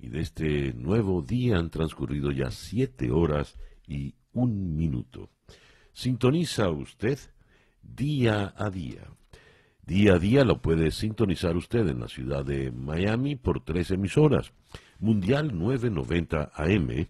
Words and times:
y 0.00 0.08
de 0.08 0.20
este 0.20 0.72
nuevo 0.72 1.22
día 1.22 1.58
han 1.58 1.70
transcurrido 1.70 2.32
ya 2.32 2.50
siete 2.50 3.10
horas 3.10 3.58
y 3.86 4.14
un 4.32 4.76
minuto. 4.76 5.30
Sintoniza 5.92 6.70
usted 6.70 7.18
día 7.82 8.54
a 8.56 8.70
día. 8.70 9.02
Día 9.84 10.14
a 10.14 10.18
día 10.18 10.44
lo 10.44 10.62
puede 10.62 10.90
sintonizar 10.90 11.56
usted 11.56 11.86
en 11.88 12.00
la 12.00 12.08
ciudad 12.08 12.44
de 12.44 12.70
Miami 12.70 13.36
por 13.36 13.64
tres 13.64 13.90
emisoras. 13.90 14.52
Mundial 14.98 15.58
990 15.58 16.52
AM, 16.54 17.08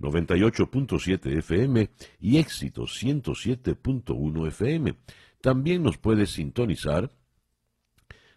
98.7 0.00 1.38
FM 1.38 1.90
y 2.20 2.38
Éxito 2.38 2.82
107.1 2.82 4.48
FM. 4.48 4.94
También 5.40 5.82
nos 5.82 5.98
puede 5.98 6.26
sintonizar 6.26 7.10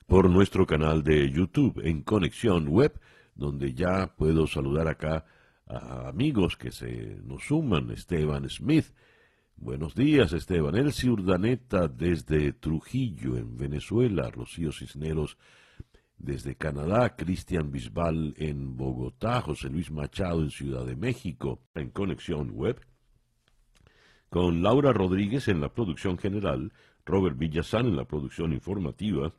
por 0.08 0.30
nuestro 0.30 0.68
canal 0.68 1.04
de 1.04 1.32
YouTube 1.32 1.82
en 1.86 2.02
Conexión 2.02 2.68
Web 2.68 3.00
donde 3.36 3.74
ya 3.74 4.16
puedo 4.16 4.48
saludar 4.48 4.88
acá 4.88 5.26
a 5.68 6.10
amigos 6.10 6.58
que 6.58 6.72
se 6.72 7.18
nos 7.24 7.44
suman, 7.44 7.92
Esteban 7.92 8.50
Smith. 8.50 8.94
Buenos 9.56 9.94
días, 9.94 10.34
Esteban. 10.34 10.76
Elsie 10.76 11.10
Urdaneta 11.10 11.88
desde 11.88 12.52
Trujillo, 12.52 13.38
en 13.38 13.58
Venezuela. 13.58 14.30
Rocío 14.32 14.72
Cisneros 14.72 15.38
desde 16.18 16.56
Canadá. 16.56 17.16
Cristian 17.16 17.72
Bisbal 17.72 18.34
en 18.38 18.76
Bogotá. 18.76 19.42
José 19.42 19.70
Luis 19.70 19.92
Machado 19.92 20.42
en 20.42 20.50
Ciudad 20.50 20.86
de 20.86 20.96
México, 20.96 21.62
en 21.76 21.92
Conexión 21.92 22.52
Web. 22.52 22.82
Con 24.30 24.64
Laura 24.64 24.94
Rodríguez 24.94 25.48
en 25.48 25.62
la 25.62 25.72
producción 25.74 26.18
general. 26.18 26.74
Robert 27.06 27.38
Villazán 27.38 27.86
en 27.86 27.96
la 27.96 28.06
producción 28.06 28.54
informativa. 28.54 29.32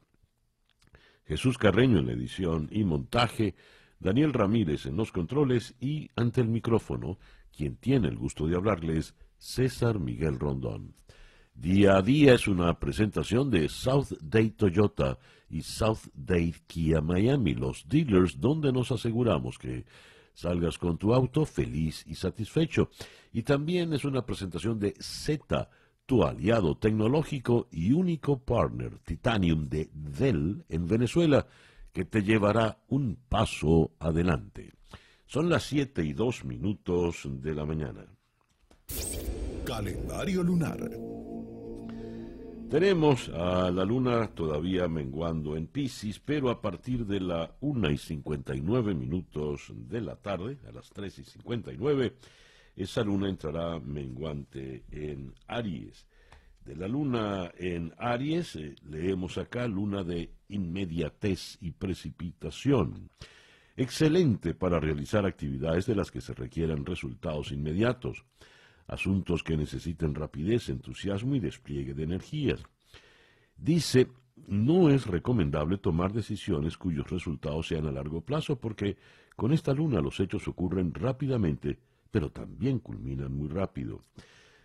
Jesús 1.24 1.58
Carreño 1.58 1.98
en 1.98 2.06
la 2.06 2.12
edición 2.12 2.69
y 2.70 2.84
montaje. 2.84 3.56
Daniel 4.03 4.33
Ramírez 4.33 4.86
en 4.86 4.97
los 4.97 5.12
controles 5.12 5.75
y 5.81 6.11
ante 6.17 6.41
el 6.41 6.48
micrófono, 6.48 7.19
quien 7.56 7.77
tiene 7.77 8.08
el 8.08 8.17
gusto 8.17 8.47
de 8.48 8.56
hablarles, 8.56 9.14
César 9.39 10.00
Miguel 10.00 10.39
Rondón. 10.39 10.95
Día 11.55 11.97
a 11.97 12.03
día 12.03 12.34
es 12.34 12.48
una 12.48 12.78
presentación 12.80 13.50
de 13.50 13.69
South 13.69 14.08
Day 14.20 14.50
Toyota 14.50 15.19
y 15.48 15.62
South 15.62 16.08
Day 16.14 16.55
Kia 16.67 17.00
Miami, 17.00 17.55
los 17.55 17.89
dealers 17.89 18.41
donde 18.41 18.73
nos 18.73 18.91
aseguramos 18.91 19.56
que 19.58 19.84
salgas 20.34 20.78
con 20.78 20.98
tu 20.98 21.14
auto 21.14 21.45
feliz 21.45 22.05
y 22.06 22.14
satisfecho. 22.14 22.91
Y 23.33 23.42
también 23.42 23.92
es 23.92 24.05
una 24.05 24.27
presentación 24.27 24.80
de 24.80 24.95
Z, 24.98 25.69
tu 26.06 26.25
aliado 26.25 26.77
tecnológico 26.77 27.69
y 27.70 27.92
único 27.92 28.41
partner 28.41 28.98
Titanium 28.98 29.69
de 29.69 29.91
Dell 29.92 30.64
en 30.69 30.89
Venezuela 30.89 31.47
que 31.93 32.05
te 32.05 32.23
llevará 32.23 32.79
un 32.89 33.17
paso 33.29 33.93
adelante. 33.98 34.73
Son 35.27 35.48
las 35.48 35.65
7 35.65 36.05
y 36.05 36.12
2 36.12 36.45
minutos 36.45 37.23
de 37.27 37.55
la 37.55 37.65
mañana. 37.65 38.07
Calendario 39.64 40.42
lunar. 40.42 40.91
Tenemos 42.69 43.29
a 43.29 43.70
la 43.70 43.85
luna 43.85 44.29
todavía 44.29 44.89
menguando 44.89 45.57
en 45.58 45.67
Pisces, 45.67 46.19
pero 46.19 46.48
a 46.48 46.63
partir 46.63 47.05
de 47.05 47.20
la 47.20 47.55
1 47.61 47.91
y 47.91 47.98
59 47.98 48.95
minutos 48.95 49.70
de 49.75 50.01
la 50.01 50.17
tarde, 50.17 50.58
a 50.67 50.73
las 50.73 50.89
3 50.89 51.19
y 51.19 51.25
59, 51.25 52.17
esa 52.77 53.02
luna 53.02 53.29
entrará 53.29 53.79
menguante 53.79 54.85
en 54.91 55.35
Aries 55.48 56.07
de 56.64 56.77
la 56.77 56.86
luna 56.86 57.50
en 57.58 57.92
Aries, 57.98 58.56
eh, 58.56 58.74
leemos 58.89 59.39
acá 59.39 59.67
luna 59.67 60.05
de 60.05 60.30
inmediatez 60.48 61.58
y 61.61 61.73
precipitación. 61.73 63.11
Excelente 63.77 64.55
para 64.55 64.78
realizar 64.78 65.27
actividades 65.27 65.86
de 65.86 65.95
las 65.95 66.11
que 66.11 66.20
se 66.20 66.34
requieran 66.34 66.84
resultados 66.84 67.52
inmediatos, 67.52 68.24
asuntos 68.86 69.42
que 69.42 69.56
necesiten 69.56 70.14
rapidez, 70.14 70.68
entusiasmo 70.68 71.34
y 71.34 71.40
despliegue 71.40 71.95
de 71.95 72.05
energías. 72.05 72.62
Dice, 73.56 74.08
no 74.46 74.90
es 74.90 75.06
recomendable 75.06 75.78
tomar 75.78 76.12
decisiones 76.12 76.77
cuyos 76.77 77.08
resultados 77.11 77.68
sean 77.68 77.86
a 77.86 77.92
largo 77.92 78.20
plazo 78.20 78.56
porque 78.56 78.96
con 79.36 79.52
esta 79.52 79.72
luna 79.72 80.01
los 80.01 80.20
hechos 80.20 80.46
ocurren 80.48 80.92
rápidamente, 80.92 81.78
pero 82.11 82.30
también 82.30 82.78
culminan 82.78 83.34
muy 83.34 83.48
rápido. 83.48 84.01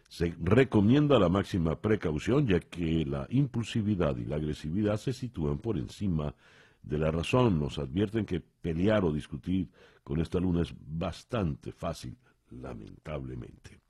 Se 0.07 0.33
recomienda 0.41 1.19
la 1.19 1.29
máxima 1.29 1.79
precaución 1.79 2.47
ya 2.47 2.59
que 2.59 3.05
la 3.05 3.27
impulsividad 3.29 4.15
y 4.17 4.25
la 4.25 4.37
agresividad 4.37 4.97
se 4.97 5.11
sitúan 5.11 5.57
por 5.57 5.77
encima 5.77 6.33
de 6.81 6.97
la 6.97 7.11
razón. 7.11 7.59
Nos 7.59 7.77
advierten 7.77 8.25
que 8.25 8.39
pelear 8.39 9.03
o 9.03 9.11
discutir 9.11 9.69
con 10.03 10.21
esta 10.21 10.39
luna 10.39 10.61
es 10.61 10.73
bastante 10.79 11.73
fácil, 11.73 12.17
lamentablemente. 12.49 13.81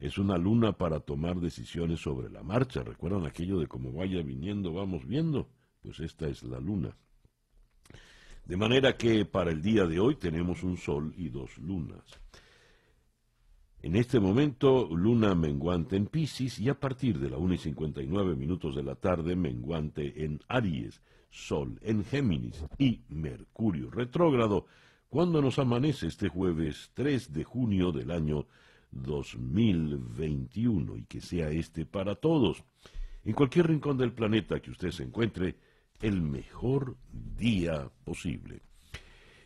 Es 0.00 0.18
una 0.18 0.36
luna 0.36 0.72
para 0.72 1.00
tomar 1.00 1.36
decisiones 1.36 2.00
sobre 2.00 2.28
la 2.30 2.42
marcha. 2.42 2.82
¿Recuerdan 2.82 3.24
aquello 3.24 3.58
de 3.60 3.68
cómo 3.68 3.92
vaya 3.92 4.22
viniendo, 4.22 4.72
vamos 4.72 5.06
viendo? 5.06 5.48
Pues 5.80 6.00
esta 6.00 6.26
es 6.26 6.42
la 6.42 6.58
luna. 6.58 6.96
De 8.44 8.56
manera 8.56 8.96
que 8.96 9.24
para 9.24 9.52
el 9.52 9.62
día 9.62 9.86
de 9.86 10.00
hoy 10.00 10.16
tenemos 10.16 10.62
un 10.64 10.76
sol 10.76 11.14
y 11.16 11.28
dos 11.28 11.56
lunas. 11.58 12.02
En 13.84 13.96
este 13.96 14.18
momento, 14.18 14.88
luna 14.90 15.34
menguante 15.34 15.96
en 15.96 16.06
Pisces 16.06 16.58
y 16.58 16.70
a 16.70 16.80
partir 16.80 17.18
de 17.18 17.28
la 17.28 17.36
1 17.36 17.52
y 17.52 17.58
59 17.58 18.34
minutos 18.34 18.74
de 18.74 18.82
la 18.82 18.94
tarde, 18.94 19.36
menguante 19.36 20.24
en 20.24 20.40
Aries, 20.48 21.02
Sol 21.28 21.78
en 21.82 22.02
Géminis 22.02 22.64
y 22.78 23.02
Mercurio 23.10 23.90
retrógrado, 23.90 24.64
cuando 25.10 25.42
nos 25.42 25.58
amanece 25.58 26.06
este 26.06 26.30
jueves 26.30 26.92
3 26.94 27.34
de 27.34 27.44
junio 27.44 27.92
del 27.92 28.10
año 28.10 28.46
2021 28.90 30.96
y 30.96 31.04
que 31.04 31.20
sea 31.20 31.50
este 31.50 31.84
para 31.84 32.14
todos. 32.14 32.64
En 33.22 33.34
cualquier 33.34 33.66
rincón 33.66 33.98
del 33.98 34.14
planeta 34.14 34.60
que 34.60 34.70
usted 34.70 34.92
se 34.92 35.02
encuentre, 35.02 35.56
el 36.00 36.22
mejor 36.22 36.96
día 37.36 37.90
posible. 38.04 38.62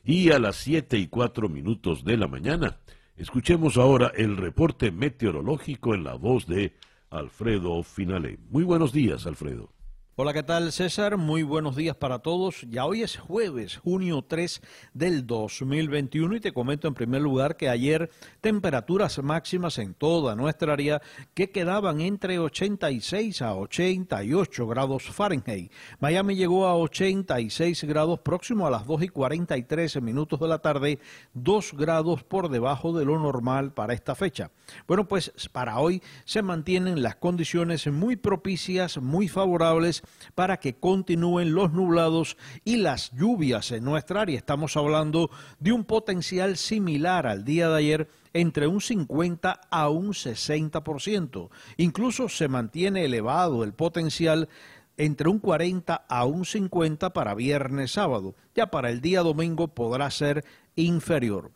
Y 0.05 0.31
a 0.31 0.38
las 0.38 0.55
7 0.59 0.97
y 0.97 1.09
4 1.09 1.49
minutos 1.49 2.05
de 2.05 2.16
la 2.16 2.28
mañana, 2.28 2.78
Escuchemos 3.19 3.79
ahora 3.79 4.12
el 4.15 4.37
reporte 4.37 4.93
meteorológico 4.93 5.93
en 5.93 6.05
la 6.05 6.15
voz 6.15 6.47
de 6.47 6.77
Alfredo 7.11 7.83
Finale. 7.83 8.39
Muy 8.49 8.62
buenos 8.62 8.93
días, 8.93 9.27
Alfredo. 9.27 9.73
Hola, 10.21 10.33
¿qué 10.33 10.43
tal 10.43 10.73
César? 10.73 11.17
Muy 11.17 11.45
buenos 11.45 11.77
días 11.77 11.95
para 11.95 12.19
todos. 12.19 12.67
Ya 12.69 12.84
hoy 12.87 13.03
es 13.03 13.17
jueves, 13.17 13.77
junio 13.77 14.25
3 14.27 14.61
del 14.93 15.25
2021 15.29 16.34
y 16.34 16.41
te 16.41 16.53
comento 16.53 16.89
en 16.89 16.95
primer 16.95 17.23
lugar 17.23 17.56
que 17.56 17.69
ayer 17.69 18.11
temperaturas 18.41 19.23
máximas 19.23 19.79
en 19.79 19.95
toda 19.95 20.34
nuestra 20.34 20.73
área 20.73 21.01
que 21.34 21.53
quedaban 21.53 22.01
entre 22.01 22.41
86 22.41 23.43
a 23.43 23.55
88 23.55 24.67
grados 24.67 25.05
Fahrenheit. 25.05 25.71
Miami 26.01 26.35
llegó 26.35 26.67
a 26.67 26.75
86 26.75 27.85
grados 27.85 28.19
próximo 28.19 28.67
a 28.67 28.71
las 28.73 28.88
2 28.88 29.05
y 29.05 29.09
43 29.11 30.03
minutos 30.03 30.41
de 30.41 30.49
la 30.49 30.59
tarde, 30.59 30.99
2 31.35 31.75
grados 31.75 32.25
por 32.25 32.49
debajo 32.49 32.93
de 32.93 33.05
lo 33.05 33.21
normal 33.21 33.73
para 33.73 33.94
esta 33.94 34.17
fecha. 34.17 34.50
Bueno, 34.88 35.06
pues 35.06 35.31
para 35.53 35.79
hoy 35.79 36.03
se 36.25 36.43
mantienen 36.43 37.05
las 37.05 37.14
condiciones 37.14 37.87
muy 37.87 38.17
propicias, 38.17 38.99
muy 38.99 39.29
favorables 39.29 40.03
para 40.34 40.58
que 40.58 40.75
continúen 40.75 41.55
los 41.55 41.72
nublados 41.72 42.37
y 42.64 42.76
las 42.76 43.12
lluvias 43.12 43.70
en 43.72 43.84
nuestra 43.84 44.22
área. 44.22 44.38
Estamos 44.38 44.76
hablando 44.76 45.31
de 45.58 45.72
un 45.72 45.84
potencial 45.84 46.56
similar 46.56 47.26
al 47.26 47.44
día 47.44 47.69
de 47.69 47.76
ayer 47.76 48.08
entre 48.32 48.66
un 48.66 48.81
50 48.81 49.60
a 49.70 49.88
un 49.88 50.08
60%. 50.08 51.49
Incluso 51.76 52.28
se 52.28 52.49
mantiene 52.49 53.05
elevado 53.05 53.64
el 53.64 53.72
potencial 53.72 54.49
entre 54.96 55.28
un 55.28 55.38
40 55.38 55.94
a 55.94 56.25
un 56.25 56.44
50 56.44 57.12
para 57.12 57.34
viernes 57.34 57.93
sábado. 57.93 58.34
Ya 58.54 58.70
para 58.70 58.90
el 58.90 59.00
día 59.00 59.22
domingo 59.22 59.69
podrá 59.69 60.11
ser 60.11 60.44
inferior. 60.76 61.50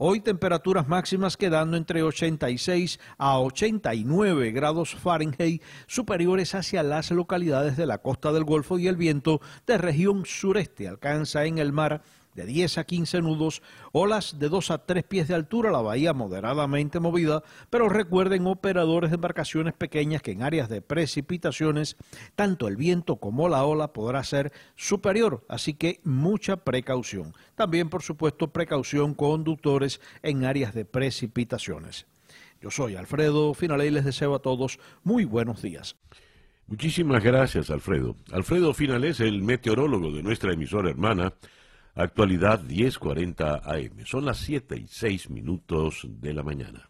Hoy 0.00 0.20
temperaturas 0.20 0.86
máximas 0.86 1.36
quedando 1.36 1.76
entre 1.76 2.04
86 2.04 3.00
a 3.18 3.40
89 3.40 4.52
grados 4.52 4.94
Fahrenheit, 4.94 5.60
superiores 5.88 6.54
hacia 6.54 6.84
las 6.84 7.10
localidades 7.10 7.76
de 7.76 7.84
la 7.84 7.98
costa 7.98 8.30
del 8.30 8.44
Golfo 8.44 8.78
y 8.78 8.86
el 8.86 8.94
viento 8.94 9.40
de 9.66 9.76
región 9.76 10.24
sureste. 10.24 10.86
Alcanza 10.86 11.46
en 11.46 11.58
el 11.58 11.72
mar 11.72 12.02
de 12.38 12.46
10 12.46 12.78
a 12.78 12.84
15 12.84 13.20
nudos, 13.20 13.62
olas 13.90 14.38
de 14.38 14.48
2 14.48 14.70
a 14.70 14.78
3 14.86 15.02
pies 15.02 15.26
de 15.26 15.34
altura, 15.34 15.72
la 15.72 15.82
bahía 15.82 16.12
moderadamente 16.12 17.00
movida, 17.00 17.42
pero 17.68 17.88
recuerden 17.88 18.46
operadores 18.46 19.10
de 19.10 19.16
embarcaciones 19.16 19.74
pequeñas 19.74 20.22
que 20.22 20.30
en 20.30 20.44
áreas 20.44 20.68
de 20.68 20.80
precipitaciones, 20.80 21.96
tanto 22.36 22.68
el 22.68 22.76
viento 22.76 23.16
como 23.16 23.48
la 23.48 23.64
ola 23.64 23.92
podrá 23.92 24.22
ser 24.22 24.52
superior, 24.76 25.44
así 25.48 25.74
que 25.74 26.00
mucha 26.04 26.58
precaución. 26.58 27.34
También, 27.56 27.90
por 27.90 28.02
supuesto, 28.02 28.52
precaución 28.52 29.14
conductores 29.14 30.00
en 30.22 30.44
áreas 30.44 30.74
de 30.74 30.84
precipitaciones. 30.84 32.06
Yo 32.62 32.70
soy 32.70 32.94
Alfredo 32.94 33.52
Finale 33.52 33.86
y 33.86 33.90
les 33.90 34.04
deseo 34.04 34.36
a 34.36 34.42
todos 34.42 34.78
muy 35.02 35.24
buenos 35.24 35.60
días. 35.60 35.96
Muchísimas 36.68 37.24
gracias, 37.24 37.70
Alfredo. 37.70 38.14
Alfredo 38.30 38.74
Finales, 38.74 39.18
el 39.20 39.42
meteorólogo 39.42 40.12
de 40.12 40.22
nuestra 40.22 40.52
emisora 40.52 40.90
hermana, 40.90 41.32
actualidad 41.98 42.62
1040 42.62 43.62
AM. 43.64 44.06
Son 44.06 44.24
las 44.24 44.38
7 44.38 44.76
y 44.76 44.86
6 44.86 45.30
minutos 45.30 46.06
de 46.08 46.32
la 46.32 46.44
mañana. 46.44 46.88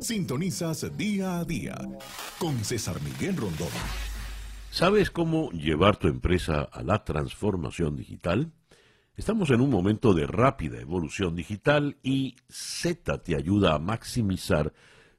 Sintonizas 0.00 0.96
día 0.96 1.38
a 1.38 1.44
día 1.44 1.76
con 2.38 2.56
César 2.64 2.96
Miguel 3.02 3.36
Rondón. 3.36 3.68
¿Sabes 4.70 5.10
cómo 5.10 5.50
llevar 5.52 5.96
tu 5.96 6.08
empresa 6.08 6.62
a 6.62 6.82
la 6.82 7.04
transformación 7.04 7.96
digital? 7.96 8.52
Estamos 9.14 9.50
en 9.50 9.60
un 9.60 9.70
momento 9.70 10.14
de 10.14 10.26
rápida 10.26 10.80
evolución 10.80 11.36
digital 11.36 11.96
y 12.02 12.36
Z 12.48 13.22
te 13.22 13.36
ayuda 13.36 13.74
a 13.74 13.78
maximizar 13.78 14.72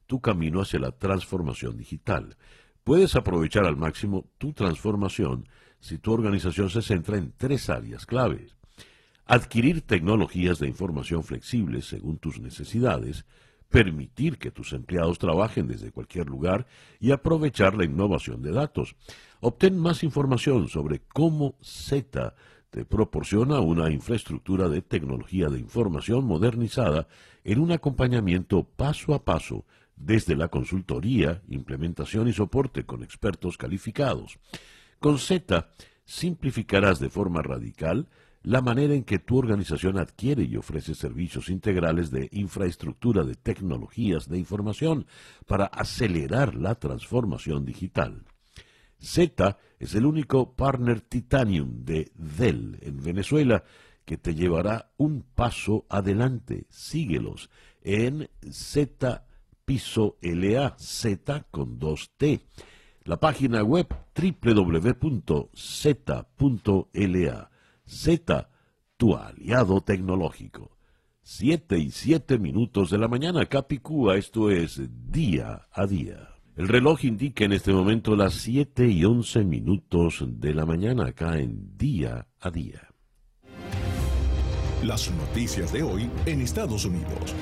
tu 0.07 0.19
camino 0.19 0.61
hacia 0.61 0.79
la 0.79 0.91
transformación 0.91 1.77
digital. 1.77 2.37
Puedes 2.83 3.15
aprovechar 3.15 3.65
al 3.65 3.75
máximo 3.75 4.29
tu 4.37 4.53
transformación 4.53 5.47
si 5.79 5.97
tu 5.97 6.11
organización 6.11 6.69
se 6.69 6.81
centra 6.81 7.17
en 7.17 7.33
tres 7.35 7.69
áreas 7.69 8.05
claves. 8.05 8.55
Adquirir 9.25 9.81
tecnologías 9.81 10.59
de 10.59 10.67
información 10.67 11.23
flexibles 11.23 11.85
según 11.85 12.17
tus 12.17 12.39
necesidades, 12.39 13.25
permitir 13.69 14.37
que 14.37 14.51
tus 14.51 14.73
empleados 14.73 15.19
trabajen 15.19 15.67
desde 15.67 15.91
cualquier 15.91 16.27
lugar 16.27 16.67
y 16.99 17.11
aprovechar 17.11 17.75
la 17.75 17.85
innovación 17.85 18.41
de 18.41 18.51
datos. 18.51 18.95
Obtén 19.41 19.77
más 19.77 20.03
información 20.03 20.69
sobre 20.69 21.01
cómo 21.13 21.55
Z 21.61 22.33
te 22.69 22.85
proporciona 22.85 23.59
una 23.59 23.89
infraestructura 23.89 24.69
de 24.69 24.81
tecnología 24.81 25.49
de 25.49 25.59
información 25.59 26.25
modernizada 26.25 27.07
en 27.43 27.59
un 27.59 27.71
acompañamiento 27.71 28.63
paso 28.63 29.13
a 29.13 29.23
paso 29.23 29.65
desde 29.95 30.35
la 30.35 30.47
consultoría, 30.47 31.41
implementación 31.49 32.27
y 32.27 32.33
soporte 32.33 32.85
con 32.85 33.03
expertos 33.03 33.57
calificados. 33.57 34.37
Con 34.99 35.19
Z 35.19 35.69
simplificarás 36.05 36.99
de 36.99 37.09
forma 37.09 37.41
radical 37.41 38.07
la 38.43 38.61
manera 38.61 38.93
en 38.93 39.03
que 39.03 39.19
tu 39.19 39.37
organización 39.37 39.97
adquiere 39.97 40.43
y 40.43 40.55
ofrece 40.55 40.95
servicios 40.95 41.49
integrales 41.49 42.11
de 42.11 42.29
infraestructura 42.31 43.23
de 43.23 43.35
tecnologías 43.35 44.29
de 44.29 44.37
información 44.37 45.05
para 45.45 45.65
acelerar 45.65 46.55
la 46.55 46.75
transformación 46.75 47.65
digital. 47.65 48.23
Z 48.99 49.57
es 49.79 49.95
el 49.95 50.05
único 50.05 50.53
partner 50.53 51.01
Titanium 51.01 51.83
de 51.83 52.11
Dell 52.15 52.79
en 52.81 53.03
Venezuela 53.03 53.63
que 54.05 54.17
te 54.17 54.33
llevará 54.33 54.91
un 54.97 55.23
paso 55.35 55.85
adelante. 55.89 56.65
Síguelos 56.69 57.49
en 57.83 58.29
Z 58.49 59.25
piso 59.65 60.17
LA, 60.21 60.77
Z 60.79 61.45
con 61.51 61.77
2T. 61.77 62.41
La 63.07 63.17
página 63.17 63.63
web 63.63 63.87
www.z.la. 64.21 65.49
Z, 67.85 68.49
tu 68.97 69.15
aliado 69.15 69.79
tecnológico. 69.79 70.77
Siete 71.21 71.79
y 71.79 71.91
siete 71.91 72.37
minutos 72.37 72.89
de 72.89 72.97
la 72.97 73.07
mañana, 73.07 73.45
Capicúa, 73.45 74.17
esto 74.17 74.51
es 74.51 74.81
día 75.09 75.69
a 75.71 75.87
día. 75.87 76.35
El 76.57 76.67
reloj 76.67 77.05
indica 77.05 77.45
en 77.45 77.53
este 77.53 77.71
momento 77.71 78.13
las 78.17 78.33
siete 78.33 78.89
y 78.89 79.05
once 79.05 79.41
minutos 79.45 80.25
de 80.27 80.53
la 80.53 80.65
mañana 80.65 81.05
acá 81.05 81.39
en 81.39 81.77
día 81.77 82.27
a 82.41 82.51
día. 82.51 82.89
Las 84.83 85.09
noticias 85.11 85.71
de 85.71 85.81
hoy 85.81 86.09
en 86.25 86.41
Estados 86.41 86.83
Unidos. 86.83 87.33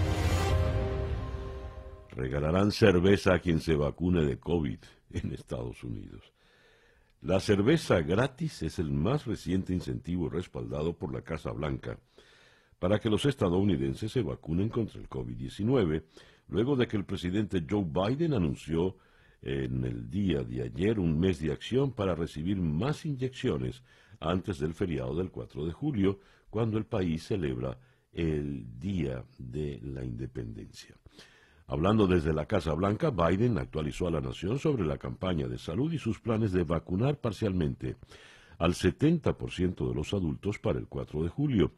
Regalarán 2.12 2.72
cerveza 2.72 3.34
a 3.34 3.40
quien 3.40 3.60
se 3.60 3.76
vacune 3.76 4.26
de 4.26 4.38
COVID 4.38 4.78
en 5.16 5.34
Estados 5.34 5.84
Unidos. 5.84 6.34
La 7.22 7.40
cerveza 7.40 8.02
gratis 8.02 8.62
es 8.62 8.78
el 8.80 8.92
más 8.92 9.26
reciente 9.26 9.74
incentivo 9.74 10.30
respaldado 10.30 10.94
por 10.98 11.12
la 11.14 11.22
Casa 11.22 11.52
Blanca 11.52 11.98
para 12.80 13.00
que 13.00 13.10
los 13.10 13.26
estadounidenses 13.26 14.12
se 14.12 14.22
vacunen 14.22 14.70
contra 14.70 15.00
el 15.00 15.10
COVID-19, 15.10 16.04
luego 16.50 16.76
de 16.76 16.88
que 16.88 16.98
el 16.98 17.06
presidente 17.06 17.66
Joe 17.68 17.86
Biden 17.86 18.34
anunció 18.34 18.98
en 19.42 19.84
el 19.86 20.10
día 20.10 20.44
de 20.44 20.64
ayer 20.64 21.00
un 21.00 21.20
mes 21.20 21.40
de 21.40 21.52
acción 21.52 21.94
para 21.94 22.16
recibir 22.16 22.58
más 22.58 23.06
inyecciones 23.06 23.84
antes 24.20 24.60
del 24.60 24.74
feriado 24.74 25.16
del 25.16 25.32
4 25.32 25.66
de 25.66 25.72
julio, 25.72 26.20
cuando 26.50 26.78
el 26.78 26.86
país 26.86 27.24
celebra 27.24 27.78
el 28.12 28.80
Día 28.80 29.24
de 29.38 29.80
la 29.82 30.04
Independencia. 30.04 30.96
Hablando 31.68 32.06
desde 32.06 32.32
la 32.32 32.46
Casa 32.46 32.74
Blanca, 32.74 33.10
Biden 33.10 33.58
actualizó 33.58 34.08
a 34.08 34.12
la 34.12 34.22
nación 34.22 34.60
sobre 34.60 34.86
la 34.86 35.00
campaña 35.00 35.48
de 35.48 35.58
salud 35.58 35.92
y 35.92 35.98
sus 35.98 36.20
planes 36.20 36.52
de 36.52 36.64
vacunar 36.64 37.20
parcialmente 37.20 37.96
al 38.60 38.74
70% 38.74 39.88
de 39.88 39.96
los 39.96 40.14
adultos 40.14 40.60
para 40.60 40.78
el 40.78 40.88
4 40.88 41.24
de 41.24 41.30
julio, 41.30 41.72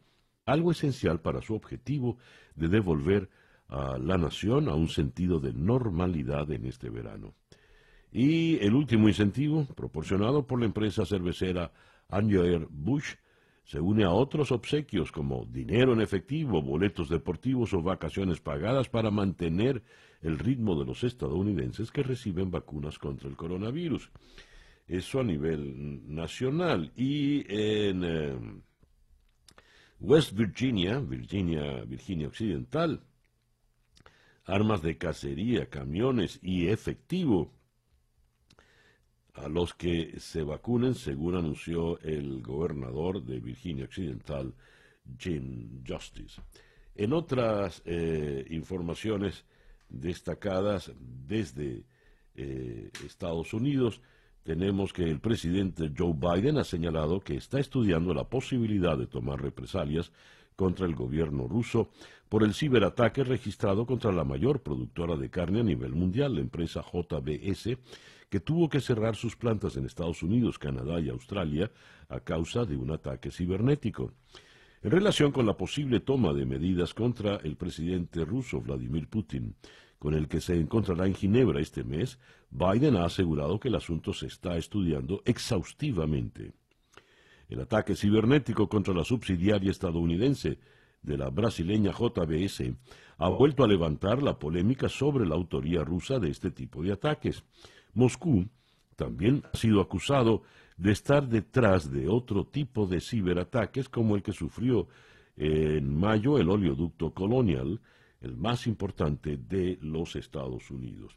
algo 0.44 0.72
esencial 0.72 1.20
para 1.20 1.40
su 1.40 1.54
objetivo 1.54 2.18
de 2.54 2.68
devolver 2.68 3.30
a 3.68 3.98
la 3.98 4.18
nación 4.18 4.68
a 4.68 4.74
un 4.74 4.88
sentido 4.88 5.40
de 5.40 5.52
normalidad 5.54 6.50
en 6.52 6.66
este 6.66 6.90
verano. 6.90 7.34
Y 8.12 8.58
el 8.64 8.74
último 8.74 9.08
incentivo, 9.08 9.66
proporcionado 9.74 10.46
por 10.46 10.60
la 10.60 10.66
empresa 10.66 11.04
cervecera 11.04 11.72
Anheuser-Busch, 12.08 13.16
se 13.68 13.78
une 13.80 14.02
a 14.04 14.10
otros 14.10 14.50
obsequios 14.50 15.12
como 15.12 15.44
dinero 15.44 15.92
en 15.92 16.00
efectivo, 16.00 16.62
boletos 16.62 17.10
deportivos 17.10 17.74
o 17.74 17.82
vacaciones 17.82 18.40
pagadas 18.40 18.88
para 18.88 19.10
mantener 19.10 19.82
el 20.22 20.38
ritmo 20.38 20.74
de 20.80 20.86
los 20.86 21.04
estadounidenses 21.04 21.90
que 21.90 22.02
reciben 22.02 22.50
vacunas 22.50 22.98
contra 22.98 23.28
el 23.28 23.36
coronavirus. 23.36 24.10
Eso 24.86 25.20
a 25.20 25.22
nivel 25.22 26.02
nacional. 26.14 26.92
Y 26.96 27.40
en 27.46 28.04
eh, 28.04 28.38
West 30.00 30.32
Virginia, 30.32 30.98
Virginia, 31.00 31.84
Virginia 31.84 32.28
Occidental, 32.28 33.02
armas 34.46 34.80
de 34.80 34.96
cacería, 34.96 35.68
camiones 35.68 36.40
y 36.42 36.68
efectivo 36.68 37.52
a 39.42 39.48
los 39.48 39.74
que 39.74 40.18
se 40.18 40.42
vacunen, 40.42 40.94
según 40.94 41.36
anunció 41.36 41.98
el 42.00 42.42
gobernador 42.42 43.22
de 43.22 43.40
Virginia 43.40 43.84
Occidental, 43.84 44.54
Jim 45.18 45.82
Justice. 45.86 46.40
En 46.94 47.12
otras 47.12 47.82
eh, 47.84 48.44
informaciones 48.50 49.44
destacadas 49.88 50.92
desde 51.26 51.84
eh, 52.34 52.90
Estados 53.04 53.54
Unidos, 53.54 54.00
tenemos 54.42 54.92
que 54.92 55.04
el 55.04 55.20
presidente 55.20 55.92
Joe 55.96 56.14
Biden 56.14 56.58
ha 56.58 56.64
señalado 56.64 57.20
que 57.20 57.36
está 57.36 57.60
estudiando 57.60 58.14
la 58.14 58.24
posibilidad 58.24 58.96
de 58.96 59.06
tomar 59.06 59.40
represalias 59.40 60.10
contra 60.56 60.86
el 60.86 60.94
gobierno 60.94 61.46
ruso 61.46 61.90
por 62.28 62.42
el 62.42 62.54
ciberataque 62.54 63.24
registrado 63.24 63.86
contra 63.86 64.12
la 64.12 64.24
mayor 64.24 64.60
productora 64.60 65.16
de 65.16 65.30
carne 65.30 65.60
a 65.60 65.62
nivel 65.64 65.92
mundial, 65.92 66.34
la 66.34 66.40
empresa 66.40 66.82
JBS, 66.82 67.78
que 68.28 68.40
tuvo 68.40 68.68
que 68.68 68.80
cerrar 68.80 69.16
sus 69.16 69.36
plantas 69.36 69.76
en 69.76 69.86
Estados 69.86 70.22
Unidos, 70.22 70.58
Canadá 70.58 71.00
y 71.00 71.08
Australia 71.08 71.70
a 72.08 72.20
causa 72.20 72.64
de 72.64 72.76
un 72.76 72.90
ataque 72.90 73.30
cibernético. 73.30 74.12
En 74.82 74.90
relación 74.90 75.32
con 75.32 75.46
la 75.46 75.56
posible 75.56 76.00
toma 76.00 76.32
de 76.32 76.46
medidas 76.46 76.94
contra 76.94 77.36
el 77.36 77.56
presidente 77.56 78.24
ruso 78.24 78.60
Vladimir 78.60 79.08
Putin, 79.08 79.56
con 79.98 80.14
el 80.14 80.28
que 80.28 80.40
se 80.40 80.58
encontrará 80.58 81.06
en 81.06 81.14
Ginebra 81.14 81.60
este 81.60 81.82
mes, 81.82 82.18
Biden 82.50 82.96
ha 82.96 83.04
asegurado 83.04 83.58
que 83.58 83.68
el 83.68 83.74
asunto 83.74 84.12
se 84.12 84.26
está 84.26 84.56
estudiando 84.56 85.22
exhaustivamente. 85.24 86.52
El 87.48 87.60
ataque 87.60 87.96
cibernético 87.96 88.68
contra 88.68 88.94
la 88.94 89.04
subsidiaria 89.04 89.70
estadounidense 89.70 90.58
de 91.02 91.16
la 91.16 91.30
brasileña 91.30 91.92
JBS 91.92 92.72
ha 93.18 93.28
vuelto 93.28 93.64
a 93.64 93.68
levantar 93.68 94.22
la 94.22 94.38
polémica 94.38 94.88
sobre 94.88 95.26
la 95.26 95.34
autoría 95.34 95.82
rusa 95.82 96.18
de 96.18 96.30
este 96.30 96.50
tipo 96.50 96.82
de 96.82 96.92
ataques. 96.92 97.42
Moscú 97.94 98.46
también 98.96 99.42
ha 99.52 99.56
sido 99.56 99.80
acusado 99.80 100.42
de 100.76 100.92
estar 100.92 101.28
detrás 101.28 101.90
de 101.90 102.08
otro 102.08 102.46
tipo 102.46 102.86
de 102.86 103.00
ciberataques 103.00 103.88
como 103.88 104.16
el 104.16 104.22
que 104.22 104.32
sufrió 104.32 104.88
en 105.36 105.96
mayo 105.96 106.38
el 106.38 106.48
oleoducto 106.48 107.12
Colonial, 107.12 107.80
el 108.20 108.36
más 108.36 108.66
importante 108.66 109.36
de 109.36 109.78
los 109.80 110.16
Estados 110.16 110.70
Unidos. 110.70 111.16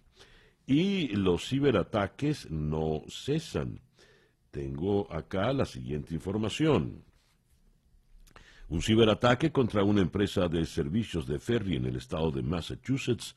Y 0.67 1.07
los 1.15 1.47
ciberataques 1.47 2.49
no 2.51 3.03
cesan. 3.09 3.81
Tengo 4.51 5.11
acá 5.11 5.51
la 5.53 5.65
siguiente 5.65 6.13
información. 6.13 7.03
Un 8.69 8.81
ciberataque 8.81 9.51
contra 9.51 9.83
una 9.83 10.01
empresa 10.01 10.47
de 10.47 10.65
servicios 10.65 11.27
de 11.27 11.39
ferry 11.39 11.75
en 11.75 11.85
el 11.85 11.97
estado 11.97 12.31
de 12.31 12.41
Massachusetts 12.41 13.35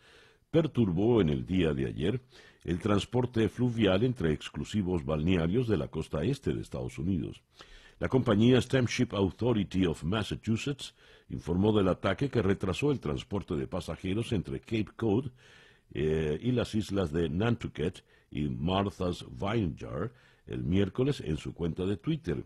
perturbó 0.51 1.21
en 1.21 1.31
el 1.31 1.45
día 1.45 1.73
de 1.73 1.87
ayer 1.87 2.21
el 2.65 2.81
transporte 2.81 3.49
fluvial 3.49 4.03
entre 4.03 4.33
exclusivos 4.33 5.05
balnearios 5.05 5.69
de 5.69 5.77
la 5.77 5.89
costa 5.89 6.25
este 6.25 6.53
de 6.53 6.63
Estados 6.63 6.99
Unidos. 6.99 7.43
La 8.01 8.09
compañía 8.09 8.61
Steamship 8.61 9.09
Authority 9.13 9.87
of 9.87 10.03
Massachusetts 10.03 10.95
informó 11.29 11.73
del 11.73 11.89
ataque 11.89 12.29
que 12.29 12.43
retrasó 12.43 12.91
el 12.91 13.01
transporte 13.01 13.55
de 13.55 13.67
pasajeros 13.67 14.33
entre 14.33 14.61
Cape 14.61 14.89
Cod 14.97 15.31
eh, 15.93 16.39
y 16.43 16.53
las 16.53 16.75
islas 16.75 17.13
de 17.13 17.29
Nantucket 17.29 18.03
y 18.31 18.49
Martha's 18.49 19.25
Vineyard 19.31 20.11
el 20.47 20.65
miércoles 20.65 21.23
en 21.25 21.37
su 21.37 21.55
cuenta 21.55 21.85
de 21.85 21.97
Twitter. 21.97 22.45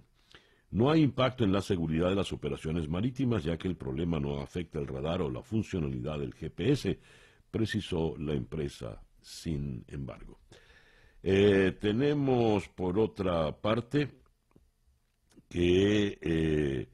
No 0.70 0.90
hay 0.90 1.02
impacto 1.02 1.44
en 1.44 1.52
la 1.52 1.62
seguridad 1.62 2.10
de 2.10 2.14
las 2.14 2.32
operaciones 2.32 2.88
marítimas, 2.88 3.42
ya 3.42 3.56
que 3.56 3.68
el 3.68 3.76
problema 3.76 4.20
no 4.20 4.40
afecta 4.40 4.78
el 4.78 4.86
radar 4.86 5.22
o 5.22 5.30
la 5.30 5.42
funcionalidad 5.42 6.18
del 6.18 6.34
GPS, 6.34 6.98
precisó 7.50 8.16
la 8.18 8.34
empresa, 8.34 9.02
sin 9.28 9.84
embargo. 9.88 10.40
Eh, 11.22 11.76
tenemos, 11.80 12.68
por 12.68 12.98
otra 12.98 13.52
parte, 13.52 14.08
que 15.48 16.18
eh, 16.20 16.88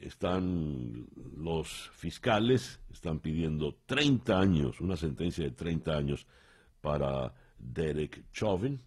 están 0.00 1.06
los 1.36 1.90
fiscales, 1.94 2.80
están 2.92 3.20
pidiendo 3.20 3.76
30 3.86 4.38
años, 4.38 4.80
una 4.80 4.96
sentencia 4.96 5.44
de 5.44 5.52
30 5.52 5.96
años 5.96 6.26
para 6.80 7.32
Derek 7.58 8.30
Chauvin. 8.32 8.80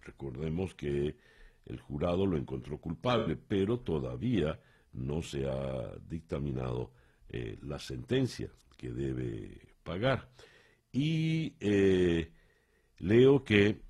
Recordemos 0.00 0.74
que 0.74 1.16
el 1.66 1.80
jurado 1.80 2.26
lo 2.26 2.36
encontró 2.36 2.78
culpable, 2.78 3.36
pero 3.36 3.80
todavía 3.80 4.58
no 4.92 5.22
se 5.22 5.46
ha 5.46 5.96
dictaminado 6.08 6.92
eh, 7.28 7.58
la 7.62 7.78
sentencia 7.78 8.50
que 8.76 8.90
debe 8.90 9.74
pagar. 9.82 10.28
Y 10.94 11.54
eh, 11.58 12.30
leo 12.98 13.42
que 13.42 13.80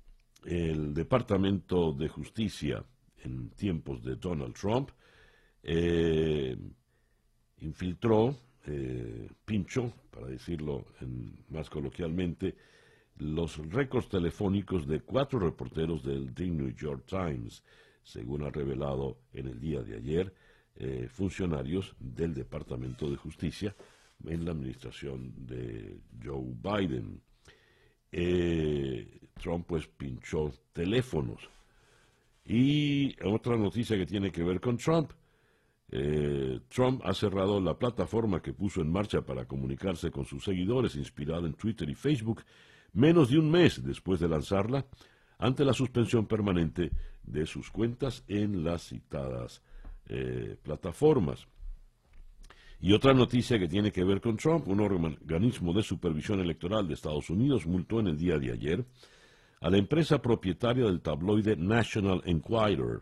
el 0.43 0.91
Departamento 0.91 1.93
de 1.93 2.09
Justicia 2.09 2.83
en 3.23 3.51
tiempos 3.51 4.03
de 4.03 4.15
Donald 4.15 4.55
Trump 4.55 4.89
eh, 5.61 6.57
infiltró, 7.59 8.35
pinchó, 9.45 9.93
para 10.09 10.25
decirlo 10.25 10.85
más 11.49 11.69
coloquialmente, 11.69 12.55
los 13.17 13.57
récords 13.69 14.09
telefónicos 14.09 14.87
de 14.87 15.01
cuatro 15.01 15.39
reporteros 15.39 16.03
del 16.03 16.33
The 16.33 16.47
New 16.47 16.73
York 16.73 17.05
Times, 17.05 17.63
según 18.01 18.43
ha 18.43 18.49
revelado 18.49 19.19
en 19.31 19.47
el 19.47 19.59
día 19.59 19.83
de 19.83 19.95
ayer 19.95 20.33
eh, 20.77 21.07
funcionarios 21.09 21.95
del 21.99 22.33
Departamento 22.33 23.09
de 23.09 23.15
Justicia 23.15 23.75
en 24.23 24.45
la 24.45 24.51
administración 24.51 25.33
de 25.45 25.99
Joe 26.23 26.55
Biden. 26.61 27.21
Eh, 28.11 29.19
Trump 29.41 29.65
pues 29.67 29.87
pinchó 29.87 30.51
teléfonos. 30.73 31.49
Y 32.45 33.15
otra 33.23 33.57
noticia 33.57 33.97
que 33.97 34.05
tiene 34.05 34.31
que 34.31 34.43
ver 34.43 34.61
con 34.61 34.77
Trump. 34.77 35.11
Eh, 35.91 36.61
Trump 36.69 37.01
ha 37.03 37.13
cerrado 37.13 37.59
la 37.59 37.77
plataforma 37.77 38.41
que 38.41 38.53
puso 38.53 38.81
en 38.81 38.91
marcha 38.91 39.21
para 39.21 39.45
comunicarse 39.45 40.11
con 40.11 40.25
sus 40.25 40.43
seguidores, 40.43 40.95
inspirada 40.95 41.47
en 41.47 41.53
Twitter 41.53 41.89
y 41.89 41.95
Facebook, 41.95 42.43
menos 42.93 43.29
de 43.29 43.39
un 43.39 43.51
mes 43.51 43.83
después 43.83 44.19
de 44.19 44.27
lanzarla, 44.27 44.85
ante 45.37 45.65
la 45.65 45.73
suspensión 45.73 46.27
permanente 46.27 46.91
de 47.23 47.45
sus 47.45 47.69
cuentas 47.69 48.23
en 48.27 48.63
las 48.63 48.87
citadas 48.87 49.61
eh, 50.07 50.57
plataformas. 50.61 51.47
Y 52.85 52.93
otra 52.93 53.15
noticia 53.15 53.57
que 53.57 53.67
tiene 53.67 53.91
que 53.91 54.03
ver 54.03 54.21
con 54.21 54.37
Trump, 54.37 54.67
un 54.67 54.79
organismo 54.79 55.73
de 55.73 55.81
supervisión 55.81 56.39
electoral 56.39 56.87
de 56.87 56.93
Estados 56.93 57.31
Unidos 57.31 57.65
multó 57.65 57.99
en 57.99 58.05
el 58.05 58.15
día 58.15 58.37
de 58.37 58.51
ayer 58.51 58.85
a 59.59 59.71
la 59.71 59.79
empresa 59.79 60.21
propietaria 60.21 60.85
del 60.85 61.01
tabloide 61.01 61.55
National 61.55 62.21
Enquirer 62.25 63.01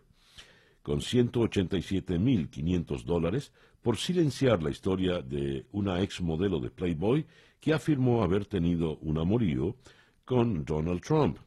con 0.81 1.01
187.500 1.01 3.03
dólares 3.03 3.51
por 3.81 3.97
silenciar 3.97 4.63
la 4.63 4.69
historia 4.69 5.21
de 5.21 5.65
una 5.73 6.01
ex 6.01 6.21
modelo 6.21 6.61
de 6.61 6.69
Playboy 6.69 7.25
que 7.59 7.73
afirmó 7.73 8.23
haber 8.23 8.45
tenido 8.45 8.95
un 8.99 9.17
amorío 9.17 9.75
con 10.23 10.63
Donald 10.63 11.01
Trump. 11.01 11.39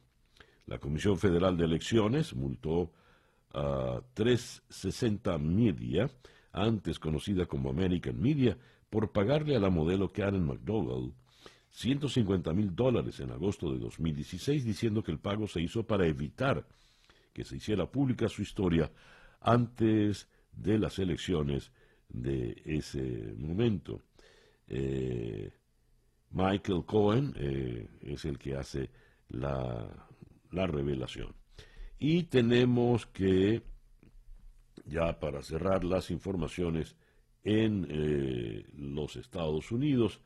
La 0.67 0.79
Comisión 0.79 1.17
Federal 1.17 1.57
de 1.57 1.65
Elecciones 1.65 2.35
multó 2.35 2.93
a 3.55 4.03
360 4.13 5.39
Media, 5.39 6.11
antes 6.57 6.99
conocida 6.99 7.47
como 7.47 7.71
American 7.71 8.21
Media, 8.21 8.57
por 8.91 9.13
pagarle 9.13 9.55
a 9.57 9.61
la 9.61 9.71
modelo 9.71 10.09
Karen 10.09 10.45
McDougall 10.45 11.13
150 11.71 12.53
mil 12.55 12.75
dólares 12.75 13.21
en 13.21 13.31
agosto 13.31 13.71
de 13.71 13.79
2016, 13.79 14.65
diciendo 14.65 15.03
que 15.03 15.13
el 15.13 15.19
pago 15.19 15.47
se 15.47 15.61
hizo 15.61 15.87
para 15.87 16.07
evitar 16.07 16.67
que 17.35 17.45
se 17.45 17.57
hiciera 17.57 17.85
pública 17.85 18.29
su 18.29 18.41
historia 18.41 18.91
antes 19.41 20.27
de 20.53 20.79
las 20.79 20.99
elecciones 20.99 21.71
de 22.09 22.63
ese 22.65 23.35
momento. 23.37 24.01
Eh, 24.69 25.51
Michael 26.31 26.85
Cohen 26.87 27.35
eh, 27.37 27.89
es 28.01 28.25
el 28.25 28.39
que 28.39 28.57
hace 28.57 28.91
la, 29.29 30.09
revelación. 30.51 31.35
Y 31.99 32.25
tenemos 32.25 33.05
que, 33.05 33.63
ya 34.85 35.19
para 35.19 35.43
cerrar 35.43 35.85
las 35.85 36.11
informaciones 36.11 36.97
en 37.45 37.87
eh, 37.89 38.67
los 38.77 39.17
Estados 39.17 39.71
Unidos, 39.71 40.21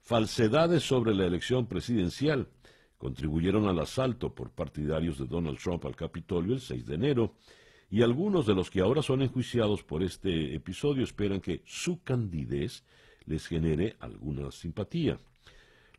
falsedades 0.00 0.84
sobre 0.84 1.14
la 1.14 1.26
elección 1.26 1.66
presidencial 1.66 2.48
contribuyeron 3.04 3.66
al 3.66 3.78
asalto 3.80 4.34
por 4.34 4.50
partidarios 4.50 5.18
de 5.18 5.26
Donald 5.26 5.58
Trump 5.58 5.84
al 5.84 5.94
Capitolio 5.94 6.54
el 6.54 6.60
6 6.60 6.86
de 6.86 6.94
enero 6.94 7.34
y 7.90 8.00
algunos 8.00 8.46
de 8.46 8.54
los 8.54 8.70
que 8.70 8.80
ahora 8.80 9.02
son 9.02 9.20
enjuiciados 9.20 9.82
por 9.82 10.02
este 10.02 10.54
episodio 10.54 11.04
esperan 11.04 11.42
que 11.42 11.62
su 11.66 12.02
candidez 12.02 12.82
les 13.26 13.46
genere 13.46 13.96
alguna 14.00 14.50
simpatía. 14.50 15.18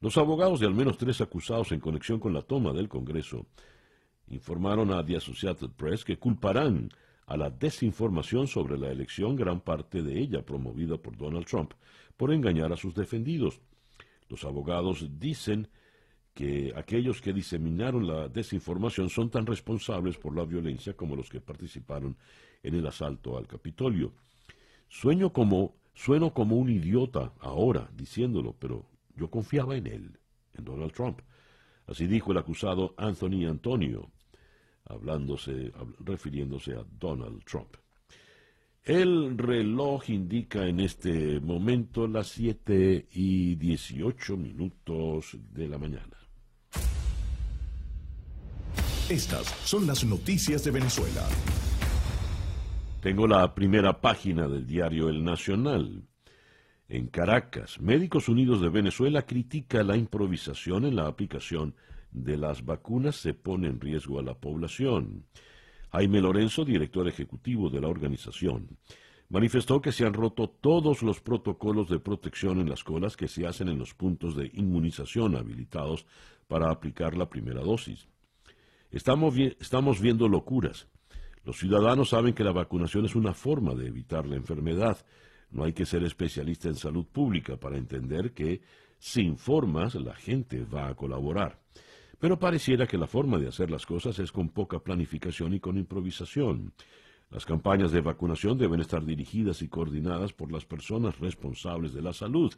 Los 0.02 0.18
abogados 0.18 0.60
de 0.60 0.66
al 0.66 0.74
menos 0.74 0.98
tres 0.98 1.22
acusados 1.22 1.72
en 1.72 1.80
conexión 1.80 2.20
con 2.20 2.34
la 2.34 2.42
toma 2.42 2.74
del 2.74 2.90
Congreso 2.90 3.46
informaron 4.28 4.92
a 4.92 5.06
The 5.06 5.18
Associated 5.18 5.70
Press 5.72 6.04
que 6.04 6.18
culparán 6.18 6.90
a 7.28 7.38
la 7.38 7.50
desinformación 7.50 8.48
sobre 8.48 8.78
la 8.78 8.92
elección, 8.92 9.36
gran 9.36 9.62
parte 9.62 10.04
de 10.04 10.20
ella 10.20 10.46
promovida 10.46 10.98
por 10.98 11.18
Donald 11.18 11.46
Trump, 11.46 11.74
por 12.18 12.32
engañar 12.32 12.72
a 12.72 12.78
sus 12.78 12.94
defendidos. 12.94 13.60
Los 14.30 14.44
abogados 14.44 15.08
dicen 15.20 15.68
que 16.34 16.74
aquellos 16.76 17.22
que 17.22 17.34
diseminaron 17.34 18.06
la 18.06 18.28
desinformación 18.28 19.10
son 19.10 19.30
tan 19.30 19.46
responsables 19.46 20.18
por 20.18 20.36
la 20.36 20.44
violencia 20.44 20.94
como 20.94 21.16
los 21.16 21.30
que 21.30 21.40
participaron 21.40 22.18
en 22.62 22.76
el 22.76 22.86
asalto 22.86 23.38
al 23.38 23.48
Capitolio. 23.48 24.14
Sueño 24.90 25.32
como, 25.32 25.76
sueno 25.94 26.34
como 26.34 26.58
un 26.58 26.70
idiota 26.70 27.34
ahora 27.40 27.90
diciéndolo, 27.96 28.54
pero 28.60 28.86
yo 29.16 29.30
confiaba 29.30 29.78
en 29.78 29.88
él, 29.88 30.20
en 30.54 30.66
Donald 30.66 30.92
Trump. 30.92 31.22
Así 31.88 32.08
dijo 32.08 32.32
el 32.32 32.38
acusado 32.38 32.94
Anthony 32.98 33.46
Antonio, 33.48 34.12
hablándose, 34.86 35.72
refiriéndose 36.00 36.74
a 36.74 36.86
Donald 37.00 37.44
Trump. 37.44 37.76
El 38.84 39.38
reloj 39.38 40.10
indica 40.12 40.68
en 40.68 40.80
este 40.80 41.40
momento 41.40 42.08
las 42.08 42.28
7 42.28 43.08
y 43.14 43.56
18 43.56 44.38
minutos 44.38 45.36
de 45.52 45.68
la 45.68 45.80
mañana. 45.80 46.16
Estas 49.10 49.48
son 49.64 49.88
las 49.88 50.04
noticias 50.04 50.64
de 50.64 50.72
Venezuela. 50.72 51.28
Tengo 53.02 53.28
la 53.28 53.54
primera 53.54 54.02
página 54.02 54.48
del 54.48 54.66
diario 54.66 55.10
El 55.10 55.24
Nacional. 55.24 56.04
En 56.88 57.08
Caracas, 57.08 57.80
Médicos 57.80 58.30
Unidos 58.30 58.62
de 58.62 58.70
Venezuela 58.70 59.24
critica 59.24 59.84
la 59.84 59.98
improvisación 59.98 60.86
en 60.86 60.96
la 60.96 61.08
aplicación 61.08 61.76
de 62.16 62.38
las 62.38 62.64
vacunas 62.64 63.18
se 63.18 63.34
pone 63.34 63.68
en 63.68 63.80
riesgo 63.80 64.20
a 64.20 64.24
la 64.24 64.34
población. 64.36 65.26
Jaime 65.92 66.22
Lorenzo, 66.22 66.64
director 66.64 67.08
ejecutivo 67.08 67.70
de 67.70 67.82
la 67.82 67.90
organización, 67.90 68.78
manifestó 69.30 69.82
que 69.82 69.92
se 69.92 70.06
han 70.06 70.14
roto 70.14 70.50
todos 70.50 71.04
los 71.04 71.20
protocolos 71.20 71.90
de 71.90 72.00
protección 72.00 72.60
en 72.60 72.70
las 72.70 72.84
colas 72.84 73.18
que 73.18 73.28
se 73.28 73.46
hacen 73.46 73.68
en 73.68 73.80
los 73.80 73.94
puntos 73.94 74.36
de 74.36 74.50
inmunización 74.54 75.36
habilitados 75.36 76.06
para 76.48 76.72
aplicar 76.72 77.18
la 77.18 77.30
primera 77.30 77.62
dosis. 77.62 78.08
Estamos, 78.92 80.00
viendo 80.00 80.30
locuras. 80.30 80.88
Los 81.44 81.58
ciudadanos 81.58 82.10
saben 82.10 82.34
que 82.34 82.44
la 82.44 82.54
vacunación 82.54 83.06
es 83.06 83.16
una 83.16 83.34
forma 83.34 83.76
de 83.76 83.88
evitar 83.88 84.26
la 84.26 84.38
enfermedad. 84.38 85.06
No 85.52 85.64
hay 85.64 85.74
que 85.74 85.86
ser 85.86 86.04
especialista 86.04 86.70
en 86.70 86.76
salud 86.76 87.06
pública 87.06 87.58
para 87.58 87.78
entender 87.78 88.34
que 88.34 88.62
sin 89.00 89.38
formas 89.38 89.96
la 89.96 90.16
gente 90.16 90.64
va 90.64 90.88
a 90.88 90.96
colaborar. 90.96 91.60
Pero 92.26 92.40
pareciera 92.40 92.88
que 92.88 92.98
la 92.98 93.06
forma 93.06 93.38
de 93.38 93.50
hacer 93.50 93.70
las 93.70 93.86
cosas 93.86 94.18
es 94.18 94.32
con 94.32 94.50
poca 94.50 94.80
planificación 94.80 95.54
y 95.54 95.60
con 95.60 95.78
improvisación. 95.78 96.74
Las 97.30 97.46
campañas 97.46 97.92
de 97.92 98.02
vacunación 98.02 98.58
deben 98.58 98.80
estar 98.80 99.06
dirigidas 99.06 99.62
y 99.62 99.68
coordinadas 99.68 100.34
por 100.34 100.52
las 100.52 100.66
personas 100.66 101.20
responsables 101.20 101.94
de 101.94 102.02
la 102.02 102.14
salud, 102.14 102.52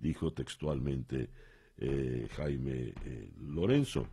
dijo 0.00 0.32
textualmente 0.32 1.30
eh, 1.78 2.26
Jaime 2.34 2.94
eh, 3.04 3.30
Lorenzo. 3.40 4.08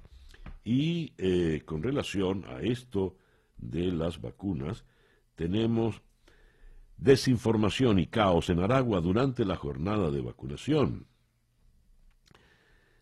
Y 0.63 1.11
eh, 1.17 1.63
con 1.65 1.81
relación 1.81 2.45
a 2.45 2.61
esto 2.61 3.17
de 3.57 3.91
las 3.91 4.21
vacunas, 4.21 4.85
tenemos 5.33 6.03
desinformación 6.97 7.97
y 7.97 8.05
caos 8.05 8.51
en 8.51 8.59
Aragua 8.59 9.01
durante 9.01 9.43
la 9.43 9.55
jornada 9.55 10.11
de 10.11 10.21
vacunación. 10.21 11.07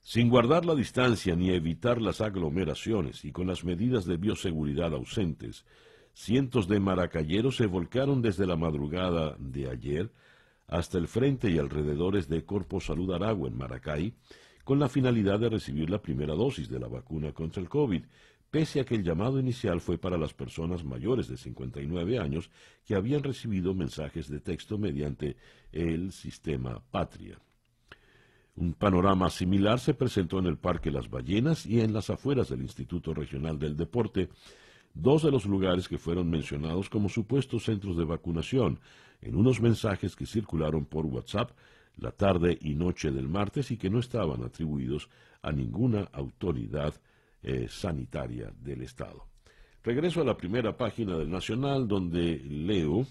Sin 0.10 0.30
guardar 0.30 0.66
la 0.66 0.74
distancia 0.74 1.36
ni 1.36 1.50
evitar 1.50 2.02
las 2.02 2.22
aglomeraciones 2.22 3.26
y 3.26 3.34
con 3.34 3.46
las 3.46 3.66
medidas 3.66 4.06
de 4.06 4.16
bioseguridad 4.16 4.94
ausentes, 4.94 5.66
cientos 6.14 6.70
de 6.70 6.80
maracayeros 6.80 7.58
se 7.58 7.66
volcaron 7.66 8.22
desde 8.22 8.48
la 8.48 8.56
madrugada 8.56 9.36
de 9.38 9.70
ayer 9.70 10.14
hasta 10.66 10.98
el 10.98 11.10
frente 11.10 11.50
y 11.52 11.58
alrededores 11.58 12.30
de 12.30 12.46
Corpo 12.46 12.80
Salud 12.80 13.12
Aragua 13.12 13.50
en 13.50 13.58
Maracay, 13.58 14.14
con 14.64 14.80
la 14.80 14.88
finalidad 14.88 15.42
de 15.42 15.50
recibir 15.50 15.90
la 15.90 16.02
primera 16.02 16.36
dosis 16.36 16.70
de 16.70 16.80
la 16.80 16.88
vacuna 16.88 17.34
contra 17.34 17.62
el 17.62 17.68
COVID, 17.68 18.06
pese 18.50 18.80
a 18.80 18.86
que 18.86 18.96
el 18.96 19.04
llamado 19.04 19.42
inicial 19.42 19.82
fue 19.82 19.98
para 19.98 20.18
las 20.18 20.34
personas 20.34 20.86
mayores 20.86 21.28
de 21.28 21.36
59 21.36 22.18
años 22.18 22.50
que 22.86 22.96
habían 22.96 23.24
recibido 23.24 23.74
mensajes 23.74 24.30
de 24.30 24.40
texto 24.40 24.78
mediante 24.78 25.36
el 25.74 26.14
sistema 26.14 26.82
Patria. 26.92 27.42
Un 28.58 28.74
panorama 28.74 29.30
similar 29.30 29.80
se 29.80 29.94
presentó 29.94 30.40
en 30.40 30.48
el 30.48 30.58
Parque 30.58 30.90
Las 30.90 31.12
Ballenas 31.12 31.68
y 31.68 31.80
en 31.80 31.94
las 31.94 32.10
afueras 32.10 32.50
del 32.50 32.62
Instituto 32.62 33.14
Regional 33.14 33.60
del 33.60 33.78
Deporte, 33.78 34.30
dos 34.96 35.22
de 35.22 35.30
los 35.30 35.46
lugares 35.46 35.88
que 35.88 36.00
fueron 36.00 36.28
mencionados 36.28 36.90
como 36.90 37.08
supuestos 37.08 37.66
centros 37.66 37.96
de 37.98 38.06
vacunación 38.06 38.80
en 39.22 39.36
unos 39.36 39.62
mensajes 39.62 40.16
que 40.16 40.26
circularon 40.26 40.86
por 40.86 41.06
WhatsApp 41.06 41.52
la 41.98 42.12
tarde 42.12 42.58
y 42.60 42.74
noche 42.74 43.12
del 43.12 43.28
martes 43.28 43.70
y 43.70 43.78
que 43.78 43.92
no 43.92 44.00
estaban 44.00 44.44
atribuidos 44.44 45.08
a 45.44 45.52
ninguna 45.52 46.10
autoridad 46.12 46.96
eh, 47.44 47.68
sanitaria 47.70 48.52
del 48.60 48.82
Estado. 48.82 49.28
Regreso 49.84 50.22
a 50.22 50.26
la 50.26 50.36
primera 50.36 50.76
página 50.76 51.16
del 51.16 51.30
Nacional 51.30 51.88
donde 51.88 52.40
leo, 52.40 53.06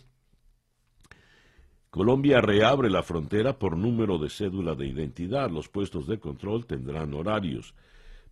Colombia 1.96 2.42
reabre 2.42 2.90
la 2.90 3.02
frontera 3.02 3.58
por 3.58 3.74
número 3.74 4.18
de 4.18 4.28
cédula 4.28 4.74
de 4.74 4.86
identidad. 4.86 5.50
Los 5.50 5.70
puestos 5.70 6.06
de 6.06 6.18
control 6.18 6.66
tendrán 6.66 7.14
horarios. 7.14 7.72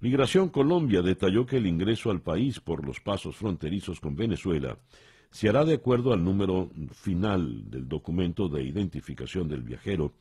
Migración 0.01 0.51
Colombia 0.51 1.01
detalló 1.01 1.47
que 1.47 1.57
el 1.57 1.67
ingreso 1.67 2.11
al 2.11 2.21
país 2.21 2.61
por 2.61 2.87
los 2.87 3.01
pasos 3.01 3.37
fronterizos 3.37 4.01
con 4.01 4.17
Venezuela 4.17 4.77
se 5.31 5.49
hará 5.49 5.65
de 5.65 5.77
acuerdo 5.77 6.13
al 6.13 6.23
número 6.23 6.69
final 6.93 7.71
del 7.71 7.89
documento 7.89 8.51
de 8.51 8.65
identificación 8.65 9.49
del 9.49 9.63
viajero 9.63 10.13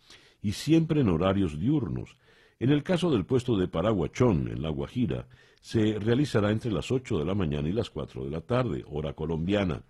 y 0.41 0.53
siempre 0.53 1.01
en 1.01 1.09
horarios 1.09 1.59
diurnos. 1.59 2.15
En 2.61 2.69
el 2.69 2.81
caso 2.81 3.11
del 3.11 3.25
puesto 3.25 3.57
de 3.57 3.67
Paraguachón, 3.67 4.47
en 4.47 4.61
La 4.61 4.69
Guajira, 4.69 5.27
se 5.59 5.99
realizará 5.99 6.49
entre 6.49 6.71
las 6.71 6.91
8 6.91 7.19
de 7.19 7.25
la 7.25 7.35
mañana 7.35 7.67
y 7.67 7.73
las 7.73 7.89
4 7.89 8.23
de 8.23 8.31
la 8.31 8.39
tarde, 8.39 8.85
hora 8.87 9.11
colombiana. 9.11 9.83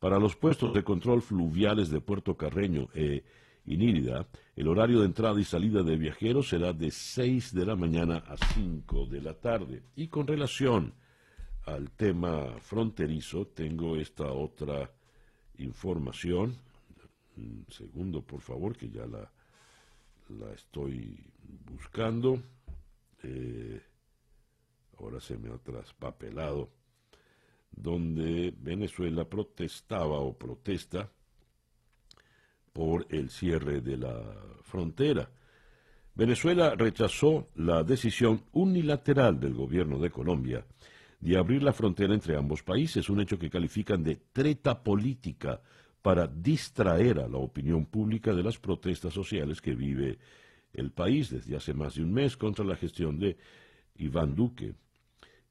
Para 0.00 0.18
los 0.18 0.34
puestos 0.34 0.74
de 0.74 0.82
control 0.82 1.22
fluviales 1.22 1.90
de 1.90 2.00
Puerto 2.00 2.36
Carreño 2.36 2.88
e 2.94 3.22
Inírida, 3.66 4.26
el 4.56 4.66
horario 4.66 5.00
de 5.00 5.06
entrada 5.06 5.38
y 5.38 5.44
salida 5.44 5.82
de 5.82 5.96
viajeros 5.96 6.48
será 6.48 6.72
de 6.72 6.90
6 6.90 7.54
de 7.54 7.66
la 7.66 7.76
mañana 7.76 8.24
a 8.26 8.36
5 8.36 9.06
de 9.06 9.20
la 9.20 9.34
tarde. 9.34 9.82
Y 9.94 10.08
con 10.08 10.26
relación 10.26 10.94
al 11.66 11.92
tema 11.92 12.58
fronterizo, 12.60 13.46
tengo 13.46 13.96
esta 13.96 14.32
otra 14.32 14.90
información. 15.58 16.56
Un 17.36 17.66
segundo, 17.68 18.22
por 18.22 18.40
favor, 18.40 18.76
que 18.76 18.90
ya 18.90 19.06
la 19.06 19.30
la 20.38 20.52
estoy 20.52 21.18
buscando. 21.64 22.42
Eh, 23.22 23.80
ahora 24.98 25.20
se 25.20 25.36
me 25.36 25.52
ha 25.52 25.58
traspapelado. 25.58 26.70
Donde 27.70 28.52
Venezuela 28.58 29.24
protestaba 29.24 30.20
o 30.20 30.36
protesta 30.36 31.10
por 32.72 33.06
el 33.10 33.30
cierre 33.30 33.80
de 33.80 33.96
la 33.96 34.22
frontera. 34.62 35.30
Venezuela 36.14 36.74
rechazó 36.74 37.48
la 37.54 37.82
decisión 37.82 38.44
unilateral 38.52 39.40
del 39.40 39.54
gobierno 39.54 39.98
de 39.98 40.10
Colombia 40.10 40.64
de 41.20 41.36
abrir 41.36 41.62
la 41.62 41.72
frontera 41.72 42.14
entre 42.14 42.36
ambos 42.36 42.62
países, 42.62 43.10
un 43.10 43.20
hecho 43.20 43.38
que 43.38 43.50
califican 43.50 44.02
de 44.02 44.16
treta 44.32 44.82
política 44.82 45.60
para 46.00 46.26
distraer 46.26 47.18
a 47.20 47.28
la 47.28 47.36
opinión 47.36 47.86
pública 47.86 48.32
de 48.32 48.42
las 48.42 48.58
protestas 48.58 49.12
sociales 49.12 49.60
que 49.60 49.74
vive 49.74 50.18
el 50.72 50.92
país 50.92 51.30
desde 51.30 51.56
hace 51.56 51.74
más 51.74 51.94
de 51.94 52.02
un 52.02 52.12
mes 52.12 52.36
contra 52.36 52.64
la 52.64 52.76
gestión 52.76 53.18
de 53.18 53.36
Iván 53.96 54.34
Duque. 54.34 54.74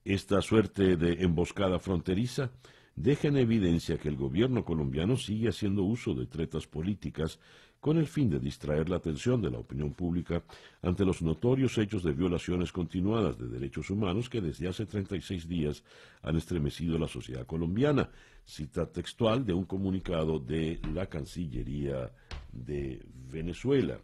Esta 0.06 0.42
suerte 0.42 0.96
de 0.96 1.24
emboscada 1.24 1.78
fronteriza 1.78 2.52
deja 2.96 3.28
en 3.28 3.38
evidencia 3.38 3.98
que 3.98 4.10
el 4.10 4.16
gobierno 4.16 4.64
colombiano 4.64 5.18
sigue 5.18 5.50
haciendo 5.50 5.84
uso 5.84 6.14
de 6.14 6.26
tretas 6.26 6.68
políticas 6.68 7.40
con 7.80 7.98
el 7.98 8.08
fin 8.08 8.30
de 8.30 8.40
distraer 8.40 8.90
la 8.90 8.98
atención 8.98 9.42
de 9.42 9.52
la 9.52 9.60
opinión 9.60 9.94
pública 9.94 10.44
ante 10.82 11.06
los 11.06 11.22
notorios 11.22 11.78
hechos 11.78 12.04
de 12.04 12.12
violaciones 12.12 12.72
continuadas 12.72 13.38
de 13.38 13.48
derechos 13.48 13.90
humanos 13.90 14.30
que 14.30 14.42
desde 14.42 14.68
hace 14.68 14.86
36 14.86 15.48
días 15.48 15.84
han 16.22 16.36
estremecido 16.36 16.98
la 16.98 17.08
sociedad 17.08 17.46
colombiana. 17.46 18.10
Cita 18.46 18.92
textual 18.92 19.46
de 19.46 19.54
un 19.54 19.66
comunicado 19.66 20.40
de 20.40 20.80
la 20.94 21.08
Cancillería 21.08 22.12
de 22.52 23.06
Venezuela. 23.32 24.00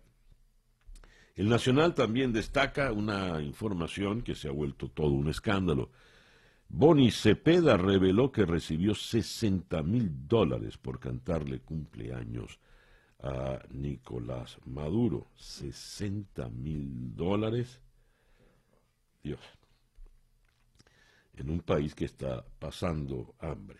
El 1.35 1.49
Nacional 1.49 1.93
también 1.93 2.31
destaca 2.31 2.93
una 2.93 3.41
información 3.41 4.21
que 4.21 4.35
se 4.35 4.47
ha 4.47 4.51
vuelto 4.51 4.87
todo 4.87 5.09
un 5.09 5.27
escándalo. 5.27 5.91
Boni 6.69 7.11
Cepeda 7.11 7.75
reveló 7.75 8.31
que 8.31 8.45
recibió 8.45 8.95
60 8.95 9.83
mil 9.83 10.27
dólares 10.27 10.77
por 10.77 10.99
cantarle 10.99 11.59
cumpleaños 11.59 12.59
a 13.21 13.59
Nicolás 13.69 14.57
Maduro. 14.65 15.27
60 15.35 16.47
mil 16.49 17.13
dólares. 17.15 17.81
Dios. 19.21 19.41
En 21.35 21.49
un 21.49 21.59
país 21.59 21.93
que 21.95 22.05
está 22.05 22.45
pasando 22.59 23.35
hambre. 23.39 23.79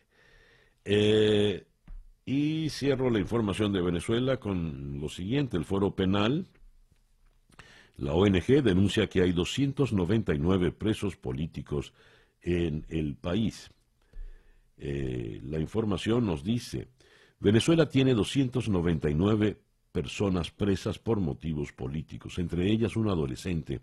Eh, 0.84 1.66
y 2.26 2.70
cierro 2.70 3.10
la 3.10 3.20
información 3.20 3.72
de 3.72 3.82
Venezuela 3.82 4.38
con 4.38 5.00
lo 5.00 5.08
siguiente. 5.08 5.56
El 5.56 5.64
foro 5.64 5.96
penal. 5.96 6.48
La 7.98 8.14
ONG 8.14 8.62
denuncia 8.64 9.08
que 9.08 9.22
hay 9.22 9.32
299 9.32 10.72
presos 10.72 11.16
políticos 11.16 11.94
en 12.42 12.86
el 12.90 13.16
país. 13.16 13.72
Eh, 14.78 15.40
la 15.44 15.60
información 15.60 16.26
nos 16.26 16.44
dice, 16.44 16.90
Venezuela 17.40 17.88
tiene 17.88 18.14
299 18.14 19.58
personas 19.92 20.52
presas 20.52 21.00
por 21.00 21.22
motivos 21.22 21.72
políticos, 21.72 22.38
entre 22.38 22.70
ellas 22.70 22.98
un 22.98 23.08
adolescente 23.08 23.80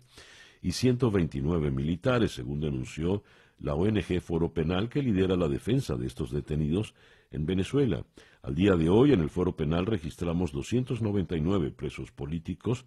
y 0.61 0.71
129 0.71 1.71
militares, 1.71 2.33
según 2.33 2.59
denunció 2.61 3.23
la 3.59 3.73
ONG 3.73 4.21
Foro 4.21 4.53
Penal 4.53 4.89
que 4.89 5.01
lidera 5.01 5.35
la 5.35 5.47
defensa 5.47 5.95
de 5.95 6.05
estos 6.05 6.31
detenidos 6.31 6.93
en 7.31 7.45
Venezuela. 7.45 8.05
Al 8.43 8.55
día 8.55 8.75
de 8.75 8.89
hoy 8.89 9.13
en 9.13 9.21
el 9.21 9.29
Foro 9.29 9.55
Penal 9.55 9.85
registramos 9.85 10.51
299 10.51 11.71
presos 11.71 12.11
políticos. 12.11 12.85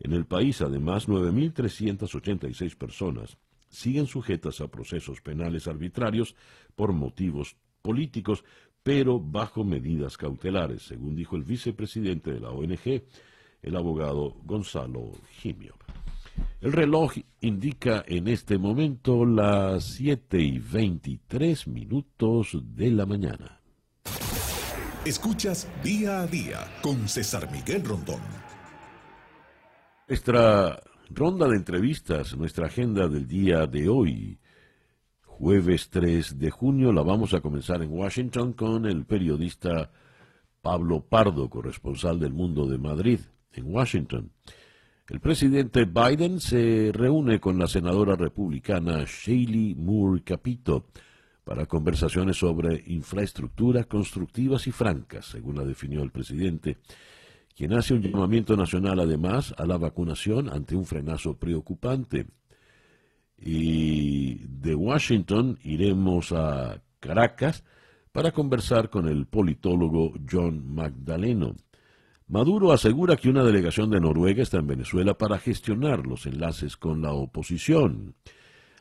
En 0.00 0.12
el 0.12 0.26
país, 0.26 0.60
además, 0.60 1.08
9.386 1.08 2.76
personas 2.76 3.38
siguen 3.68 4.06
sujetas 4.06 4.60
a 4.60 4.68
procesos 4.68 5.20
penales 5.20 5.66
arbitrarios 5.66 6.34
por 6.74 6.92
motivos 6.92 7.56
políticos, 7.82 8.44
pero 8.82 9.18
bajo 9.18 9.64
medidas 9.64 10.16
cautelares, 10.16 10.82
según 10.82 11.16
dijo 11.16 11.36
el 11.36 11.44
vicepresidente 11.44 12.32
de 12.32 12.40
la 12.40 12.50
ONG, 12.50 13.02
el 13.62 13.76
abogado 13.76 14.36
Gonzalo 14.44 15.12
Gimio. 15.40 15.74
El 16.60 16.72
reloj 16.72 17.14
indica 17.40 18.04
en 18.06 18.28
este 18.28 18.58
momento 18.58 19.24
las 19.24 19.84
7 19.84 20.40
y 20.40 20.58
23 20.58 21.68
minutos 21.68 22.58
de 22.62 22.90
la 22.90 23.06
mañana. 23.06 23.60
Escuchas 25.04 25.68
día 25.82 26.22
a 26.22 26.26
día 26.26 26.60
con 26.82 27.08
César 27.08 27.50
Miguel 27.52 27.84
Rondón. 27.84 28.43
Nuestra 30.06 30.82
ronda 31.08 31.48
de 31.48 31.56
entrevistas, 31.56 32.36
nuestra 32.36 32.66
agenda 32.66 33.08
del 33.08 33.26
día 33.26 33.66
de 33.66 33.88
hoy 33.88 34.38
jueves 35.22 35.88
3 35.88 36.38
de 36.38 36.50
junio. 36.50 36.92
La 36.92 37.02
vamos 37.02 37.32
a 37.32 37.40
comenzar 37.40 37.82
en 37.82 37.90
Washington 37.90 38.52
con 38.52 38.84
el 38.84 39.06
periodista 39.06 39.90
Pablo 40.60 41.06
Pardo, 41.08 41.48
corresponsal 41.48 42.20
del 42.20 42.34
Mundo 42.34 42.66
de 42.66 42.76
Madrid, 42.76 43.20
en 43.54 43.74
Washington. 43.74 44.30
El 45.08 45.20
presidente 45.20 45.86
Biden 45.86 46.38
se 46.38 46.90
reúne 46.92 47.40
con 47.40 47.58
la 47.58 47.66
senadora 47.66 48.14
republicana 48.14 49.04
Shaylee 49.06 49.74
Moore 49.74 50.22
Capito 50.22 50.88
para 51.44 51.64
conversaciones 51.64 52.36
sobre 52.36 52.84
infraestructura 52.88 53.84
constructivas 53.84 54.66
y 54.66 54.70
francas, 54.70 55.24
según 55.24 55.56
la 55.56 55.64
definió 55.64 56.02
el 56.02 56.10
presidente, 56.10 56.76
quien 57.54 57.72
hace 57.72 57.94
un 57.94 58.02
llamamiento 58.02 58.56
nacional 58.56 59.00
además 59.00 59.54
a 59.56 59.64
la 59.66 59.78
vacunación 59.78 60.48
ante 60.48 60.74
un 60.74 60.84
frenazo 60.84 61.38
preocupante. 61.38 62.26
Y 63.38 64.38
de 64.46 64.74
Washington 64.74 65.58
iremos 65.62 66.32
a 66.32 66.82
Caracas 67.00 67.64
para 68.12 68.32
conversar 68.32 68.90
con 68.90 69.08
el 69.08 69.26
politólogo 69.26 70.14
John 70.30 70.74
Magdaleno. 70.74 71.54
Maduro 72.26 72.72
asegura 72.72 73.16
que 73.16 73.28
una 73.28 73.44
delegación 73.44 73.90
de 73.90 74.00
Noruega 74.00 74.42
está 74.42 74.58
en 74.58 74.66
Venezuela 74.66 75.18
para 75.18 75.38
gestionar 75.38 76.06
los 76.06 76.26
enlaces 76.26 76.76
con 76.76 77.02
la 77.02 77.12
oposición. 77.12 78.14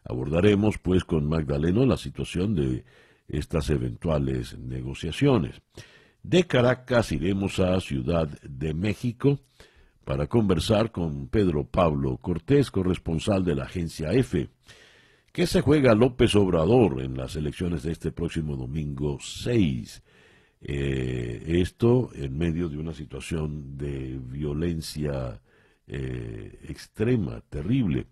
Abordaremos, 0.06 0.78
pues, 0.78 1.04
con 1.04 1.28
Magdaleno 1.28 1.86
la 1.86 1.98
situación 1.98 2.56
de 2.56 2.86
estas 3.28 3.70
eventuales 3.70 4.58
negociaciones. 4.58 5.62
De 6.24 6.46
Caracas 6.48 7.12
iremos 7.12 7.60
a 7.60 7.78
Ciudad 7.82 8.30
de 8.44 8.74
México 8.74 9.40
para 10.06 10.28
conversar 10.28 10.90
con 10.90 11.28
Pedro 11.28 11.66
Pablo 11.66 12.16
Cortés, 12.16 12.72
corresponsal 12.72 13.44
de 13.44 13.56
la 13.56 13.66
agencia 13.66 14.14
EFE. 14.14 14.48
¿Qué 15.34 15.46
se 15.48 15.60
juega 15.60 15.94
López 15.94 16.34
Obrador 16.36 17.02
en 17.02 17.18
las 17.18 17.36
elecciones 17.36 17.84
de 17.84 17.92
este 17.92 18.14
próximo 18.14 18.56
domingo 18.56 19.18
6? 19.20 20.02
Eh, 20.62 21.44
esto 21.46 22.10
en 22.16 22.38
medio 22.38 22.70
de 22.70 22.78
una 22.78 22.94
situación 22.94 23.78
de 23.78 24.18
violencia 24.18 25.42
eh, 25.88 26.58
extrema, 26.70 27.42
terrible. 27.50 28.06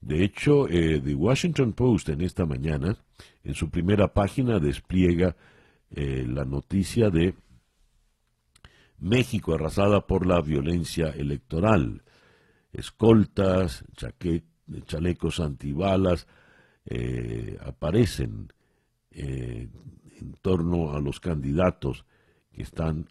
De 0.00 0.24
hecho, 0.24 0.66
eh, 0.66 0.98
The 0.98 1.14
Washington 1.14 1.74
Post 1.74 2.08
en 2.08 2.22
esta 2.22 2.46
mañana, 2.46 2.96
en 3.44 3.54
su 3.54 3.68
primera 3.68 4.14
página, 4.14 4.58
despliega 4.58 5.36
la 5.92 6.44
noticia 6.44 7.10
de 7.10 7.34
México 9.00 9.54
arrasada 9.54 10.06
por 10.06 10.26
la 10.26 10.40
violencia 10.40 11.08
electoral. 11.08 12.02
Escoltas, 12.72 13.84
chalecos 14.86 15.40
antibalas 15.40 16.26
eh, 16.84 17.58
aparecen 17.64 18.52
en 19.10 19.70
torno 20.40 20.92
a 20.94 21.00
los 21.00 21.18
candidatos 21.18 22.04
que 22.52 22.62
están 22.62 23.08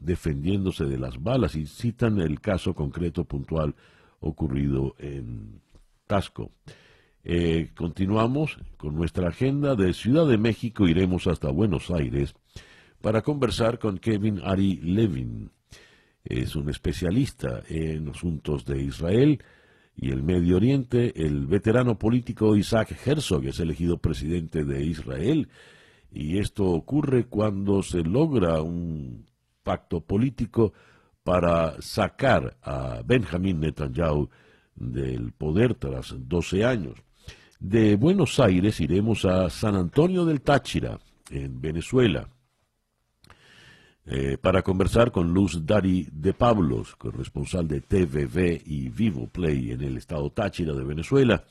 defendiéndose 0.00 0.86
de 0.86 0.98
las 0.98 1.22
balas 1.22 1.54
y 1.54 1.66
citan 1.66 2.20
el 2.20 2.40
caso 2.40 2.74
concreto 2.74 3.24
puntual 3.24 3.74
ocurrido 4.20 4.94
en 4.98 5.60
Tasco. 6.06 6.50
Eh, 7.24 7.70
continuamos 7.74 8.56
con 8.76 8.94
nuestra 8.94 9.28
agenda 9.28 9.74
de 9.74 9.92
Ciudad 9.92 10.28
de 10.28 10.38
México, 10.38 10.86
iremos 10.86 11.26
hasta 11.26 11.50
Buenos 11.50 11.90
Aires 11.90 12.34
para 13.06 13.22
conversar 13.22 13.78
con 13.78 13.98
Kevin 13.98 14.40
Ari 14.42 14.80
Levin. 14.82 15.52
Es 16.24 16.56
un 16.56 16.68
especialista 16.68 17.62
en 17.68 18.08
asuntos 18.08 18.64
de 18.64 18.82
Israel 18.82 19.44
y 19.94 20.10
el 20.10 20.24
Medio 20.24 20.56
Oriente. 20.56 21.12
El 21.14 21.46
veterano 21.46 22.00
político 22.00 22.56
Isaac 22.56 22.98
Herzog 23.06 23.44
es 23.44 23.60
elegido 23.60 23.98
presidente 23.98 24.64
de 24.64 24.84
Israel 24.84 25.48
y 26.10 26.38
esto 26.38 26.64
ocurre 26.64 27.26
cuando 27.26 27.80
se 27.84 28.02
logra 28.02 28.60
un 28.60 29.24
pacto 29.62 30.00
político 30.00 30.72
para 31.22 31.80
sacar 31.80 32.56
a 32.60 33.02
Benjamín 33.04 33.60
Netanyahu 33.60 34.28
del 34.74 35.30
poder 35.30 35.76
tras 35.76 36.12
12 36.18 36.64
años. 36.64 36.98
De 37.60 37.94
Buenos 37.94 38.40
Aires 38.40 38.80
iremos 38.80 39.24
a 39.24 39.48
San 39.48 39.76
Antonio 39.76 40.24
del 40.24 40.40
Táchira, 40.40 40.98
en 41.30 41.60
Venezuela, 41.60 42.28
eh, 44.08 44.38
para 44.40 44.62
conversar 44.62 45.10
con 45.10 45.34
Luz 45.34 45.66
Dari 45.66 46.06
de 46.12 46.32
Pablos, 46.32 46.94
corresponsal 46.94 47.66
de 47.66 47.80
TVV 47.80 48.62
y 48.64 48.88
Vivo 48.88 49.26
Play 49.26 49.72
en 49.72 49.82
el 49.82 49.96
estado 49.96 50.30
Táchira 50.30 50.74
de 50.74 50.84
Venezuela, 50.84 51.44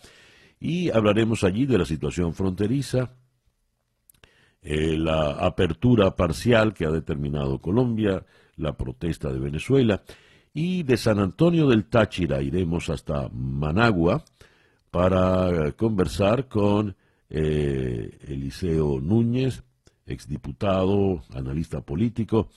y 0.57 0.89
hablaremos 0.89 1.43
allí 1.43 1.65
de 1.65 1.77
la 1.77 1.85
situación 1.85 2.33
fronteriza, 2.33 3.11
eh, 4.61 4.97
la 4.97 5.31
apertura 5.31 6.15
parcial 6.15 6.73
que 6.73 6.85
ha 6.85 6.91
determinado 6.91 7.59
Colombia, 7.59 8.25
la 8.55 8.77
protesta 8.77 9.33
de 9.33 9.39
Venezuela, 9.39 10.01
y 10.53 10.83
de 10.83 10.95
San 10.95 11.19
Antonio 11.19 11.67
del 11.67 11.85
Táchira 11.85 12.41
iremos 12.41 12.89
hasta 12.89 13.27
Managua 13.33 14.23
para 14.89 15.73
conversar 15.73 16.47
con 16.47 16.95
eh, 17.29 18.17
Eliseo 18.29 19.01
Núñez, 19.01 19.61
exdiputado, 20.05 21.23
analista 21.33 21.81
político, 21.81 22.49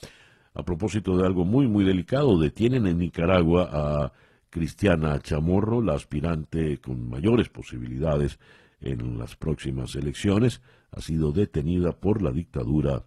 a 0.54 0.62
propósito 0.62 1.16
de 1.16 1.26
algo 1.26 1.44
muy, 1.44 1.66
muy 1.66 1.84
delicado. 1.84 2.38
Detienen 2.38 2.86
en 2.86 2.98
Nicaragua 2.98 3.68
a 3.72 4.12
Cristiana 4.50 5.18
Chamorro, 5.20 5.82
la 5.82 5.94
aspirante 5.94 6.78
con 6.78 7.08
mayores 7.08 7.48
posibilidades 7.48 8.38
en 8.80 9.18
las 9.18 9.36
próximas 9.36 9.94
elecciones. 9.94 10.60
Ha 10.90 11.00
sido 11.00 11.32
detenida 11.32 11.92
por 11.92 12.22
la 12.22 12.32
dictadura 12.32 13.04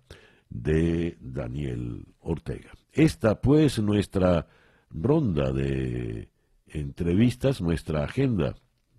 de 0.49 1.17
Daniel 1.19 2.05
Ortega. 2.19 2.71
Esta, 2.91 3.41
pues, 3.41 3.79
nuestra 3.79 4.47
ronda 4.89 5.51
de 5.51 6.29
entrevistas, 6.67 7.61
nuestra 7.61 8.03
agenda 8.03 8.55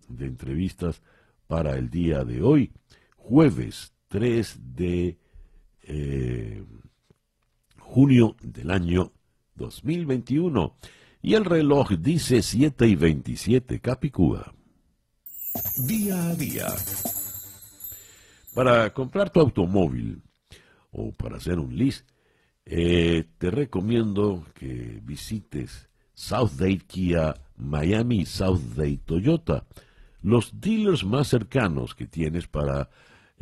de 0.08 0.26
entrevistas 0.26 1.02
para 1.46 1.76
el 1.76 1.90
día 1.90 2.24
de 2.24 2.42
hoy, 2.42 2.72
jueves 3.16 3.92
3 4.08 4.58
de 4.74 5.18
eh, 5.94 6.64
junio 7.78 8.34
del 8.40 8.70
año 8.70 9.12
2021. 9.56 10.76
Y 11.20 11.34
el 11.34 11.44
reloj 11.44 11.90
dice 11.90 12.42
7 12.42 12.88
y 12.88 12.96
27, 12.96 13.80
Capicúa. 13.80 14.54
Día 15.86 16.30
a 16.30 16.34
día. 16.34 16.66
Para 18.54 18.92
comprar 18.92 19.30
tu 19.30 19.40
automóvil 19.40 20.22
o 20.90 21.12
para 21.12 21.36
hacer 21.36 21.58
un 21.58 21.76
list, 21.76 22.08
eh, 22.64 23.24
te 23.38 23.50
recomiendo 23.50 24.46
que 24.54 25.00
visites 25.02 25.90
Southdale 26.14 26.78
Kia 26.78 27.34
Miami 27.56 28.20
y 28.20 28.26
Southdale 28.26 28.98
Toyota, 29.04 29.66
los 30.22 30.60
dealers 30.60 31.04
más 31.04 31.28
cercanos 31.28 31.94
que 31.94 32.06
tienes 32.06 32.46
para 32.46 32.88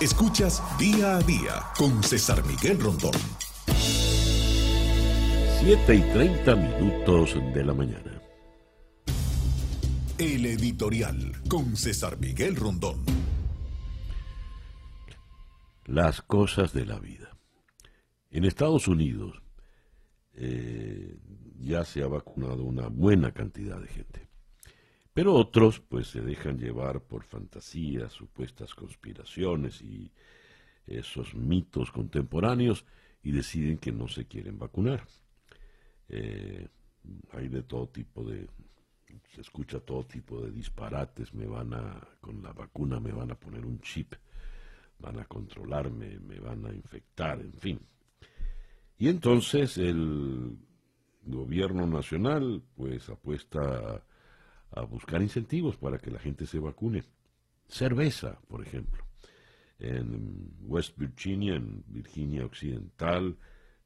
Escuchas 0.00 0.62
Día 0.78 1.16
a 1.16 1.20
Día 1.20 1.62
con 1.78 2.02
César 2.02 2.44
Miguel 2.44 2.78
Rondón. 2.78 3.12
7 5.66 5.94
y 5.94 6.00
30 6.12 6.56
minutos 6.56 7.36
de 7.54 7.64
la 7.64 7.72
mañana. 7.72 8.20
El 10.18 10.44
editorial 10.44 11.32
con 11.48 11.74
César 11.78 12.18
Miguel 12.20 12.54
Rondón. 12.54 13.02
Las 15.86 16.20
cosas 16.20 16.74
de 16.74 16.84
la 16.84 16.98
vida. 16.98 17.38
En 18.30 18.44
Estados 18.44 18.88
Unidos 18.88 19.40
eh, 20.34 21.16
ya 21.58 21.86
se 21.86 22.02
ha 22.02 22.08
vacunado 22.08 22.62
una 22.62 22.88
buena 22.88 23.32
cantidad 23.32 23.80
de 23.80 23.88
gente. 23.88 24.28
Pero 25.14 25.32
otros 25.32 25.80
pues 25.80 26.08
se 26.08 26.20
dejan 26.20 26.58
llevar 26.58 27.00
por 27.00 27.24
fantasías, 27.24 28.12
supuestas 28.12 28.74
conspiraciones 28.74 29.80
y 29.80 30.12
esos 30.86 31.34
mitos 31.34 31.90
contemporáneos 31.90 32.84
y 33.22 33.32
deciden 33.32 33.78
que 33.78 33.92
no 33.92 34.08
se 34.08 34.26
quieren 34.26 34.58
vacunar. 34.58 35.06
Eh, 36.08 36.68
hay 37.32 37.48
de 37.48 37.62
todo 37.62 37.88
tipo 37.88 38.24
de, 38.24 38.46
se 39.34 39.40
escucha 39.40 39.80
todo 39.80 40.04
tipo 40.04 40.40
de 40.40 40.50
disparates, 40.50 41.34
me 41.34 41.46
van 41.46 41.74
a, 41.74 42.00
con 42.20 42.42
la 42.42 42.52
vacuna 42.52 43.00
me 43.00 43.12
van 43.12 43.30
a 43.30 43.34
poner 43.34 43.64
un 43.64 43.80
chip 43.80 44.14
van 44.98 45.18
a 45.18 45.24
controlarme, 45.24 46.18
me 46.20 46.38
van 46.40 46.64
a 46.66 46.72
infectar, 46.72 47.40
en 47.40 47.52
fin. 47.54 47.80
Y 48.98 49.08
entonces 49.08 49.76
el 49.78 50.56
gobierno 51.24 51.86
nacional 51.86 52.62
pues 52.76 53.08
apuesta 53.08 54.02
a, 54.70 54.82
buscar 54.82 55.22
incentivos 55.22 55.76
para 55.76 55.98
que 55.98 56.10
la 56.10 56.18
gente 56.18 56.46
se 56.46 56.58
vacune. 56.58 57.04
Cerveza, 57.68 58.38
por 58.48 58.62
ejemplo. 58.62 59.04
En 59.78 60.52
West 60.62 60.96
Virginia, 60.98 61.54
en 61.54 61.84
Virginia 61.86 62.44
Occidental, 62.44 63.36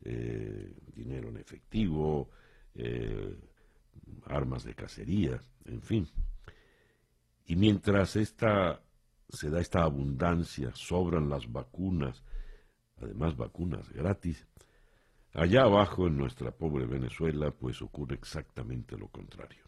eh, 0.04 0.74
dinero 0.94 1.28
en 1.28 1.37
efectivo, 1.38 2.30
eh, 2.74 3.37
armas 4.26 4.64
de 4.64 4.74
cacería, 4.74 5.40
en 5.64 5.82
fin. 5.82 6.08
Y 7.46 7.56
mientras 7.56 8.16
esta 8.16 8.80
se 9.28 9.50
da 9.50 9.61
esta 9.61 9.82
abundancia, 9.82 10.70
sobran 10.74 11.28
las 11.28 11.50
vacunas, 11.50 12.22
además 13.00 13.37
vacunas 13.37 13.90
gratis. 13.92 14.46
Allá 15.34 15.64
abajo 15.64 16.06
en 16.06 16.16
nuestra 16.16 16.50
pobre 16.50 16.87
Venezuela, 16.87 17.50
pues 17.50 17.82
ocurre 17.82 18.14
exactamente 18.14 18.96
lo 18.96 19.08
contrario. 19.08 19.64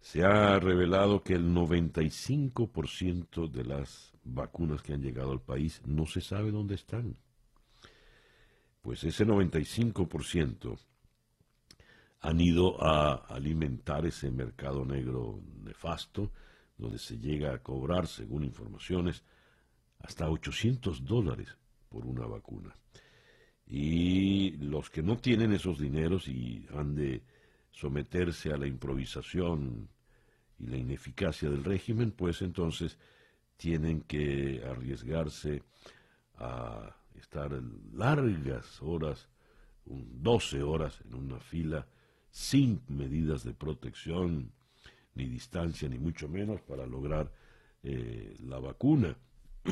Se 0.00 0.22
ha 0.22 0.58
revelado 0.60 1.22
que 1.22 1.32
el 1.34 1.52
95% 1.54 3.50
de 3.50 3.64
las 3.64 4.12
vacunas 4.22 4.82
que 4.82 4.92
han 4.92 5.02
llegado 5.02 5.32
al 5.32 5.40
país 5.40 5.82
no 5.86 6.06
se 6.06 6.20
sabe 6.20 6.50
dónde 6.50 6.74
están. 6.76 7.16
Pues 8.82 9.04
ese 9.04 9.26
95% 9.26 10.78
han 12.20 12.40
ido 12.40 12.82
a 12.82 13.14
alimentar 13.28 14.06
ese 14.06 14.30
mercado 14.30 14.84
negro 14.84 15.40
nefasto, 15.62 16.32
donde 16.76 16.98
se 16.98 17.18
llega 17.18 17.54
a 17.54 17.62
cobrar, 17.62 18.06
según 18.06 18.44
informaciones, 18.44 19.22
hasta 20.00 20.28
800 20.28 21.04
dólares 21.04 21.56
por 21.88 22.06
una 22.06 22.26
vacuna. 22.26 22.76
Y 23.66 24.52
los 24.58 24.88
que 24.90 25.02
no 25.02 25.18
tienen 25.18 25.52
esos 25.52 25.78
dineros 25.78 26.28
y 26.28 26.66
han 26.72 26.94
de 26.94 27.22
someterse 27.70 28.52
a 28.52 28.56
la 28.56 28.66
improvisación 28.66 29.88
y 30.58 30.66
la 30.66 30.76
ineficacia 30.76 31.50
del 31.50 31.64
régimen, 31.64 32.12
pues 32.12 32.42
entonces 32.42 32.98
tienen 33.56 34.00
que 34.02 34.62
arriesgarse 34.64 35.62
a 36.36 36.96
estar 37.18 37.50
largas 37.92 38.82
horas, 38.82 39.28
12 39.84 40.62
horas 40.62 41.00
en 41.06 41.14
una 41.14 41.40
fila, 41.40 41.86
sin 42.30 42.82
medidas 42.88 43.42
de 43.44 43.54
protección, 43.54 44.52
ni 45.14 45.26
distancia, 45.26 45.88
ni 45.88 45.98
mucho 45.98 46.28
menos 46.28 46.60
para 46.62 46.86
lograr 46.86 47.32
eh, 47.82 48.36
la 48.40 48.58
vacuna. 48.58 49.16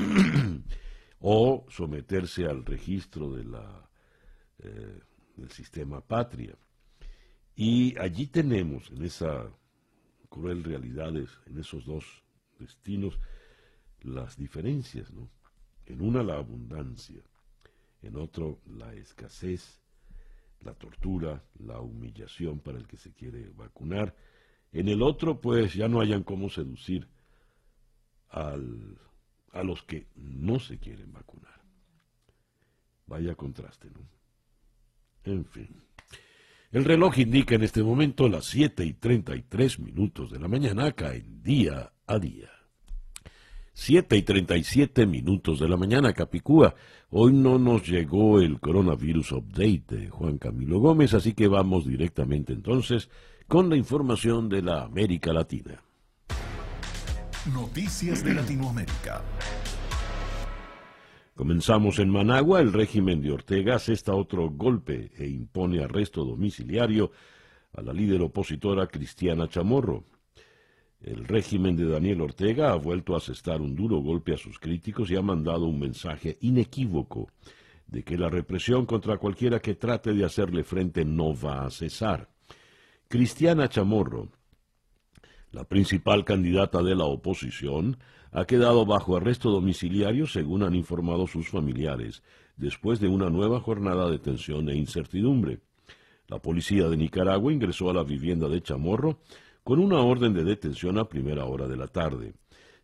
o 1.19 1.65
someterse 1.69 2.45
al 2.45 2.65
registro 2.65 3.31
de 3.31 3.43
la, 3.43 3.89
eh, 4.59 4.99
del 5.35 5.51
sistema 5.51 6.01
patria. 6.01 6.55
Y 7.55 7.97
allí 7.97 8.27
tenemos, 8.27 8.91
en 8.91 9.03
esa 9.03 9.49
cruel 10.29 10.63
realidades, 10.63 11.29
en 11.47 11.57
esos 11.57 11.85
dos 11.85 12.23
destinos, 12.59 13.19
las 14.01 14.37
diferencias, 14.37 15.11
¿no? 15.11 15.29
En 15.85 16.01
una 16.01 16.21
la 16.21 16.37
abundancia, 16.37 17.23
en 18.07 18.17
otro 18.17 18.59
la 18.65 18.93
escasez, 18.93 19.81
la 20.61 20.73
tortura, 20.73 21.43
la 21.59 21.79
humillación 21.79 22.59
para 22.59 22.77
el 22.77 22.87
que 22.87 22.97
se 22.97 23.13
quiere 23.13 23.49
vacunar, 23.55 24.15
en 24.71 24.89
el 24.89 25.01
otro, 25.01 25.39
pues 25.39 25.73
ya 25.73 25.87
no 25.87 26.01
hayan 26.01 26.23
cómo 26.23 26.49
seducir 26.49 27.07
al, 28.29 28.97
a 29.51 29.63
los 29.63 29.83
que 29.83 30.07
no 30.15 30.59
se 30.59 30.77
quieren 30.77 31.11
vacunar. 31.11 31.61
Vaya 33.07 33.35
contraste, 33.35 33.89
¿no? 33.89 34.07
En 35.23 35.45
fin. 35.45 35.69
El 36.71 36.83
reloj 36.83 37.17
indica 37.19 37.55
en 37.55 37.63
este 37.63 37.81
momento 37.81 38.27
las 38.27 38.45
7 38.45 38.83
y 38.83 38.93
33 38.93 39.79
minutos 39.79 40.31
de 40.31 40.39
la 40.39 40.49
mañana 40.49 40.85
acá 40.87 41.15
en 41.15 41.41
día 41.41 41.93
a 42.05 42.19
día. 42.19 42.56
7 43.79 44.17
y 44.17 44.23
37 44.23 45.05
minutos 45.05 45.59
de 45.59 45.69
la 45.69 45.77
mañana, 45.77 46.11
Capicúa. 46.11 46.73
Hoy 47.11 47.31
no 47.31 47.59
nos 47.59 47.87
llegó 47.87 48.41
el 48.41 48.59
coronavirus 48.59 49.33
update 49.33 49.83
de 49.87 50.09
Juan 50.09 50.39
Camilo 50.39 50.79
Gómez, 50.79 51.13
así 51.13 51.33
que 51.33 51.47
vamos 51.47 51.85
directamente 51.85 52.53
entonces 52.53 53.07
con 53.47 53.69
la 53.69 53.77
información 53.77 54.49
de 54.49 54.63
la 54.63 54.81
América 54.81 55.31
Latina. 55.31 55.79
Noticias 57.53 58.23
de 58.25 58.33
Latinoamérica. 58.33 59.21
Comenzamos 61.35 61.99
en 61.99 62.09
Managua. 62.09 62.61
El 62.61 62.73
régimen 62.73 63.21
de 63.21 63.31
Ortega 63.31 63.75
asesta 63.75 64.15
otro 64.15 64.49
golpe 64.49 65.11
e 65.15 65.27
impone 65.27 65.83
arresto 65.83 66.25
domiciliario 66.25 67.11
a 67.73 67.83
la 67.83 67.93
líder 67.93 68.23
opositora 68.23 68.87
Cristiana 68.87 69.47
Chamorro. 69.47 70.16
El 71.01 71.25
régimen 71.25 71.75
de 71.75 71.85
Daniel 71.85 72.21
Ortega 72.21 72.71
ha 72.71 72.75
vuelto 72.75 73.13
a 73.13 73.17
asestar 73.17 73.61
un 73.61 73.75
duro 73.75 73.97
golpe 73.97 74.33
a 74.33 74.37
sus 74.37 74.59
críticos 74.59 75.11
y 75.11 75.15
ha 75.15 75.21
mandado 75.21 75.65
un 75.65 75.79
mensaje 75.79 76.37
inequívoco 76.41 77.29
de 77.85 78.03
que 78.03 78.17
la 78.17 78.29
represión 78.29 78.85
contra 78.85 79.17
cualquiera 79.17 79.59
que 79.59 79.75
trate 79.75 80.13
de 80.13 80.25
hacerle 80.25 80.63
frente 80.63 81.05
no 81.05 81.33
va 81.35 81.65
a 81.65 81.69
cesar. 81.69 82.29
Cristiana 83.07 83.69
Chamorro, 83.69 84.29
la 85.51 85.63
principal 85.63 86.25
candidata 86.25 86.81
de 86.81 86.95
la 86.95 87.05
oposición, 87.05 87.97
ha 88.31 88.45
quedado 88.45 88.85
bajo 88.85 89.15
arresto 89.15 89.49
domiciliario, 89.49 90.27
según 90.27 90.63
han 90.63 90.75
informado 90.75 91.27
sus 91.27 91.47
familiares, 91.47 92.23
después 92.57 92.99
de 92.99 93.07
una 93.07 93.29
nueva 93.29 93.61
jornada 93.61 94.09
de 94.09 94.19
tensión 94.19 94.67
e 94.67 94.75
incertidumbre. 94.75 95.59
La 96.27 96.39
policía 96.39 96.89
de 96.89 96.97
Nicaragua 96.97 97.53
ingresó 97.53 97.89
a 97.89 97.93
la 97.93 98.03
vivienda 98.03 98.49
de 98.49 98.61
Chamorro 98.61 99.19
con 99.67 99.79
una 99.79 99.99
orden 99.99 100.33
de 100.33 100.45
detención 100.45 100.97
a 100.97 101.09
primera 101.09 101.43
hora 101.43 101.67
de 101.67 101.75
la 101.75 101.87
tarde. 101.87 102.35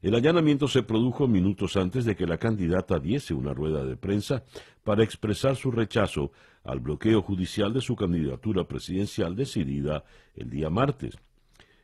El 0.02 0.15
allanamiento 0.15 0.67
se 0.67 0.84
produjo 0.84 1.30
minutos 1.30 1.78
antes 1.78 2.04
de 2.04 2.13
que 2.13 2.28
la 2.28 2.38
candidata 2.38 3.00
diese 3.00 3.34
una 3.34 3.54
rueda 3.54 3.86
de 3.86 3.96
prensa 3.96 4.43
para 4.84 5.02
expresar 5.02 5.56
su 5.56 5.72
rechazo 5.72 6.34
al 6.65 6.82
bloqueo 6.82 7.22
judicial 7.22 7.72
de 7.72 7.80
su 7.80 7.96
candidatura 7.96 8.65
presidencial 8.65 9.34
decidida 9.34 10.04
el 10.36 10.50
día 10.50 10.69
martes. 10.69 11.17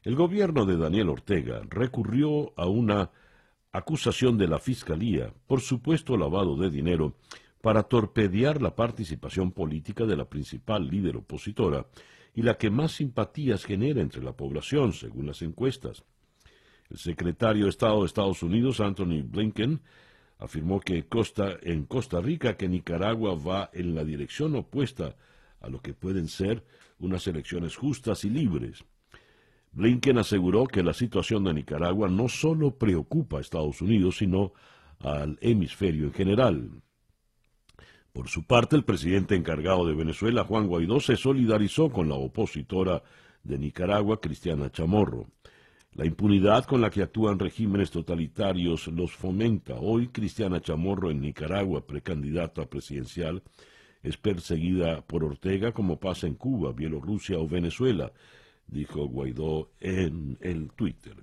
El 0.04 0.16
gobierno 0.16 0.66
de 0.66 0.76
Daniel 0.76 1.08
Ortega 1.08 1.62
recurrió 1.70 2.52
a 2.58 2.68
una 2.68 3.10
acusación 3.72 4.38
de 4.38 4.50
la 4.50 4.60
Fiscalía 4.60 5.34
por 5.48 5.62
supuesto 5.62 6.18
lavado 6.18 6.58
de 6.58 6.70
dinero 6.70 7.16
para 7.62 7.84
torpedear 7.84 8.62
la 8.62 8.76
participación 8.76 9.54
política 9.54 10.06
de 10.06 10.18
la 10.18 10.26
principal 10.26 10.90
líder 10.90 11.16
opositora 11.16 11.86
y 12.34 12.42
la 12.42 12.58
que 12.58 12.70
más 12.70 12.94
simpatías 12.94 13.66
genera 13.66 14.02
entre 14.02 14.24
la 14.24 14.34
población, 14.34 14.94
según 14.94 15.28
las 15.28 15.42
encuestas. 15.42 16.04
El 16.90 16.98
secretario 16.98 17.66
de 17.66 17.70
Estado 17.70 18.00
de 18.00 18.06
Estados 18.08 18.42
Unidos, 18.44 18.80
Anthony 18.80 19.22
Blinken, 19.24 19.82
afirmó 20.40 20.80
que 20.80 21.06
Costa, 21.08 21.58
en 21.62 21.86
Costa 21.86 22.22
Rica 22.22 22.56
que 22.58 22.68
Nicaragua 22.68 23.36
va 23.36 23.70
en 23.74 23.94
la 23.94 24.04
dirección 24.04 24.56
opuesta 24.56 25.16
a 25.60 25.70
lo 25.70 25.82
que 25.82 25.94
pueden 25.94 26.28
ser 26.28 26.66
unas 27.00 27.28
elecciones 27.28 27.76
justas 27.76 28.24
y 28.24 28.30
libres. 28.30 28.84
Blinken 29.72 30.18
aseguró 30.18 30.66
que 30.66 30.82
la 30.82 30.94
situación 30.94 31.44
de 31.44 31.54
Nicaragua 31.54 32.10
no 32.10 32.28
solo 32.28 32.78
preocupa 32.78 33.38
a 33.38 33.42
Estados 33.42 33.82
Unidos, 33.82 34.18
sino 34.18 34.54
al 35.00 35.38
hemisferio 35.42 36.06
en 36.06 36.14
general. 36.14 36.82
Por 38.14 38.28
su 38.28 38.44
parte, 38.44 38.76
el 38.76 38.84
presidente 38.84 39.36
encargado 39.36 39.86
de 39.86 39.94
Venezuela, 39.94 40.44
Juan 40.44 40.68
Guaidó, 40.68 41.00
se 41.00 41.16
solidarizó 41.16 41.90
con 41.90 42.10
la 42.10 42.16
opositora 42.16 43.04
de 43.44 43.58
Nicaragua, 43.58 44.20
Cristiana 44.20 44.72
Chamorro. 44.72 45.28
La 45.94 46.06
impunidad 46.06 46.66
con 46.66 46.82
la 46.82 46.90
que 46.90 47.04
actúan 47.04 47.40
regímenes 47.40 47.92
totalitarios 47.92 48.88
los 48.88 49.12
fomenta. 49.12 49.76
Hoy 49.76 50.08
Cristiana 50.10 50.60
Chamorro 50.60 51.12
en 51.12 51.22
Nicaragua, 51.22 51.86
precandidata 51.86 52.66
presidencial, 52.66 53.44
es 54.02 54.18
perseguida 54.18 55.02
por 55.02 55.24
Ortega 55.24 55.72
como 55.72 56.00
pasa 56.00 56.28
en 56.28 56.36
Cuba, 56.36 56.72
Bielorrusia 56.72 57.38
o 57.38 57.48
Venezuela, 57.48 58.12
dijo 58.68 59.08
Guaidó 59.08 59.72
en 59.80 60.38
el 60.42 60.72
Twitter. 60.72 61.16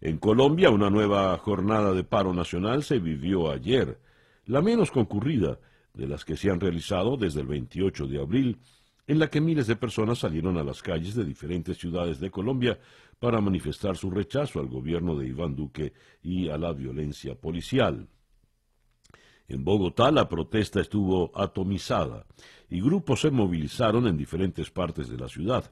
En 0.00 0.18
Colombia, 0.18 0.70
una 0.70 0.90
nueva 0.90 1.36
jornada 1.38 1.92
de 1.92 2.04
paro 2.04 2.32
nacional 2.32 2.82
se 2.82 2.98
vivió 2.98 3.50
ayer, 3.50 3.98
la 4.46 4.62
menos 4.62 4.90
concurrida 4.90 5.58
de 6.00 6.08
las 6.08 6.24
que 6.24 6.34
se 6.34 6.50
han 6.50 6.60
realizado 6.60 7.18
desde 7.18 7.42
el 7.42 7.46
28 7.46 8.06
de 8.06 8.20
abril, 8.20 8.58
en 9.06 9.18
la 9.18 9.28
que 9.28 9.42
miles 9.42 9.66
de 9.66 9.76
personas 9.76 10.20
salieron 10.20 10.56
a 10.56 10.64
las 10.64 10.80
calles 10.82 11.14
de 11.14 11.26
diferentes 11.26 11.76
ciudades 11.76 12.18
de 12.20 12.30
Colombia 12.30 12.78
para 13.18 13.42
manifestar 13.42 13.98
su 13.98 14.10
rechazo 14.10 14.60
al 14.60 14.68
gobierno 14.68 15.14
de 15.14 15.28
Iván 15.28 15.54
Duque 15.54 15.92
y 16.22 16.48
a 16.48 16.56
la 16.56 16.72
violencia 16.72 17.34
policial. 17.34 18.08
En 19.46 19.62
Bogotá 19.62 20.10
la 20.10 20.26
protesta 20.26 20.80
estuvo 20.80 21.32
atomizada 21.34 22.24
y 22.70 22.80
grupos 22.80 23.20
se 23.20 23.30
movilizaron 23.30 24.06
en 24.06 24.16
diferentes 24.16 24.70
partes 24.70 25.08
de 25.10 25.18
la 25.18 25.28
ciudad, 25.28 25.70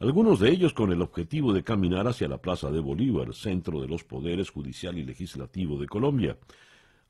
algunos 0.00 0.40
de 0.40 0.50
ellos 0.50 0.72
con 0.72 0.90
el 0.90 1.02
objetivo 1.02 1.52
de 1.52 1.62
caminar 1.62 2.08
hacia 2.08 2.26
la 2.26 2.38
Plaza 2.38 2.70
de 2.70 2.80
Bolívar, 2.80 3.32
centro 3.32 3.80
de 3.80 3.86
los 3.86 4.02
poderes 4.02 4.50
judicial 4.50 4.98
y 4.98 5.04
legislativo 5.04 5.78
de 5.78 5.86
Colombia. 5.86 6.36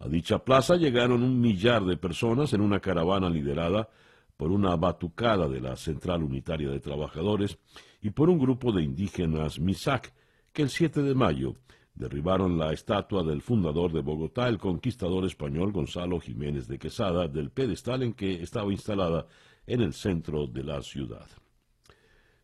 A 0.00 0.08
dicha 0.08 0.44
plaza 0.44 0.76
llegaron 0.76 1.22
un 1.22 1.40
millar 1.40 1.84
de 1.84 1.96
personas 1.96 2.52
en 2.52 2.60
una 2.60 2.80
caravana 2.80 3.28
liderada 3.28 3.88
por 4.36 4.52
una 4.52 4.76
batucada 4.76 5.48
de 5.48 5.60
la 5.60 5.76
Central 5.76 6.22
Unitaria 6.22 6.70
de 6.70 6.78
Trabajadores 6.78 7.58
y 8.00 8.10
por 8.10 8.30
un 8.30 8.38
grupo 8.38 8.70
de 8.70 8.84
indígenas 8.84 9.58
Misak, 9.58 10.12
que 10.52 10.62
el 10.62 10.70
7 10.70 11.02
de 11.02 11.14
mayo 11.14 11.56
derribaron 11.94 12.56
la 12.56 12.72
estatua 12.72 13.24
del 13.24 13.42
fundador 13.42 13.92
de 13.92 14.00
Bogotá, 14.00 14.48
el 14.48 14.58
conquistador 14.58 15.24
español 15.24 15.72
Gonzalo 15.72 16.20
Jiménez 16.20 16.68
de 16.68 16.78
Quesada, 16.78 17.26
del 17.26 17.50
pedestal 17.50 18.04
en 18.04 18.14
que 18.14 18.40
estaba 18.40 18.70
instalada 18.70 19.26
en 19.66 19.80
el 19.80 19.92
centro 19.92 20.46
de 20.46 20.62
la 20.62 20.80
ciudad. 20.82 21.26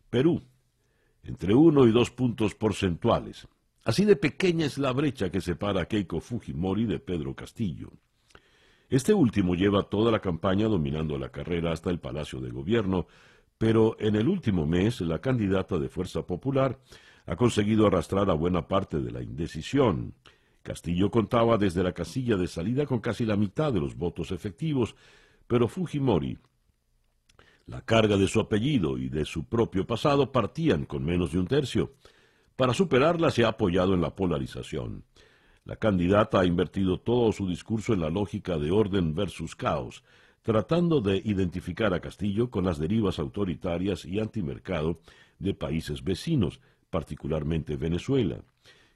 Perú, 0.09 0.41
entre 1.23 1.55
uno 1.55 1.87
y 1.87 1.91
dos 1.91 2.11
puntos 2.11 2.53
porcentuales. 2.53 3.47
Así 3.85 4.03
de 4.03 4.15
pequeña 4.15 4.65
es 4.65 4.79
la 4.79 4.91
brecha 4.91 5.29
que 5.29 5.41
separa 5.41 5.81
a 5.81 5.85
Keiko 5.85 6.19
Fujimori 6.19 6.85
de 6.85 6.97
Pedro 6.97 7.35
Castillo. 7.35 7.91
Este 8.89 9.13
último 9.13 9.53
lleva 9.53 9.83
toda 9.83 10.11
la 10.11 10.19
campaña 10.19 10.67
dominando 10.67 11.19
la 11.19 11.29
carrera 11.29 11.71
hasta 11.71 11.91
el 11.91 11.99
Palacio 11.99 12.41
de 12.41 12.49
Gobierno, 12.49 13.05
pero 13.59 13.95
en 13.99 14.15
el 14.15 14.27
último 14.27 14.65
mes 14.65 15.01
la 15.01 15.19
candidata 15.19 15.77
de 15.77 15.87
Fuerza 15.87 16.23
Popular 16.23 16.79
ha 17.27 17.35
conseguido 17.35 17.85
arrastrar 17.85 18.27
a 18.31 18.33
buena 18.33 18.67
parte 18.67 18.99
de 19.01 19.11
la 19.11 19.21
indecisión. 19.21 20.15
Castillo 20.63 21.11
contaba 21.11 21.59
desde 21.59 21.83
la 21.83 21.93
casilla 21.93 22.37
de 22.37 22.47
salida 22.47 22.87
con 22.87 22.99
casi 23.01 23.23
la 23.23 23.35
mitad 23.35 23.71
de 23.71 23.81
los 23.81 23.95
votos 23.95 24.31
efectivos, 24.31 24.95
pero 25.45 25.67
Fujimori, 25.67 26.39
la 27.67 27.81
carga 27.81 28.17
de 28.17 28.27
su 28.27 28.39
apellido 28.39 28.97
y 28.97 29.09
de 29.09 29.25
su 29.25 29.43
propio 29.43 29.85
pasado 29.85 30.31
partían 30.31 30.85
con 30.85 31.05
menos 31.05 31.33
de 31.33 31.37
un 31.37 31.45
tercio. 31.45 31.93
Para 32.55 32.73
superarla 32.73 33.31
se 33.31 33.43
ha 33.43 33.49
apoyado 33.49 33.93
en 33.93 34.01
la 34.01 34.15
polarización. 34.15 35.03
La 35.65 35.75
candidata 35.75 36.39
ha 36.39 36.45
invertido 36.45 36.99
todo 36.99 37.31
su 37.33 37.49
discurso 37.49 37.93
en 37.93 37.99
la 37.99 38.09
lógica 38.09 38.57
de 38.57 38.71
orden 38.71 39.13
versus 39.13 39.55
caos, 39.55 40.03
tratando 40.41 41.01
de 41.01 41.17
identificar 41.17 41.93
a 41.93 41.99
Castillo 41.99 42.49
con 42.49 42.63
las 42.63 42.77
derivas 42.77 43.19
autoritarias 43.19 44.05
y 44.05 44.19
antimercado 44.19 44.99
de 45.37 45.53
países 45.53 46.03
vecinos, 46.03 46.61
particularmente 46.89 47.75
Venezuela. 47.75 48.41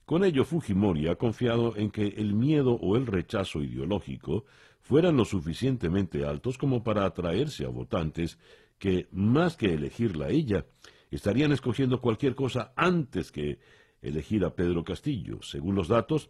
Con 0.06 0.24
ello, 0.24 0.46
Fujimori 0.46 1.08
ha 1.08 1.16
confiado 1.16 1.76
en 1.76 1.92
que 1.92 2.08
el 2.08 2.34
miedo 2.34 2.74
o 2.76 2.96
el 2.96 3.08
rechazo 3.08 3.62
ideológico 3.62 4.46
fueran 4.80 5.18
lo 5.18 5.26
suficientemente 5.26 6.24
altos 6.24 6.58
como 6.58 6.84
para 6.84 7.04
atraerse 7.04 7.66
a 7.66 7.70
votantes 7.70 8.40
que, 8.78 9.08
más 9.12 9.58
que 9.58 9.74
elegirla 9.74 10.30
ella, 10.30 10.66
estarían 11.12 11.52
escogiendo 11.52 12.02
cualquier 12.02 12.36
cosa 12.36 12.74
antes 12.76 13.32
que 13.32 13.60
elegir 14.02 14.46
a 14.46 14.56
Pedro 14.56 14.84
Castillo. 14.84 15.42
Según 15.42 15.76
los 15.76 15.88
datos, 15.88 16.30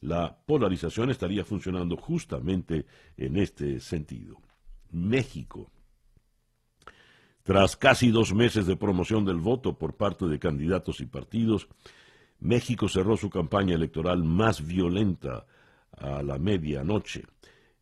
la 0.00 0.38
polarización 0.46 1.10
estaría 1.10 1.44
funcionando 1.44 1.96
justamente 1.96 2.86
en 3.16 3.36
este 3.36 3.80
sentido. 3.80 4.36
México. 4.90 5.70
Tras 7.42 7.76
casi 7.76 8.10
dos 8.10 8.34
meses 8.34 8.66
de 8.66 8.76
promoción 8.76 9.24
del 9.24 9.38
voto 9.38 9.78
por 9.78 9.96
parte 9.96 10.26
de 10.26 10.38
candidatos 10.38 11.00
y 11.00 11.06
partidos, 11.06 11.68
México 12.40 12.88
cerró 12.88 13.16
su 13.16 13.30
campaña 13.30 13.74
electoral 13.74 14.22
más 14.22 14.64
violenta 14.64 15.46
a 15.92 16.22
la 16.22 16.38
medianoche, 16.38 17.24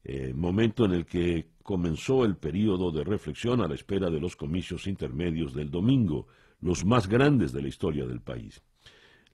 eh, 0.05 0.33
momento 0.35 0.85
en 0.85 0.93
el 0.93 1.05
que 1.05 1.49
comenzó 1.67 2.25
el 2.25 2.37
período 2.37 2.93
de 2.93 3.03
reflexión 3.03 3.61
a 3.61 3.67
la 3.67 3.75
espera 3.75 4.09
de 4.09 4.21
los 4.21 4.37
comicios 4.37 4.87
intermedios 4.87 5.53
del 5.53 5.69
domingo, 5.69 6.29
los 6.61 6.85
más 6.85 7.09
grandes 7.09 7.53
de 7.53 7.61
la 7.61 7.67
historia 7.67 8.07
del 8.07 8.21
país. 8.21 8.63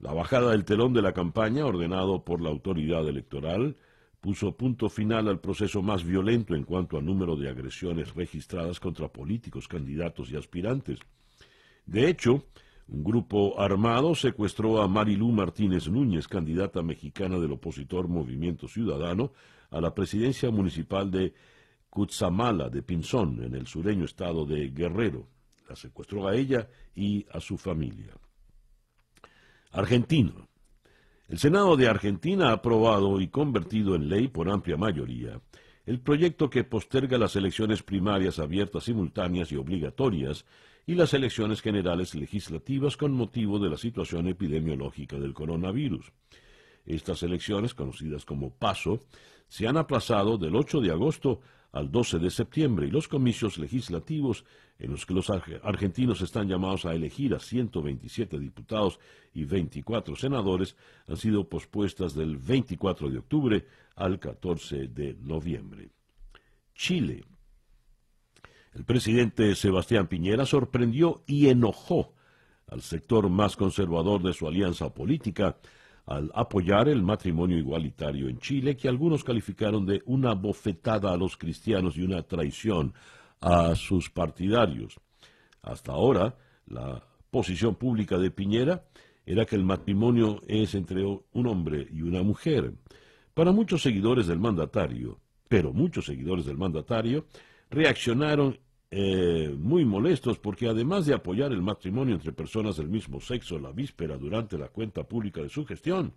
La 0.00 0.14
bajada 0.14 0.52
del 0.52 0.64
telón 0.64 0.94
de 0.94 1.02
la 1.02 1.12
campaña, 1.12 1.66
ordenado 1.66 2.24
por 2.24 2.40
la 2.40 2.48
autoridad 2.48 3.06
electoral, 3.06 3.76
puso 4.22 4.56
punto 4.56 4.88
final 4.88 5.28
al 5.28 5.40
proceso 5.40 5.82
más 5.82 6.04
violento 6.04 6.54
en 6.54 6.64
cuanto 6.64 6.96
a 6.96 7.02
número 7.02 7.36
de 7.36 7.50
agresiones 7.50 8.14
registradas 8.14 8.80
contra 8.80 9.08
políticos, 9.08 9.68
candidatos 9.68 10.30
y 10.30 10.36
aspirantes. 10.36 11.00
De 11.84 12.08
hecho, 12.08 12.46
un 12.88 13.04
grupo 13.04 13.60
armado 13.60 14.14
secuestró 14.14 14.80
a 14.80 14.88
Marilú 14.88 15.30
Martínez 15.32 15.86
Núñez, 15.86 16.28
candidata 16.28 16.82
mexicana 16.82 17.38
del 17.38 17.52
opositor 17.52 18.08
Movimiento 18.08 18.68
Ciudadano, 18.68 19.32
a 19.70 19.82
la 19.82 19.94
presidencia 19.94 20.50
municipal 20.50 21.10
de 21.10 21.34
Cutzamala 21.92 22.70
de 22.70 22.82
Pinzón, 22.82 23.44
en 23.44 23.54
el 23.54 23.66
sureño 23.66 24.06
estado 24.06 24.46
de 24.46 24.70
Guerrero. 24.70 25.28
La 25.68 25.76
secuestró 25.76 26.26
a 26.26 26.34
ella 26.34 26.66
y 26.94 27.26
a 27.30 27.38
su 27.38 27.58
familia. 27.58 28.14
Argentino. 29.72 30.48
El 31.28 31.38
Senado 31.38 31.76
de 31.76 31.88
Argentina 31.88 32.48
ha 32.48 32.52
aprobado 32.52 33.20
y 33.20 33.28
convertido 33.28 33.94
en 33.94 34.08
ley 34.08 34.28
por 34.28 34.48
amplia 34.48 34.78
mayoría 34.78 35.38
el 35.84 36.00
proyecto 36.00 36.48
que 36.48 36.64
posterga 36.64 37.18
las 37.18 37.36
elecciones 37.36 37.82
primarias 37.82 38.38
abiertas, 38.38 38.84
simultáneas 38.84 39.52
y 39.52 39.56
obligatorias 39.56 40.46
y 40.86 40.94
las 40.94 41.12
elecciones 41.12 41.60
generales 41.60 42.14
legislativas 42.14 42.96
con 42.96 43.12
motivo 43.12 43.58
de 43.58 43.68
la 43.68 43.76
situación 43.76 44.28
epidemiológica 44.28 45.18
del 45.18 45.34
coronavirus. 45.34 46.10
Estas 46.86 47.22
elecciones, 47.22 47.74
conocidas 47.74 48.24
como 48.24 48.50
PASO, 48.54 49.00
se 49.46 49.68
han 49.68 49.76
aplazado 49.76 50.38
del 50.38 50.56
8 50.56 50.80
de 50.80 50.90
agosto 50.90 51.40
al 51.72 51.90
12 51.90 52.18
de 52.18 52.30
septiembre 52.30 52.86
y 52.86 52.90
los 52.90 53.08
comicios 53.08 53.58
legislativos 53.58 54.44
en 54.78 54.90
los 54.90 55.06
que 55.06 55.14
los 55.14 55.30
argentinos 55.30 56.20
están 56.20 56.48
llamados 56.48 56.84
a 56.84 56.94
elegir 56.94 57.34
a 57.34 57.40
127 57.40 58.38
diputados 58.38 59.00
y 59.32 59.44
24 59.44 60.14
senadores 60.16 60.76
han 61.08 61.16
sido 61.16 61.48
pospuestas 61.48 62.14
del 62.14 62.36
24 62.36 63.10
de 63.10 63.18
octubre 63.18 63.66
al 63.96 64.18
14 64.18 64.88
de 64.88 65.14
noviembre. 65.14 65.90
Chile. 66.74 67.24
El 68.74 68.84
presidente 68.84 69.54
Sebastián 69.54 70.08
Piñera 70.08 70.46
sorprendió 70.46 71.22
y 71.26 71.48
enojó 71.48 72.14
al 72.66 72.82
sector 72.82 73.28
más 73.28 73.56
conservador 73.56 74.22
de 74.22 74.32
su 74.32 74.48
alianza 74.48 74.92
política 74.92 75.58
al 76.06 76.30
apoyar 76.34 76.88
el 76.88 77.02
matrimonio 77.02 77.58
igualitario 77.58 78.28
en 78.28 78.38
Chile, 78.38 78.76
que 78.76 78.88
algunos 78.88 79.24
calificaron 79.24 79.86
de 79.86 80.02
una 80.06 80.34
bofetada 80.34 81.12
a 81.12 81.16
los 81.16 81.36
cristianos 81.36 81.96
y 81.96 82.02
una 82.02 82.22
traición 82.22 82.92
a 83.40 83.74
sus 83.74 84.10
partidarios. 84.10 84.98
Hasta 85.62 85.92
ahora, 85.92 86.36
la 86.66 87.02
posición 87.30 87.76
pública 87.76 88.18
de 88.18 88.30
Piñera 88.30 88.84
era 89.24 89.46
que 89.46 89.56
el 89.56 89.64
matrimonio 89.64 90.40
es 90.48 90.74
entre 90.74 91.04
un 91.04 91.46
hombre 91.46 91.86
y 91.90 92.02
una 92.02 92.22
mujer. 92.22 92.74
Para 93.34 93.52
muchos 93.52 93.82
seguidores 93.82 94.26
del 94.26 94.40
mandatario, 94.40 95.20
pero 95.48 95.72
muchos 95.72 96.06
seguidores 96.06 96.44
del 96.44 96.58
mandatario, 96.58 97.26
reaccionaron 97.70 98.58
eh, 98.94 99.48
muy 99.58 99.86
molestos 99.86 100.38
porque 100.38 100.68
además 100.68 101.06
de 101.06 101.14
apoyar 101.14 101.50
el 101.50 101.62
matrimonio 101.62 102.14
entre 102.14 102.30
personas 102.30 102.76
del 102.76 102.90
mismo 102.90 103.22
sexo 103.22 103.58
la 103.58 103.72
víspera 103.72 104.18
durante 104.18 104.58
la 104.58 104.68
cuenta 104.68 105.02
pública 105.02 105.40
de 105.40 105.48
su 105.48 105.64
gestión, 105.64 106.12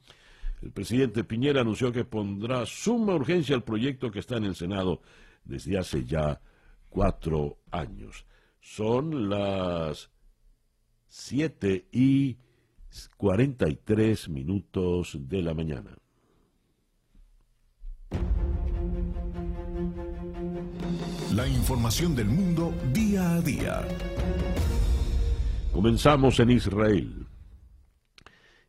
el 0.62 0.72
presidente 0.72 1.24
Piñera 1.24 1.62
anunció 1.62 1.94
que 1.94 2.04
pondrá 2.04 2.66
suma 2.66 3.16
urgencia 3.16 3.56
al 3.56 3.64
proyecto 3.64 4.12
que 4.12 4.20
está 4.20 4.36
en 4.36 4.44
el 4.44 4.56
Senado 4.56 5.02
desde 5.46 5.78
hace 5.78 6.04
ya 6.04 6.42
cuatro 6.90 7.60
años. 7.72 8.26
Son 8.60 9.30
las 9.30 10.12
siete 11.08 11.88
y 11.94 12.36
cuarenta 13.16 13.70
y 13.70 13.78
tres 13.78 14.28
minutos 14.28 15.18
de 15.18 15.42
la 15.42 15.54
mañana. 15.54 15.98
La 21.36 21.46
información 21.50 22.16
del 22.16 22.28
mundo 22.28 22.74
día 22.94 23.34
a 23.34 23.42
día. 23.42 23.86
Comenzamos 25.74 26.40
en 26.40 26.52
Israel. 26.52 27.28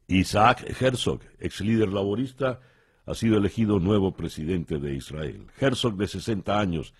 Isaac 0.08 0.74
Herzog, 0.80 1.20
ex 1.38 1.60
líder 1.60 1.90
laborista, 1.90 2.58
ha 3.04 3.14
sido 3.14 3.38
elegido 3.38 3.78
nuevo 3.78 4.14
presidente 4.14 4.78
de 4.78 4.96
Israel. 4.96 5.46
Herzog, 5.60 5.96
de 5.96 6.08
60 6.08 6.58
años, 6.58 6.92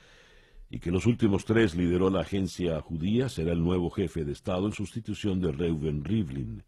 y 0.71 0.79
que 0.79 0.93
los 0.93 1.05
últimos 1.05 1.45
tres 1.45 1.75
lideró 1.75 2.11
la 2.11 2.21
agencia 2.21 2.81
judía, 2.81 3.29
será 3.29 3.51
el 3.51 3.61
nuevo 3.61 3.91
jefe 3.91 4.25
de 4.25 4.31
Estado 4.31 4.67
en 4.67 4.73
sustitución 4.73 5.41
de 5.41 5.51
Reuven 5.51 6.05
Rivlin, 6.05 6.63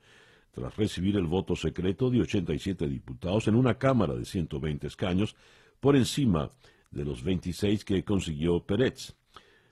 tras 0.51 0.77
recibir 0.77 1.17
el 1.17 1.27
voto 1.29 1.55
secreto 1.55 2.11
de 2.11 2.23
87 2.23 2.89
diputados 2.89 3.47
en 3.47 3.55
una 3.55 3.79
Cámara 3.79 4.15
de 4.15 4.25
120 4.25 4.89
escaños, 4.89 5.37
por 5.79 5.95
encima 5.95 6.51
los 6.91 7.23
26 7.23 7.85
que 7.85 8.05
consiguió 8.05 8.61
Peretz. 8.65 9.15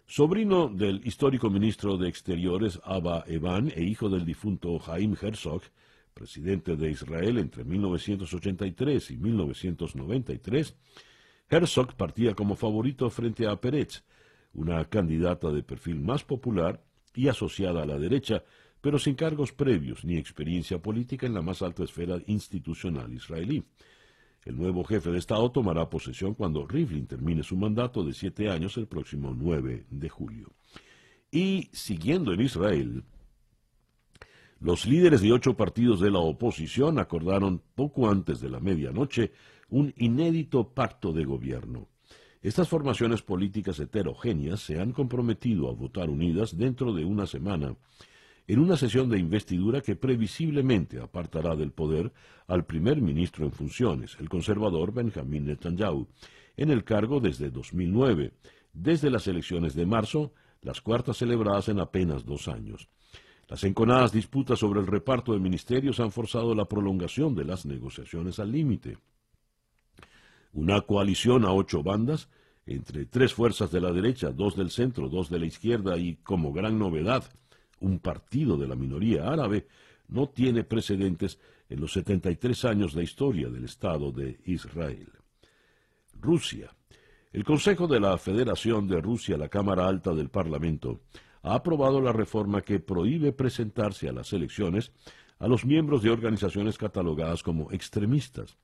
Sobrino 0.07 0.69
del 0.69 1.01
histórico 1.05 1.51
ministro 1.51 1.97
de 1.97 2.09
Exteriores 2.09 2.81
Abba 2.85 3.25
Eban 3.27 3.73
e 3.75 3.83
hijo 3.83 4.09
del 4.09 4.25
difunto 4.25 4.79
Jaim 4.79 5.17
Herzog, 5.21 5.63
presidente 6.15 6.77
de 6.77 6.91
Israel 6.91 7.39
entre 7.39 7.65
1983 7.65 9.11
y 9.11 9.17
1993, 9.17 10.77
Herzog 11.49 11.95
partía 11.95 12.35
como 12.35 12.57
favorito 12.57 13.11
frente 13.11 13.47
a 13.47 13.61
Peretz, 13.61 14.03
una 14.53 14.85
candidata 14.85 15.51
de 15.51 15.63
perfil 15.63 16.01
más 16.01 16.25
popular 16.25 16.83
y 17.15 17.29
asociada 17.29 17.83
a 17.83 17.87
la 17.87 17.99
derecha, 17.99 18.45
pero 18.81 18.99
sin 18.99 19.15
cargos 19.15 19.53
previos 19.53 20.05
ni 20.05 20.17
experiencia 20.17 20.79
política 20.81 21.27
en 21.27 21.35
la 21.35 21.43
más 21.43 21.63
alta 21.63 21.83
esfera 21.83 22.19
institucional 22.27 23.13
israelí. 23.13 23.65
El 24.47 24.57
nuevo 24.57 24.85
jefe 24.85 25.11
de 25.11 25.19
Estado 25.19 25.51
tomará 25.51 25.91
posesión 25.91 26.35
cuando 26.35 26.65
Rivlin 26.69 27.09
termine 27.09 27.43
su 27.43 27.57
mandato 27.57 28.05
de 28.05 28.13
siete 28.13 28.49
años 28.49 28.77
el 28.77 28.87
próximo 28.87 29.35
9 29.37 29.87
de 29.91 30.09
julio. 30.09 30.53
Y 31.33 31.69
siguiendo 31.73 32.33
en 32.33 32.41
Israel, 32.43 33.03
los 34.61 34.87
líderes 34.87 35.21
de 35.21 35.33
ocho 35.33 35.57
partidos 35.57 36.01
de 36.01 36.13
la 36.13 36.21
oposición 36.21 37.01
acordaron 37.01 37.61
poco 37.75 38.09
antes 38.09 38.41
de 38.41 38.49
la 38.49 38.61
medianoche 38.61 39.33
un 39.69 39.93
inédito 39.97 40.73
pacto 40.73 41.13
de 41.13 41.25
gobierno. 41.25 41.89
Estas 42.41 42.69
formaciones 42.69 43.23
políticas 43.23 43.81
heterogéneas 43.81 44.61
se 44.61 44.81
han 44.81 44.93
comprometido 44.93 45.69
a 45.69 45.73
votar 45.73 46.09
unidas 46.09 46.57
dentro 46.57 46.93
de 46.93 47.05
una 47.05 47.27
semana 47.27 47.75
en 48.49 48.61
una 48.61 48.77
sesión 48.77 49.09
de 49.09 49.19
investidura 49.19 49.81
que 49.81 49.97
previsiblemente 49.97 51.01
apartará 51.01 51.57
del 51.57 51.73
poder 51.73 52.13
al 52.47 52.65
primer 52.65 53.01
ministro 53.01 53.45
en 53.45 53.53
funciones, 53.53 54.17
el 54.21 54.29
conservador 54.29 54.93
Benjamin 54.93 55.47
Netanyahu, 55.47 56.07
en 56.57 56.71
el 56.71 56.85
cargo 56.85 57.21
desde 57.21 57.51
2009, 57.51 58.33
desde 58.73 59.11
las 59.11 59.27
elecciones 59.27 59.75
de 59.75 59.87
marzo, 59.87 60.33
las 60.63 60.81
cuartas 60.81 61.17
celebradas 61.17 61.69
en 61.69 61.81
apenas 61.81 62.25
dos 62.25 62.49
años. 62.49 62.89
Las 63.49 63.63
enconadas 63.65 64.13
disputas 64.13 64.59
sobre 64.59 64.81
el 64.81 64.87
reparto 64.87 65.33
de 65.33 65.39
ministerios 65.39 66.01
han 66.01 66.11
forzado 66.11 66.55
la 66.55 66.65
prolongación 66.65 67.35
de 67.35 67.45
las 67.45 67.65
negociaciones 67.67 68.39
al 68.41 68.51
límite. 68.51 68.99
Una 70.53 70.81
coalición 70.81 71.45
a 71.45 71.53
ocho 71.53 71.83
bandas, 71.83 72.29
entre 72.65 73.07
tres 73.07 73.35
fuerzas 73.35 73.71
de 73.71 73.81
la 73.81 73.93
derecha, 73.93 74.33
dos 74.33 74.57
del 74.57 74.71
centro, 74.71 75.09
dos 75.09 75.31
de 75.31 75.39
la 75.39 75.47
izquierda 75.47 75.97
y, 75.97 76.17
como 76.17 76.53
gran 76.53 76.79
novedad, 76.79 77.25
un 77.81 77.99
partido 77.99 78.57
de 78.57 78.67
la 78.67 78.77
minoría 78.77 79.29
árabe, 79.29 79.67
no 80.09 80.29
tiene 80.29 80.65
precedentes 80.65 81.39
en 81.69 81.81
los 81.81 81.93
73 81.93 82.65
años 82.65 82.95
de 82.95 83.03
historia 83.03 83.49
del 83.49 83.65
Estado 83.65 84.13
de 84.13 84.39
Israel. 84.45 85.09
Rusia. 86.21 86.71
El 87.33 87.45
Consejo 87.45 87.87
de 87.87 88.01
la 88.01 88.17
Federación 88.19 88.89
de 88.89 89.01
Rusia, 89.01 89.37
la 89.37 89.49
Cámara 89.49 89.87
Alta 89.87 90.15
del 90.15 90.31
Parlamento, 90.31 91.01
ha 91.43 91.55
aprobado 91.55 92.01
la 92.01 92.13
reforma 92.13 92.63
que 92.63 92.81
prohíbe 92.81 93.33
presentarse 93.33 94.09
a 94.09 94.13
las 94.13 94.33
elecciones 94.33 94.93
a 95.39 95.49
los 95.49 95.65
miembros 95.65 96.03
de 96.03 96.11
organizaciones 96.11 96.79
catalogadas 96.79 97.43
como 97.43 97.71
extremistas, 97.71 98.57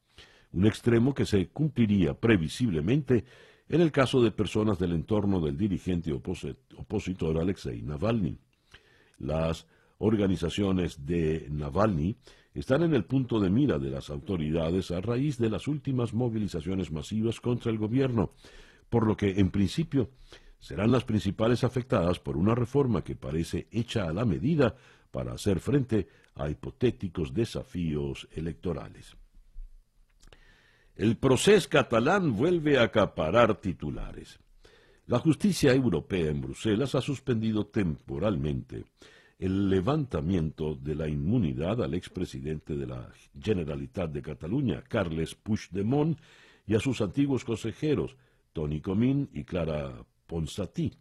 un 0.52 0.66
extremo 0.66 1.12
que 1.12 1.26
se 1.26 1.48
cumpliría 1.48 2.14
previsiblemente 2.14 3.24
en 3.68 3.80
el 3.80 3.92
caso 3.92 4.22
de 4.22 4.32
personas 4.32 4.78
del 4.78 4.92
entorno 4.92 5.40
del 5.40 5.56
dirigente 5.56 6.12
opositor 6.12 7.38
Alexei 7.38 7.82
Navalny. 7.82 8.38
Las 9.18 9.66
organizaciones 9.98 11.06
de 11.06 11.46
Navalny 11.50 12.16
están 12.54 12.82
en 12.82 12.94
el 12.94 13.04
punto 13.04 13.40
de 13.40 13.50
mira 13.50 13.78
de 13.78 13.90
las 13.90 14.10
autoridades 14.10 14.90
a 14.90 15.00
raíz 15.00 15.38
de 15.38 15.48
las 15.48 15.68
últimas 15.68 16.12
movilizaciones 16.12 16.90
masivas 16.90 17.40
contra 17.40 17.70
el 17.70 17.78
gobierno, 17.78 18.32
por 18.90 19.06
lo 19.06 19.16
que 19.16 19.40
en 19.40 19.50
principio 19.50 20.10
serán 20.58 20.92
las 20.92 21.04
principales 21.04 21.64
afectadas 21.64 22.18
por 22.18 22.36
una 22.36 22.54
reforma 22.54 23.02
que 23.02 23.16
parece 23.16 23.68
hecha 23.70 24.08
a 24.08 24.12
la 24.12 24.24
medida 24.24 24.76
para 25.10 25.32
hacer 25.32 25.60
frente 25.60 26.08
a 26.34 26.48
hipotéticos 26.48 27.34
desafíos 27.34 28.28
electorales. 28.32 29.16
El 30.94 31.16
proceso 31.16 31.68
catalán 31.70 32.36
vuelve 32.36 32.78
a 32.78 32.84
acaparar 32.84 33.60
titulares. 33.60 34.38
La 35.06 35.18
justicia 35.18 35.72
europea 35.74 36.30
en 36.30 36.40
Bruselas 36.40 36.94
ha 36.94 37.00
suspendido 37.00 37.66
temporalmente 37.66 38.84
el 39.36 39.68
levantamiento 39.68 40.76
de 40.76 40.94
la 40.94 41.08
inmunidad 41.08 41.82
al 41.82 41.94
expresidente 41.94 42.76
de 42.76 42.86
la 42.86 43.12
Generalitat 43.40 44.12
de 44.12 44.22
Cataluña, 44.22 44.82
Carles 44.82 45.34
Puigdemont, 45.34 46.16
y 46.68 46.76
a 46.76 46.80
sus 46.80 47.00
antiguos 47.00 47.44
consejeros, 47.44 48.16
Tony 48.52 48.80
Comín 48.80 49.28
y 49.32 49.42
Clara 49.42 50.06
Ponsatí, 50.28 50.92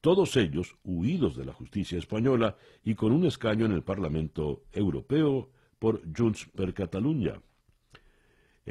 todos 0.00 0.36
ellos 0.36 0.76
huidos 0.84 1.36
de 1.36 1.44
la 1.44 1.52
justicia 1.52 1.98
española 1.98 2.56
y 2.84 2.94
con 2.94 3.10
un 3.10 3.26
escaño 3.26 3.66
en 3.66 3.72
el 3.72 3.82
Parlamento 3.82 4.62
Europeo 4.72 5.50
por 5.80 6.00
Junts 6.16 6.46
per 6.54 6.72
Catalunya. 6.72 7.42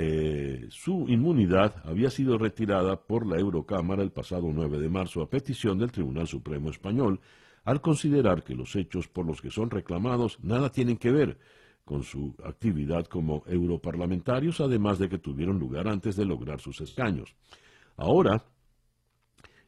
Eh, 0.02 0.68
su 0.70 1.10
inmunidad 1.10 1.76
había 1.84 2.10
sido 2.10 2.38
retirada 2.38 3.02
por 3.02 3.28
la 3.28 3.38
Eurocámara 3.38 4.02
el 4.02 4.14
pasado 4.14 4.50
9 4.50 4.80
de 4.80 4.88
marzo 4.88 5.22
a 5.22 5.30
petición 5.30 5.78
del 5.78 5.92
Tribunal 5.92 6.26
Supremo 6.26 6.70
Español, 6.70 7.20
al 7.66 7.82
considerar 7.82 8.46
que 8.46 8.56
los 8.56 8.78
hechos 8.78 9.10
por 9.10 9.26
los 9.26 9.42
que 9.42 9.52
son 9.52 9.70
reclamados 9.70 10.40
nada 10.42 10.72
tienen 10.72 10.96
que 10.96 11.12
ver 11.12 11.38
con 11.84 12.04
su 12.04 12.34
actividad 12.46 13.08
como 13.08 13.44
europarlamentarios, 13.46 14.62
además 14.62 15.00
de 15.00 15.10
que 15.10 15.18
tuvieron 15.18 15.60
lugar 15.60 15.90
antes 15.90 16.16
de 16.16 16.24
lograr 16.24 16.62
sus 16.62 16.80
escaños. 16.80 17.36
Ahora, 17.98 18.46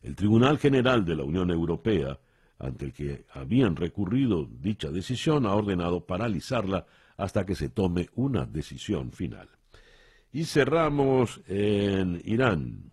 el 0.02 0.16
Tribunal 0.16 0.60
General 0.60 1.04
de 1.04 1.18
la 1.18 1.26
Unión 1.26 1.52
Europea, 1.52 2.22
ante 2.58 2.86
el 2.86 2.94
que 2.94 3.26
habían 3.34 3.76
recurrido 3.76 4.48
dicha 4.50 4.92
decisión, 4.92 5.46
ha 5.46 5.54
ordenado 5.54 6.06
paralizarla 6.06 6.86
hasta 7.18 7.46
que 7.46 7.56
se 7.56 7.68
tome 7.68 8.08
una 8.16 8.46
decisión 8.46 9.12
final. 9.12 9.50
Y 10.34 10.46
cerramos 10.46 11.42
en 11.48 12.22
Irán. 12.24 12.92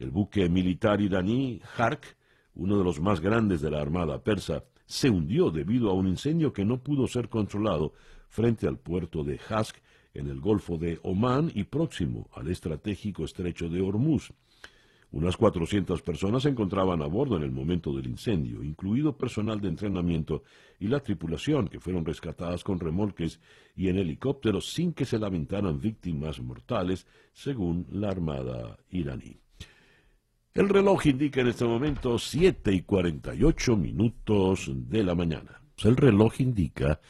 El 0.00 0.10
buque 0.10 0.48
militar 0.48 1.00
iraní 1.00 1.60
Hark, 1.76 2.16
uno 2.54 2.78
de 2.78 2.84
los 2.84 3.00
más 3.00 3.20
grandes 3.20 3.60
de 3.60 3.70
la 3.70 3.80
Armada 3.80 4.22
persa, 4.24 4.64
se 4.86 5.08
hundió 5.08 5.50
debido 5.50 5.90
a 5.90 5.94
un 5.94 6.08
incendio 6.08 6.52
que 6.52 6.64
no 6.64 6.82
pudo 6.82 7.06
ser 7.06 7.28
controlado 7.28 7.92
frente 8.28 8.66
al 8.66 8.78
puerto 8.78 9.22
de 9.22 9.38
Hask 9.48 9.76
en 10.14 10.26
el 10.26 10.40
Golfo 10.40 10.78
de 10.78 10.98
Omán 11.04 11.52
y 11.54 11.62
próximo 11.64 12.28
al 12.32 12.48
estratégico 12.48 13.24
estrecho 13.24 13.68
de 13.68 13.80
Hormuz. 13.80 14.32
Unas 15.12 15.36
400 15.36 16.02
personas 16.02 16.44
se 16.44 16.50
encontraban 16.50 17.02
a 17.02 17.06
bordo 17.06 17.36
en 17.36 17.42
el 17.42 17.50
momento 17.50 17.92
del 17.92 18.06
incendio, 18.06 18.62
incluido 18.62 19.16
personal 19.16 19.60
de 19.60 19.68
entrenamiento 19.68 20.44
y 20.78 20.86
la 20.86 21.00
tripulación, 21.00 21.66
que 21.66 21.80
fueron 21.80 22.04
rescatadas 22.04 22.62
con 22.62 22.78
remolques 22.78 23.40
y 23.74 23.88
en 23.88 23.98
helicópteros 23.98 24.72
sin 24.72 24.92
que 24.92 25.04
se 25.04 25.18
lamentaran 25.18 25.80
víctimas 25.80 26.40
mortales, 26.40 27.06
según 27.32 27.86
la 27.90 28.08
Armada 28.08 28.78
iraní. 28.90 29.40
El 30.54 30.68
reloj 30.68 31.06
indica 31.06 31.40
en 31.40 31.48
este 31.48 31.64
momento 31.64 32.18
7 32.18 32.72
y 32.72 32.82
48 32.82 33.76
minutos 33.76 34.70
de 34.72 35.02
la 35.02 35.14
mañana. 35.14 35.62
El 35.82 35.96
reloj 35.96 36.40
indica 36.40 37.00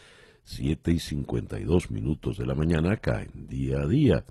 7 0.45 0.93
y 0.93 0.99
52 0.99 1.91
minutos 1.91 2.39
de 2.39 2.47
la 2.47 2.55
mañana 2.55 2.93
acá 2.93 3.23
en 3.23 3.47
día 3.47 3.81
a 3.81 3.87
día. 3.87 4.25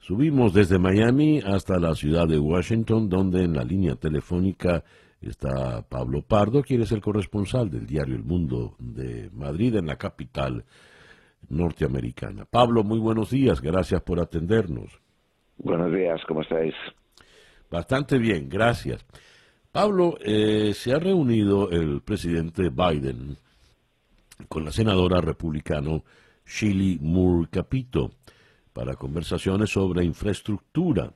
Subimos 0.00 0.54
desde 0.54 0.78
Miami 0.78 1.40
hasta 1.44 1.78
la 1.78 1.94
ciudad 1.94 2.26
de 2.26 2.38
Washington, 2.38 3.10
donde 3.10 3.44
en 3.44 3.54
la 3.54 3.62
línea 3.62 3.96
telefónica 3.96 4.82
está 5.20 5.82
Pablo 5.82 6.22
Pardo, 6.22 6.62
quien 6.62 6.80
es 6.80 6.92
el 6.92 7.02
corresponsal 7.02 7.68
del 7.68 7.86
diario 7.86 8.16
El 8.16 8.24
Mundo 8.24 8.76
de 8.78 9.28
Madrid, 9.34 9.76
en 9.76 9.86
la 9.86 9.96
capital 9.96 10.64
norteamericana. 11.50 12.46
Pablo, 12.46 12.82
muy 12.82 12.98
buenos 12.98 13.30
días, 13.30 13.60
gracias 13.60 14.00
por 14.00 14.20
atendernos. 14.20 14.90
Buenos 15.58 15.92
días, 15.92 16.18
¿cómo 16.26 16.40
estáis? 16.40 16.74
Bastante 17.70 18.16
bien, 18.16 18.48
gracias. 18.48 19.04
Pablo, 19.70 20.16
eh, 20.24 20.72
se 20.72 20.94
ha 20.94 20.98
reunido 20.98 21.70
el 21.70 22.00
presidente 22.00 22.70
Biden 22.70 23.36
con 24.48 24.64
la 24.64 24.72
senadora 24.72 25.20
republicano 25.20 26.04
Shilly 26.46 26.98
Moore 27.02 27.48
Capito 27.50 28.12
para 28.80 28.94
conversaciones 28.94 29.68
sobre 29.68 30.02
infraestructura. 30.06 31.12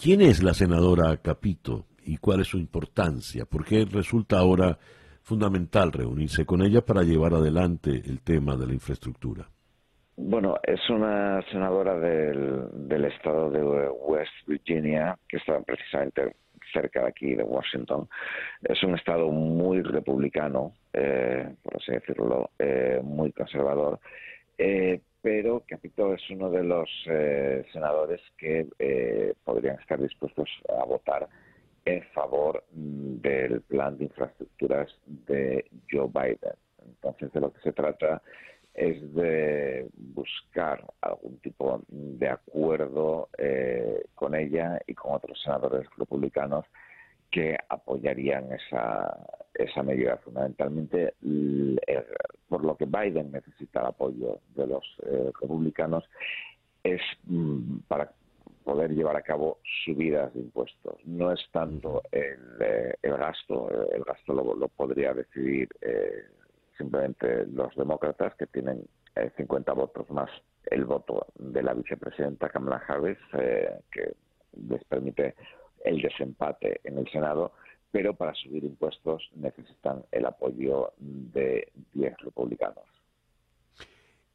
¿Quién 0.00 0.20
es 0.20 0.40
la 0.40 0.54
senadora 0.54 1.16
Capito 1.16 1.86
y 2.04 2.18
cuál 2.18 2.42
es 2.42 2.46
su 2.46 2.58
importancia? 2.58 3.44
¿Por 3.44 3.64
qué 3.64 3.84
resulta 3.90 4.38
ahora 4.38 4.78
fundamental 5.22 5.90
reunirse 5.90 6.46
con 6.46 6.62
ella 6.62 6.80
para 6.80 7.02
llevar 7.02 7.34
adelante 7.34 7.90
el 7.90 8.20
tema 8.20 8.56
de 8.56 8.68
la 8.68 8.72
infraestructura? 8.72 9.48
Bueno, 10.16 10.54
es 10.62 10.88
una 10.90 11.42
senadora 11.50 11.98
del, 11.98 13.04
estado 13.04 13.50
de 13.50 13.88
West 13.88 14.46
Virginia, 14.46 15.18
que 15.28 15.38
está 15.38 15.60
precisamente 15.62 16.36
cerca 16.72 17.00
de 17.00 17.08
aquí, 17.08 17.34
de 17.34 17.42
Washington. 17.42 18.08
Es 18.62 18.80
un 18.84 18.94
estado 18.94 19.28
muy 19.28 19.82
republicano, 19.82 20.72
eh, 20.92 21.52
por 21.64 21.78
así 21.78 21.90
decirlo, 21.90 22.50
eh, 22.60 23.00
muy 23.02 23.32
conservador, 23.32 23.98
eh, 24.56 25.00
pero 25.22 25.62
Capito 25.66 26.12
es 26.14 26.30
uno 26.30 26.50
de 26.50 26.64
los 26.64 26.90
senadores 27.72 28.20
que 28.36 28.66
podrían 29.44 29.78
estar 29.78 30.00
dispuestos 30.00 30.48
a 30.68 30.84
votar 30.84 31.28
en 31.84 32.02
favor 32.14 32.64
mm, 32.72 33.20
del 33.20 33.60
plan 33.62 33.96
de 33.98 34.04
infraestructuras 34.04 34.88
de 35.06 35.64
Joe 35.90 36.08
Biden. 36.08 36.54
Entonces, 36.84 37.32
de 37.32 37.40
lo 37.40 37.52
que 37.52 37.60
se 37.60 37.72
trata 37.72 38.22
es 38.74 39.14
de 39.14 39.86
buscar 39.94 40.84
algún 41.02 41.38
tipo 41.38 41.82
de 41.88 42.28
acuerdo 42.28 43.28
eh, 43.36 44.04
con 44.14 44.34
ella 44.34 44.80
y 44.86 44.94
con 44.94 45.14
otros 45.14 45.40
senadores 45.42 45.86
republicanos 45.98 46.64
que 47.32 47.56
apoyarían 47.68 48.52
esa, 48.52 49.26
esa 49.54 49.82
medida. 49.82 50.18
Fundamentalmente, 50.18 51.14
por 52.48 52.64
lo 52.64 52.76
que 52.76 52.84
Biden 52.84 53.32
necesita 53.32 53.80
el 53.80 53.86
apoyo 53.86 54.38
de 54.54 54.66
los 54.68 54.84
eh, 55.04 55.32
republicanos 55.40 56.04
es 56.84 57.00
mm, 57.24 57.78
para 57.88 58.12
poder 58.62 58.92
llevar 58.92 59.16
a 59.16 59.22
cabo 59.22 59.58
subidas 59.84 60.32
de 60.34 60.40
impuestos. 60.40 60.94
No 61.04 61.32
es 61.32 61.40
tanto 61.50 62.02
el, 62.12 62.38
eh, 62.60 62.94
el 63.02 63.16
gasto, 63.16 63.68
el 63.92 64.04
gasto 64.04 64.32
lo, 64.32 64.54
lo 64.54 64.68
podría 64.68 65.12
decidir 65.12 65.68
simplemente 66.76 67.46
los 67.46 67.74
demócratas, 67.76 68.34
que 68.36 68.46
tienen 68.46 68.84
50 69.36 69.72
eh, 69.72 69.74
votos 69.74 70.10
más 70.10 70.30
el 70.66 70.84
voto 70.84 71.26
de 71.38 71.62
la 71.62 71.74
vicepresidenta 71.74 72.48
Kamala 72.48 72.82
Harris, 72.86 73.18
eh, 73.34 73.80
que 73.90 74.14
les 74.68 74.82
permite 74.84 75.34
el 75.84 76.00
desempate 76.00 76.80
en 76.84 76.98
el 76.98 77.08
Senado, 77.10 77.52
pero 77.90 78.14
para 78.14 78.34
subir 78.34 78.64
impuestos 78.64 79.30
necesitan 79.36 80.02
el 80.10 80.26
apoyo 80.26 80.92
de 80.98 81.68
10 81.92 82.16
republicanos. 82.18 82.84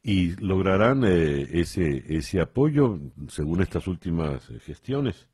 ¿Y 0.02 0.36
lograrán 0.36 1.04
eh, 1.04 1.46
ese, 1.52 2.04
ese 2.08 2.40
apoyo 2.40 2.98
según 3.28 3.62
estas 3.62 3.86
últimas 3.88 4.46
gestiones? 4.64 5.28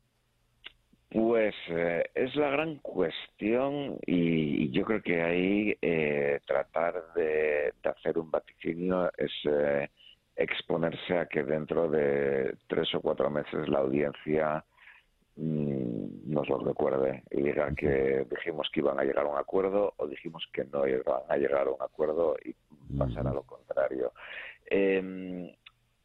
Pues 1.15 1.55
eh, 1.69 2.03
es 2.13 2.35
la 2.35 2.49
gran 2.49 2.75
cuestión 2.79 3.97
y, 4.05 4.69
yo 4.71 4.83
creo 4.83 5.01
que 5.01 5.21
ahí 5.21 5.77
eh, 5.81 6.41
tratar 6.45 7.13
de, 7.15 7.71
hacer 7.85 8.17
un 8.17 8.29
vaticinio 8.29 9.09
es 9.17 9.31
eh, 9.45 9.89
exponerse 10.35 11.17
a 11.17 11.27
que 11.27 11.43
dentro 11.43 11.89
de 11.89 12.57
tres 12.67 12.93
o 12.95 12.99
cuatro 12.99 13.29
meses 13.29 13.69
la 13.69 13.79
audiencia 13.79 14.65
nos 15.37 16.47
lo 16.47 16.59
recuerde 16.59 17.23
y 17.31 17.41
diga 17.41 17.73
que 17.75 18.25
dijimos 18.29 18.69
que 18.71 18.79
iban 18.79 18.99
a 18.99 19.03
llegar 19.03 19.25
a 19.25 19.29
un 19.29 19.37
acuerdo 19.37 19.93
o 19.97 20.07
dijimos 20.07 20.47
que 20.53 20.63
no 20.65 20.87
iban 20.87 21.21
a 21.27 21.37
llegar 21.37 21.67
a 21.67 21.71
un 21.71 21.81
acuerdo 21.81 22.35
y 22.43 22.55
pasar 22.97 23.27
a 23.27 23.33
lo 23.33 23.43
contrario. 23.43 24.13
Em, 24.65 25.51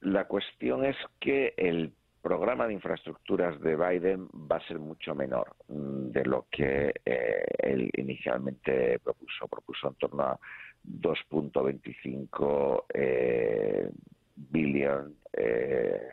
la 0.00 0.26
cuestión 0.26 0.84
es 0.84 0.96
que 1.20 1.54
el 1.56 1.92
programa 2.22 2.66
de 2.66 2.74
infraestructuras 2.74 3.60
de 3.60 3.76
Biden 3.76 4.28
va 4.50 4.56
a 4.56 4.66
ser 4.66 4.78
mucho 4.78 5.14
menor 5.14 5.54
mm, 5.68 6.10
de 6.10 6.24
lo 6.24 6.46
que 6.50 6.92
eh, 7.04 7.44
él 7.58 7.90
inicialmente 7.96 8.98
propuso. 8.98 9.48
Propuso 9.48 9.88
en 9.88 9.94
torno 9.94 10.22
a 10.24 10.38
2.25 10.86 12.84
eh, 12.92 13.90
billion, 14.36 15.14
eh, 15.32 16.08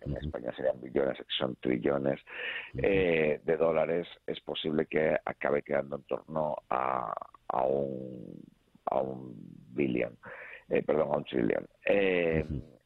en 0.00 0.16
España 0.16 0.52
serían 0.56 0.80
billones, 0.80 1.18
son 1.38 1.56
trillones 1.56 2.20
eh, 2.76 3.40
de 3.44 3.56
dólares. 3.56 4.06
Es 4.26 4.40
posible 4.40 4.86
que 4.86 5.16
acabe 5.24 5.62
quedando 5.62 5.96
en 5.96 6.02
torno 6.04 6.56
a, 6.70 7.12
a 7.48 7.64
un 7.64 8.42
a 8.86 9.00
un 9.00 9.34
billion, 9.74 10.16
perdón, 10.68 11.08
a 11.10 11.16
un 11.16 11.24
trillion 11.24 11.66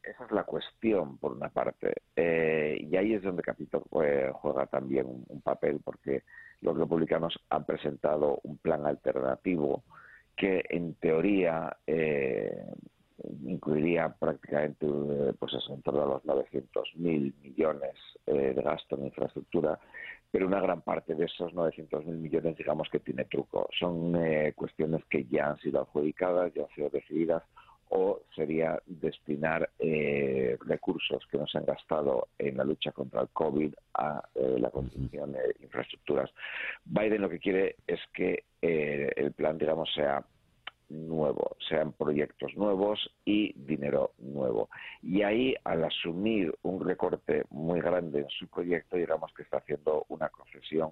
esa 0.09 0.25
es 0.25 0.31
la 0.31 0.43
cuestión, 0.43 1.17
por 1.17 1.33
una 1.33 1.49
parte. 1.49 1.93
Eh, 2.15 2.77
y 2.79 2.95
ahí 2.95 3.13
es 3.13 3.23
donde 3.23 3.43
Capito 3.43 3.85
eh, 4.03 4.31
juega 4.33 4.65
también 4.65 5.05
un, 5.07 5.41
papel, 5.41 5.79
porque 5.83 6.23
los 6.61 6.77
republicanos 6.77 7.39
han 7.49 7.65
presentado 7.65 8.39
un 8.43 8.57
plan 8.57 8.85
alternativo 8.85 9.83
que, 10.35 10.63
en 10.69 10.95
teoría, 10.95 11.77
eh, 11.85 12.65
incluiría 13.45 14.09
prácticamente 14.09 14.87
pues 15.37 15.53
eso, 15.53 15.73
en 15.73 15.81
torno 15.81 16.03
a 16.03 16.05
los 16.05 16.25
900 16.25 16.95
mil 16.95 17.33
millones 17.41 17.95
de 18.25 18.53
gasto 18.53 18.95
en 18.95 19.05
infraestructura, 19.05 19.79
pero 20.31 20.47
una 20.47 20.61
gran 20.61 20.81
parte 20.81 21.15
de 21.15 21.25
esos 21.25 21.53
900 21.53 22.05
mil 22.05 22.17
millones, 22.17 22.57
digamos 22.57 22.87
que 22.89 22.99
tiene 22.99 23.25
truco. 23.25 23.67
Son 23.77 24.17
cuestiones 24.55 25.03
que 25.05 25.25
ya 25.25 25.49
han 25.49 25.57
sido 25.59 25.81
adjudicadas, 25.81 26.53
ya 26.53 26.63
han 26.63 26.75
sido 26.75 26.89
decididas 26.89 27.43
o 27.89 28.21
sería 28.35 28.79
destinar 28.85 29.69
eh, 29.79 30.57
recursos 30.61 31.25
que 31.29 31.37
no 31.37 31.47
se 31.47 31.57
han 31.57 31.65
gastado 31.65 32.27
en 32.37 32.57
la 32.57 32.63
lucha 32.63 32.91
contra 32.91 33.21
el 33.21 33.29
COVID 33.29 33.73
a 33.95 34.23
eh, 34.35 34.57
la 34.59 34.69
construcción 34.69 35.31
de 35.31 35.55
infraestructuras. 35.61 36.29
Biden 36.85 37.21
lo 37.21 37.29
que 37.29 37.39
quiere 37.39 37.77
es 37.87 37.99
que 38.13 38.43
eh, 38.61 39.11
el 39.15 39.31
plan, 39.33 39.57
digamos, 39.57 39.91
sea 39.93 40.23
nuevo, 40.89 41.55
sean 41.67 41.93
proyectos 41.93 42.51
nuevos 42.55 42.99
y 43.25 43.53
dinero 43.53 44.11
nuevo. 44.17 44.69
Y 45.01 45.21
ahí, 45.21 45.55
al 45.63 45.83
asumir 45.83 46.53
un 46.63 46.85
recorte 46.85 47.45
muy 47.49 47.81
grande 47.81 48.19
en 48.19 48.29
su 48.29 48.47
proyecto, 48.47 48.97
digamos 48.97 49.31
que 49.33 49.43
está 49.43 49.57
haciendo 49.57 50.05
una 50.09 50.29
concesión 50.29 50.91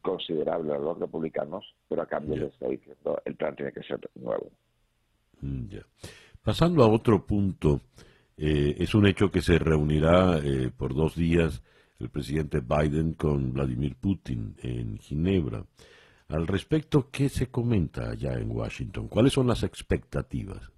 considerable 0.00 0.74
a 0.74 0.78
los 0.78 0.98
republicanos, 0.98 1.64
pero 1.88 2.02
a 2.02 2.06
cambio 2.06 2.36
le 2.36 2.46
está 2.46 2.68
diciendo 2.68 3.20
el 3.24 3.36
plan 3.36 3.54
tiene 3.56 3.72
que 3.72 3.82
ser 3.82 4.00
nuevo. 4.14 4.50
Mm, 5.40 5.66
Pasando 6.42 6.82
a 6.82 6.88
otro 6.88 7.24
punto, 7.24 7.80
eh, 8.36 8.74
es 8.78 8.94
un 8.94 9.06
hecho 9.06 9.30
que 9.30 9.40
se 9.40 9.58
reunirá 9.58 10.38
eh, 10.38 10.70
por 10.76 10.94
dos 10.94 11.14
días 11.14 11.62
el 12.00 12.10
presidente 12.10 12.60
Biden 12.60 13.14
con 13.14 13.52
Vladimir 13.52 13.94
Putin 13.94 14.56
en 14.62 14.98
Ginebra. 14.98 15.64
Al 16.32 16.46
respecto, 16.46 17.10
¿qué 17.12 17.28
se 17.28 17.50
comenta 17.50 18.10
allá 18.10 18.32
en 18.32 18.50
Washington? 18.50 19.08
¿Cuáles 19.08 19.34
son 19.34 19.46
las 19.46 19.62
expectativas? 19.62 20.72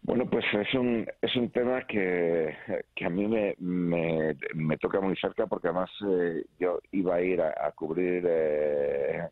Bueno, 0.00 0.24
pues 0.28 0.44
es 0.54 0.74
un, 0.74 1.06
es 1.20 1.36
un 1.36 1.50
tema 1.50 1.86
que, 1.86 2.54
a 3.04 3.08
mí 3.10 3.26
me, 3.26 3.54
me, 3.58 4.76
toca 4.78 5.00
muy 5.00 5.14
cerca 5.16 5.46
porque 5.46 5.68
además 5.68 5.90
eh, 6.08 6.44
yo 6.58 6.78
iba 6.92 7.16
a 7.16 7.22
ir 7.22 7.42
a, 7.42 7.70
cubrir 7.72 8.22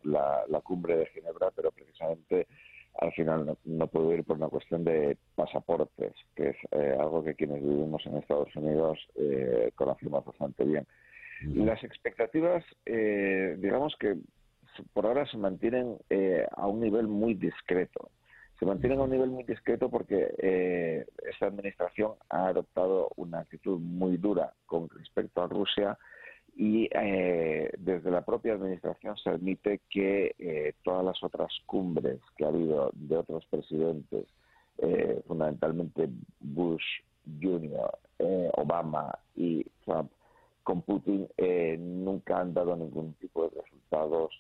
la, 0.04 0.42
la, 0.48 0.60
cumbre 0.60 0.96
de 0.96 1.06
Ginebra, 1.06 1.50
pero 1.54 1.70
precisamente 1.70 2.46
al 2.98 3.12
final 3.12 3.56
no, 3.64 3.86
puedo 3.86 4.12
ir 4.12 4.24
por 4.24 4.36
una 4.36 4.48
cuestión 4.48 4.84
de 4.84 5.16
pasaportes, 5.34 6.12
que 6.36 6.50
es 6.50 6.56
eh, 6.72 6.96
algo 6.98 7.24
que 7.24 7.34
quienes 7.34 7.62
vivimos 7.62 8.04
en 8.06 8.16
Estados 8.16 8.54
Unidos 8.54 8.98
eh, 9.14 9.72
conocemos 9.74 10.24
bastante 10.24 10.64
bien. 10.64 10.86
Las 11.54 11.82
expectativas, 11.82 12.64
eh, 12.86 13.56
digamos 13.58 13.96
que 13.98 14.16
por 14.92 15.06
ahora 15.06 15.26
se 15.26 15.36
mantienen 15.36 15.98
a 16.56 16.66
un 16.66 16.80
nivel 16.80 17.08
muy 17.08 17.34
discreto. 17.34 18.10
Se 18.58 18.66
mantienen 18.66 19.00
a 19.00 19.02
un 19.02 19.10
nivel 19.10 19.30
muy 19.30 19.44
discreto 19.44 19.90
porque 19.90 21.06
esta 21.24 21.46
administración 21.46 22.12
ha 22.28 22.46
adoptado 22.46 23.10
una 23.16 23.40
actitud 23.40 23.78
muy 23.78 24.16
dura 24.16 24.52
con 24.66 24.88
respecto 24.88 25.42
a 25.42 25.48
Rusia 25.48 25.98
y 26.56 26.88
eh, 26.92 27.70
desde 27.78 28.10
la 28.10 28.22
propia 28.22 28.54
administración 28.54 29.16
se 29.16 29.30
admite 29.30 29.80
que 29.88 30.34
eh, 30.38 30.74
todas 30.82 31.04
las 31.04 31.22
otras 31.22 31.50
cumbres 31.66 32.18
que 32.36 32.44
ha 32.44 32.48
habido 32.48 32.90
de 32.94 33.16
otros 33.16 33.46
presidentes, 33.46 34.26
eh, 34.78 35.22
fundamentalmente 35.26 36.08
Bush 36.40 36.84
Jr., 37.40 37.90
Obama 38.54 39.18
y 39.34 39.64
Trump, 39.84 40.10
con 40.62 40.82
Putin 40.82 41.28
nunca 41.78 42.40
han 42.40 42.54
dado 42.54 42.76
ningún 42.76 43.14
tipo 43.14 43.48
de 43.48 43.60
resultados 43.60 44.32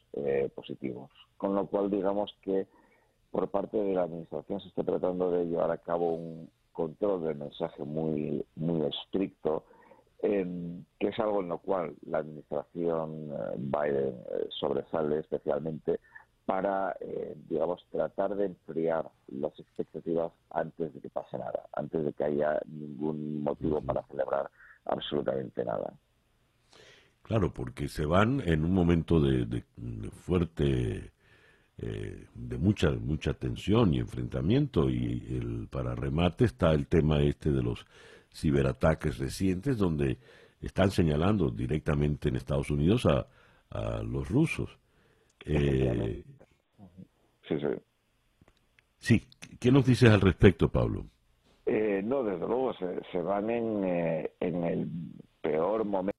positivos. 0.54 1.10
Con 1.36 1.54
lo 1.54 1.66
cual, 1.66 1.90
digamos 1.90 2.34
que 2.42 2.66
por 3.30 3.48
parte 3.50 3.76
de 3.76 3.94
la 3.94 4.02
administración 4.02 4.60
se 4.60 4.68
está 4.68 4.84
tratando 4.84 5.30
de 5.30 5.46
llevar 5.46 5.70
a 5.70 5.78
cabo 5.78 6.14
un 6.14 6.50
control 6.72 7.24
del 7.24 7.36
mensaje 7.36 7.82
muy, 7.82 8.44
muy 8.56 8.86
estricto 8.86 9.64
que 10.22 11.08
es 11.08 11.18
algo 11.18 11.40
en 11.40 11.48
lo 11.48 11.58
cual 11.58 11.94
la 12.06 12.18
administración 12.18 13.30
eh, 13.32 13.54
Biden 13.56 14.14
eh, 14.30 14.46
sobresale 14.60 15.18
especialmente 15.18 15.98
para, 16.46 16.96
eh, 17.00 17.36
digamos, 17.48 17.84
tratar 17.90 18.34
de 18.36 18.46
enfriar 18.46 19.08
las 19.28 19.58
expectativas 19.58 20.32
antes 20.50 20.94
de 20.94 21.00
que 21.00 21.10
pase 21.10 21.38
nada, 21.38 21.66
antes 21.72 22.04
de 22.04 22.12
que 22.12 22.24
haya 22.24 22.60
ningún 22.66 23.42
motivo 23.42 23.80
para 23.80 24.02
celebrar 24.04 24.48
absolutamente 24.84 25.64
nada. 25.64 25.92
Claro, 27.22 27.52
porque 27.52 27.88
se 27.88 28.04
van 28.04 28.42
en 28.44 28.64
un 28.64 28.72
momento 28.72 29.20
de, 29.20 29.64
fuerte, 30.10 31.12
eh, 31.78 32.26
de 32.34 32.58
mucha 32.58 32.90
mucha 32.90 33.32
tensión 33.34 33.94
y 33.94 34.00
enfrentamiento 34.00 34.90
y 34.90 35.24
el, 35.30 35.68
para 35.70 35.94
remate 35.94 36.44
está 36.44 36.72
el 36.72 36.86
tema 36.86 37.22
este 37.22 37.50
de 37.50 37.62
los 37.62 37.86
ciberataques 38.32 39.18
recientes 39.18 39.78
donde 39.78 40.18
están 40.60 40.90
señalando 40.90 41.50
directamente 41.50 42.28
en 42.28 42.36
Estados 42.36 42.70
Unidos 42.70 43.06
a, 43.06 43.26
a 43.70 44.02
los 44.02 44.28
rusos. 44.28 44.78
Eh, 45.44 46.22
sí, 47.48 47.58
sí. 47.58 47.66
Sí, 48.98 49.28
¿qué 49.58 49.72
nos 49.72 49.84
dices 49.84 50.10
al 50.10 50.20
respecto, 50.20 50.68
Pablo? 50.68 51.04
Eh, 51.66 52.02
no, 52.04 52.22
desde 52.22 52.46
luego, 52.46 52.72
se, 52.74 53.18
van 53.20 53.50
en, 53.50 53.84
eh, 53.84 54.30
en, 54.40 54.64
el 54.64 54.88
peor 55.40 55.84
momento 55.84 56.11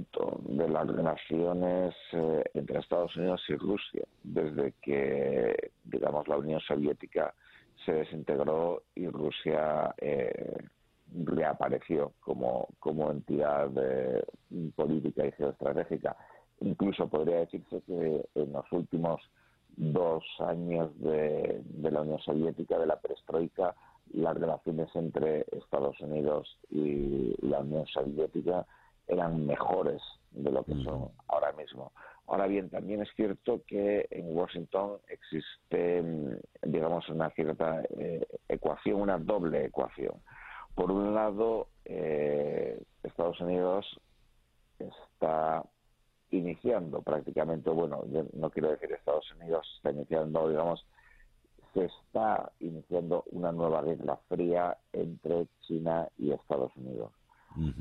de 0.48 0.70
las 0.70 0.88
relaciones 0.88 1.96
eh, 2.12 2.44
entre 2.54 2.80
Estados 2.80 3.16
Unidos 3.16 3.42
y 3.50 3.56
Rusia, 3.56 4.04
desde 4.24 4.74
que, 4.82 5.72
digamos, 5.84 6.28
la 6.28 6.38
Unión 6.38 6.60
Soviética 6.62 7.34
se 7.86 7.94
desintegró 7.94 8.84
y 8.96 9.08
Rusia 9.08 9.94
reapareció 11.26 12.14
como, 12.22 12.70
como 12.80 13.12
entidad 13.12 13.70
política 14.76 15.26
y 15.26 15.32
geoestratégica. 15.34 16.16
Incluso 16.62 17.08
podría 17.08 17.40
decirse 17.40 17.82
que 17.86 18.26
en 18.36 18.54
los 18.54 18.72
últimos 18.72 19.22
dos 19.76 20.24
años 20.40 20.92
de, 21.00 21.62
la 21.82 22.02
Unión 22.02 22.20
Soviética, 22.20 22.78
de 22.78 22.86
la 22.86 23.00
perestroika, 23.00 23.76
las 24.14 24.38
relaciones 24.38 24.90
entre 24.96 25.46
Estados 25.52 26.00
Unidos 26.00 26.58
y 26.70 27.34
la 27.46 27.60
Unión 27.60 27.86
Soviética 27.88 28.66
eran 29.08 29.46
mejores 29.46 30.02
de 30.32 30.52
lo 30.52 30.64
que 30.64 30.74
son 30.84 31.10
ahora 31.28 31.52
mismo. 31.54 31.92
Ahora 32.28 32.48
bien, 32.48 32.70
también 32.70 33.02
es 33.02 33.10
cierto 33.16 33.62
que 33.68 34.08
en 34.10 34.36
Washington 34.36 34.98
existe, 35.10 36.04
digamos, 36.62 37.08
una 37.10 37.30
cierta 37.32 37.84
eh, 37.98 38.26
ecuación, 38.48 39.02
una 39.02 39.18
doble 39.18 39.66
ecuación. 39.66 40.14
Por 40.74 40.92
un 40.92 41.14
lado, 41.14 41.68
eh, 41.86 42.82
Estados 43.04 43.40
Unidos 43.42 43.86
está 44.80 45.64
iniciando 46.32 47.02
prácticamente, 47.02 47.70
bueno, 47.70 48.04
no 48.34 48.50
quiero 48.50 48.72
decir 48.72 48.92
Estados 48.92 49.32
Unidos 49.34 49.68
está 49.78 49.92
iniciando, 49.92 50.50
digamos, 50.50 50.84
se 51.74 51.86
está 51.86 52.52
iniciando 52.60 53.24
una 53.32 53.52
nueva 53.52 53.82
guerra 53.82 54.18
fría 54.30 54.78
entre 54.94 55.48
China 55.62 56.08
y 56.18 56.32
Estados 56.32 56.72
Unidos. 56.76 57.12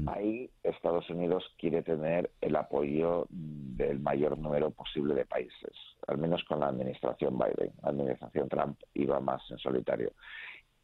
Ahí 0.06 0.50
Estados 0.62 1.08
Unidos 1.10 1.44
quiere 1.58 1.82
tener 1.82 2.30
el 2.40 2.56
apoyo 2.56 3.26
del 3.30 4.00
mayor 4.00 4.38
número 4.38 4.70
posible 4.70 5.14
de 5.14 5.24
países, 5.24 5.72
al 6.06 6.18
menos 6.18 6.44
con 6.44 6.60
la 6.60 6.68
administración 6.68 7.38
Biden. 7.38 7.72
La 7.82 7.90
administración 7.90 8.48
Trump 8.48 8.78
iba 8.94 9.20
más 9.20 9.42
en 9.50 9.58
solitario. 9.58 10.12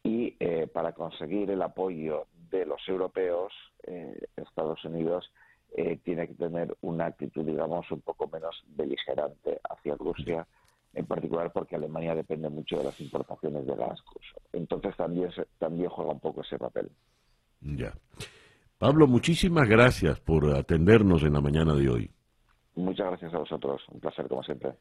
Y 0.03 0.37
eh, 0.41 0.67
para 0.73 0.93
conseguir 0.93 1.51
el 1.51 1.61
apoyo 1.61 2.27
de 2.51 2.65
los 2.65 2.81
europeos, 2.89 3.53
eh, 3.83 4.19
Estados 4.37 4.85
Unidos 4.85 5.31
eh, 5.77 5.99
tiene 6.03 6.27
que 6.29 6.35
tener 6.35 6.75
una 6.81 7.07
actitud, 7.07 7.45
digamos, 7.45 7.91
un 7.91 8.01
poco 8.01 8.29
menos 8.29 8.63
beligerante 8.69 9.61
hacia 9.69 9.97
Rusia, 9.97 10.47
en 10.95 11.07
particular 11.07 11.53
porque 11.53 11.77
Alemania 11.77 12.15
depende 12.15 12.49
mucho 12.49 12.79
de 12.79 12.85
las 12.85 13.01
importaciones 13.01 13.67
de 13.67 13.77
gas. 13.77 14.03
Entonces 14.53 14.97
también, 14.97 15.31
también 15.59 15.91
juega 15.91 16.13
un 16.13 16.21
poco 16.21 16.41
ese 16.41 16.59
papel. 16.59 16.91
Ya. 17.61 17.93
Pablo, 18.79 19.09
muchísimas 19.09 19.69
gracias 19.69 20.21
por 20.21 20.55
atendernos 20.55 21.25
en 21.25 21.33
la 21.33 21.41
mañana 21.41 21.75
de 21.75 21.89
hoy. 21.89 22.11
Muchas 22.77 23.09
gracias 23.09 23.35
a 23.35 23.39
vosotros, 23.39 23.83
un 23.91 23.99
placer 23.99 24.29
como 24.29 24.43
siempre. 24.45 24.73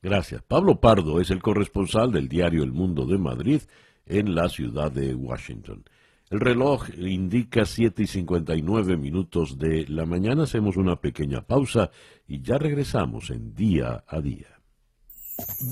Gracias. 0.00 0.42
Pablo 0.42 0.80
Pardo 0.80 1.20
es 1.20 1.30
el 1.30 1.42
corresponsal 1.42 2.12
del 2.12 2.28
diario 2.28 2.62
El 2.62 2.72
Mundo 2.72 3.06
de 3.06 3.18
Madrid 3.18 3.60
en 4.06 4.36
la 4.36 4.48
ciudad 4.48 4.92
de 4.92 5.14
Washington. 5.14 5.84
El 6.30 6.38
reloj 6.38 6.90
indica 6.96 7.64
7 7.64 8.04
y 8.04 8.06
59 8.06 8.96
minutos 8.96 9.58
de 9.58 9.84
la 9.88 10.06
mañana. 10.06 10.44
Hacemos 10.44 10.76
una 10.76 10.94
pequeña 10.94 11.42
pausa 11.42 11.90
y 12.28 12.40
ya 12.40 12.56
regresamos 12.56 13.30
en 13.30 13.52
día 13.52 14.04
a 14.06 14.20
día. 14.20 14.60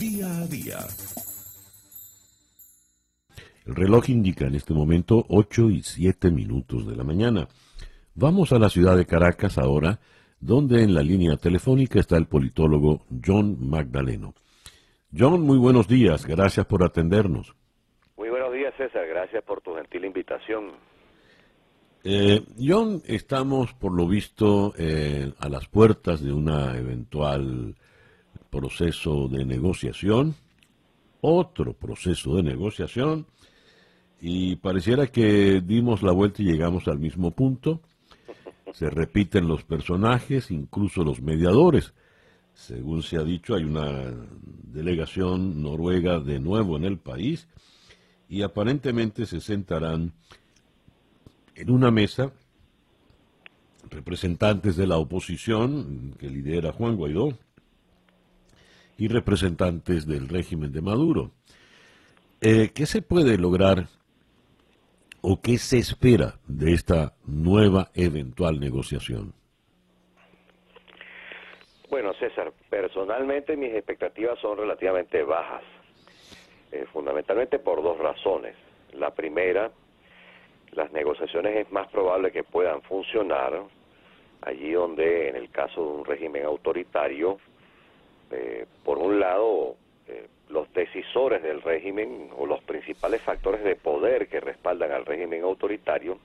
Día 0.01 0.27
a 0.37 0.47
día. 0.49 0.79
El 3.67 3.77
reloj 3.77 4.09
indica 4.09 4.47
en 4.47 4.57
este 4.57 4.75
momento 4.75 5.25
8 5.29 5.71
y 5.71 5.83
7 5.83 6.33
minutos 6.33 6.89
de 6.89 6.97
la 6.97 7.05
mañana. 7.05 7.49
Vamos 8.21 8.53
a 8.53 8.59
la 8.59 8.69
ciudad 8.69 8.97
de 8.97 9.07
Caracas 9.07 9.59
ahora, 9.59 10.01
donde 10.41 10.83
en 10.83 10.93
la 10.93 11.03
línea 11.03 11.37
telefónica 11.37 12.01
está 12.01 12.17
el 12.17 12.27
politólogo 12.27 13.05
John 13.25 13.57
Magdaleno. 13.61 14.35
John, 15.17 15.43
muy 15.43 15.57
buenos 15.57 15.87
días. 15.87 16.27
Gracias 16.27 16.67
por 16.67 16.83
atendernos. 16.83 17.55
César, 18.77 19.07
gracias 19.07 19.45
por 19.45 19.61
tu 19.61 19.75
gentil 19.75 20.05
invitación. 20.05 20.73
Eh, 22.03 22.43
John, 22.59 23.03
estamos 23.07 23.73
por 23.75 23.93
lo 23.93 24.09
visto 24.09 24.75
eh, 24.77 25.33
a 25.39 25.49
las 25.49 25.69
puertas 25.69 26.21
de 26.21 26.33
un 26.33 26.49
eventual 26.49 27.77
proceso 28.51 29.29
de 29.29 29.45
negociación, 29.45 30.35
otro 31.21 31.73
proceso 31.73 32.35
de 32.35 32.43
negociación, 32.43 33.27
y 34.21 34.57
pareciera 34.57 35.07
que 35.07 35.61
dimos 35.61 36.03
la 36.03 36.11
vuelta 36.11 36.43
y 36.43 36.47
llegamos 36.47 36.89
al 36.89 36.99
mismo 36.99 37.31
punto. 37.31 37.81
Se 38.75 38.91
repiten 38.91 39.49
los 39.49 39.65
personajes, 39.65 40.51
incluso 40.51 41.03
los 41.05 41.21
mediadores. 41.21 41.95
Según 42.55 43.03
se 43.03 43.17
ha 43.17 43.23
dicho, 43.23 43.55
hay 43.55 43.65
una 43.65 44.13
delegación 44.65 45.63
noruega 45.63 46.21
de 46.21 46.41
nuevo 46.41 46.77
en 46.77 46.85
el 46.85 46.99
país 46.99 47.49
y 48.29 48.43
aparentemente 48.43 49.27
se 49.27 49.41
sentarán 49.41 50.13
en 51.55 51.71
una 51.71 51.91
mesa 51.91 52.33
representantes 53.91 54.77
de 54.77 54.87
la 54.87 54.99
oposición 54.99 56.15
que 56.19 56.29
lidera 56.29 56.73
Juan 56.73 56.97
Guaidó 56.97 57.39
y 58.99 59.09
representantes 59.09 60.07
del 60.07 60.29
régimen 60.29 60.73
de 60.73 60.83
Maduro. 60.83 61.33
Eh, 62.41 62.71
¿Qué 62.75 62.87
se 62.87 63.03
puede 63.03 63.39
lograr 63.39 63.89
o 65.23 65.41
qué 65.41 65.59
se 65.59 65.79
espera 65.79 66.35
de 66.47 66.73
esta 66.73 67.15
nueva 67.27 67.89
eventual 67.95 68.61
negociación? 68.61 69.33
Bueno, 71.91 72.13
César, 72.15 72.53
personalmente 72.69 73.57
mis 73.57 73.73
expectativas 73.73 74.39
son 74.41 74.59
relativamente 74.59 75.23
bajas. 75.23 75.63
Eh, 76.71 76.85
fundamentalmente 76.93 77.59
por 77.59 77.83
dos 77.83 77.97
razones. 77.97 78.55
La 78.93 79.11
primera, 79.11 79.71
las 80.73 80.93
negociaciones 80.93 81.57
es 81.57 81.73
más 81.73 81.89
probable 81.89 82.31
que 82.31 82.45
puedan 82.45 82.83
funcionar 82.83 83.63
allí 84.43 84.73
donde 84.73 85.31
en 85.31 85.37
el 85.37 85.51
caso 85.51 85.81
de 85.81 85.89
un 85.89 86.05
régimen 86.05 86.45
autoritario, 86.45 87.39
eh, 88.31 88.67
por 88.85 88.99
un 88.99 89.19
lado, 89.19 89.77
eh, 90.09 90.29
los 90.51 90.73
decisores 90.73 91.43
del 91.43 91.63
régimen 91.63 92.31
o 92.37 92.47
los 92.47 92.63
principales 92.63 93.21
factores 93.23 93.63
de 93.65 93.77
poder 93.77 94.29
que 94.29 94.41
respaldan 94.41 94.93
al 94.93 95.05
régimen 95.05 95.43
autoritario 95.43 96.19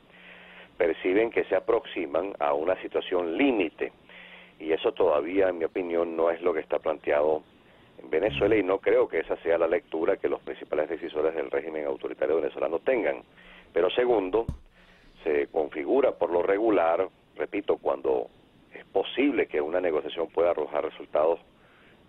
perciben 0.77 1.29
que 1.29 1.43
se 1.45 1.55
aproximan 1.55 2.33
a 2.39 2.53
una 2.53 2.79
situación 2.81 3.37
límite 3.37 3.91
y 4.59 4.71
eso 4.71 4.93
todavía, 4.93 5.49
en 5.49 5.57
mi 5.57 5.65
opinión, 5.65 6.15
no 6.15 6.29
es 6.29 6.41
lo 6.41 6.53
que 6.53 6.61
está 6.61 6.79
planteado 6.79 7.43
Venezuela 8.09 8.55
y 8.55 8.63
no 8.63 8.79
creo 8.79 9.07
que 9.07 9.19
esa 9.19 9.35
sea 9.37 9.57
la 9.57 9.67
lectura 9.67 10.17
que 10.17 10.29
los 10.29 10.41
principales 10.41 10.89
decisores 10.89 11.35
del 11.35 11.51
régimen 11.51 11.85
autoritario 11.85 12.37
venezolano 12.37 12.79
tengan. 12.79 13.23
Pero 13.71 13.89
segundo, 13.89 14.45
se 15.23 15.47
configura 15.47 16.11
por 16.11 16.31
lo 16.31 16.43
regular, 16.43 17.07
repito, 17.35 17.77
cuando 17.77 18.27
es 18.73 18.85
posible 18.85 19.47
que 19.47 19.61
una 19.61 19.79
negociación 19.79 20.27
pueda 20.29 20.51
arrojar 20.51 20.85
resultados 20.85 21.39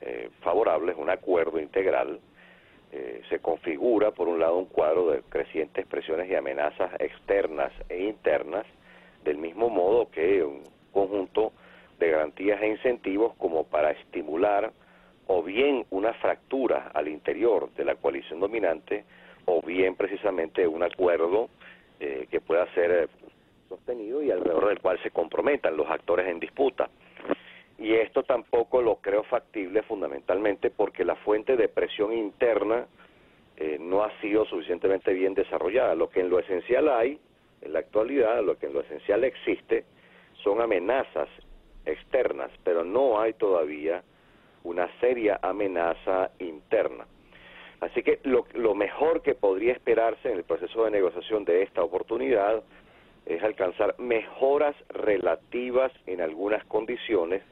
eh, 0.05 0.30
favorables, 0.40 0.96
un 0.96 1.11
acuerdo 1.11 1.59
integral, 1.59 2.20
eh, 2.92 3.22
se 3.28 3.40
configura 3.40 4.12
por 4.12 4.28
un 4.28 4.38
lado 4.38 4.57
un 4.57 4.66
cuadro 4.66 5.11
de 5.11 5.22
crecientes 5.22 5.86
presiones 5.86 6.30
y 6.30 6.34
amenazas 6.34 6.92
externas 7.00 7.72
e 7.88 8.05
internas, 8.05 8.66
del 9.24 9.38
mismo 9.38 9.68
modo 9.68 10.11
que 10.11 10.44
un 10.44 10.62
conjunto 10.92 11.52
de 11.98 12.11
garantías 12.11 12.61
e 12.62 12.68
incentivos 12.68 13.34
como 13.36 13.64
para 13.64 13.90
estimular 13.90 14.72
o 15.26 15.42
bien 15.42 15.86
una 15.90 16.12
fractura 16.14 16.90
al 16.94 17.09
interior 17.09 17.72
de 17.74 17.84
la 17.84 17.96
coalición 17.96 18.40
dominante 18.40 19.05
o 19.46 19.61
bien 19.62 19.96
precisamente 19.96 20.66
un 20.66 20.82
acuerdo 20.82 21.48
eh, 22.00 22.26
que 22.30 22.40
pueda 22.40 22.66
ser 22.74 22.90
eh, 22.90 23.09
sostenido 23.68 24.22
y 24.22 24.30
alrededor 24.30 24.68
del 24.68 24.80
cual 24.80 25.00
se 25.02 25.11
comprometan 25.11 25.76
los 25.76 25.88
actores 25.90 26.28
en 26.28 26.40
disputa. 26.40 26.88
Y 27.79 27.95
esto 27.95 28.22
tampoco 28.22 28.83
lo 28.83 28.97
creo 28.97 29.25
factible 29.25 29.83
fundamentalmente 29.83 30.70
porque 30.70 31.05
la 31.05 31.16
fuente 31.16 31.57
de 31.57 31.68
presión 31.68 32.12
interna 32.12 32.87
eh, 33.57 33.79
no 33.81 34.03
ha 34.03 34.20
sido 34.20 34.45
suficientemente 34.45 35.12
bien 35.12 35.35
desarrollada. 35.35 35.95
Lo 35.95 36.09
que 36.09 36.20
en 36.20 36.31
lo 36.31 36.39
esencial 36.39 36.89
hay, 36.89 37.18
en 37.62 37.72
la 37.72 37.81
actualidad, 37.81 38.43
lo 38.45 38.59
que 38.59 38.66
en 38.66 38.75
lo 38.75 38.81
esencial 38.81 39.25
existe, 39.25 39.85
son 40.43 40.61
amenazas 40.61 41.29
externas, 41.87 42.51
pero 42.62 42.85
no 42.85 43.20
hay 43.20 43.35
todavía 43.35 44.03
una 44.62 44.89
seria 45.01 45.39
amenaza 45.43 46.31
interna. 46.39 47.07
Así 47.81 48.03
que 48.03 48.20
lo, 48.22 48.47
lo, 48.55 48.75
mejor 48.75 49.20
que 49.22 49.35
podría 49.35 49.72
esperarse 49.72 50.31
en 50.31 50.39
el 50.39 50.45
proceso 50.45 50.85
de 50.85 50.91
negociación 50.91 51.45
de 51.45 51.62
esta 51.62 51.83
oportunidad 51.83 52.62
es 53.27 53.43
alcanzar 53.43 53.95
mejoras 53.99 54.75
relativas 54.89 55.93
en 56.07 56.20
algunas 56.20 56.64
condiciones, 56.64 57.43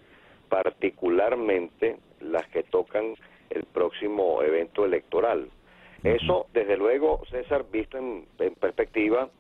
particularmente 0.53 1.97
las 2.21 2.47
que 2.49 2.63
tocan 2.63 3.15
el 3.49 3.65
próximo 3.65 4.43
evento 4.43 4.85
electoral. 4.85 5.49
Eso, 6.05 6.47
desde 6.53 6.77
luego, 6.77 7.23
César, 7.31 7.65
visto 7.73 7.97
en, 7.97 8.27
perspectiva, 8.61 9.31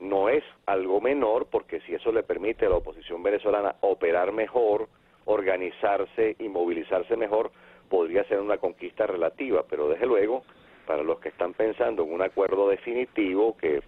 no 0.00 0.28
es 0.28 0.44
algo 0.66 1.00
menor, 1.00 1.46
porque 1.46 1.80
si 1.80 1.94
eso 1.94 2.12
le 2.12 2.24
permite 2.24 2.66
a 2.66 2.68
la 2.68 2.76
oposición 2.76 3.22
venezolana 3.22 3.76
operar 3.80 4.32
mejor, 4.32 4.88
organizarse 5.24 6.36
y 6.38 6.48
movilizarse 6.50 7.16
mejor, 7.16 7.52
podría 7.88 8.24
ser 8.24 8.38
una 8.38 8.58
conquista 8.58 9.06
relativa, 9.06 9.64
pero 9.66 9.88
desde 9.88 10.04
luego, 10.04 10.42
para 10.86 11.02
los 11.02 11.20
que 11.20 11.30
están 11.30 11.54
pensando 11.54 12.02
en 12.02 12.12
un 12.12 12.20
acuerdo 12.20 12.68
definitivo 12.68 13.56
que 13.56 13.80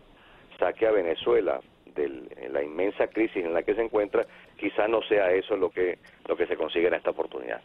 saque 0.58 0.86
a 0.86 0.92
Venezuela 0.92 1.60
de 1.94 2.08
la 2.50 2.62
inmensa 2.62 3.08
crisis 3.08 3.44
en 3.44 3.52
la 3.52 3.62
que 3.62 3.74
se 3.74 3.82
encuentra, 3.82 4.26
quizá 4.62 4.86
no 4.86 5.02
sea 5.02 5.32
eso 5.32 5.56
lo 5.56 5.70
que, 5.70 5.98
lo 6.28 6.36
que 6.36 6.46
se 6.46 6.56
consigue 6.56 6.86
en 6.86 6.94
esta 6.94 7.10
oportunidad. 7.10 7.60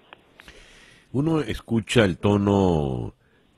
Uno 1.12 1.42
escucha 1.42 2.04
el 2.04 2.18
tono 2.18 3.14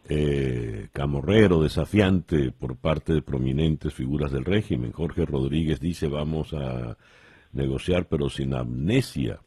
eh, 0.10 0.90
camorrero, 0.92 1.64
desafiante 1.64 2.52
por 2.52 2.76
parte 2.76 3.14
de 3.14 3.22
prominentes 3.22 3.94
figuras 3.94 4.32
del 4.32 4.44
régimen. 4.44 4.92
Jorge 4.92 5.26
Rodríguez 5.26 5.80
dice 5.80 6.08
vamos 6.08 6.54
a 6.54 6.98
negociar 7.54 8.08
pero 8.08 8.30
sin 8.30 8.54
amnesia. 8.54 9.40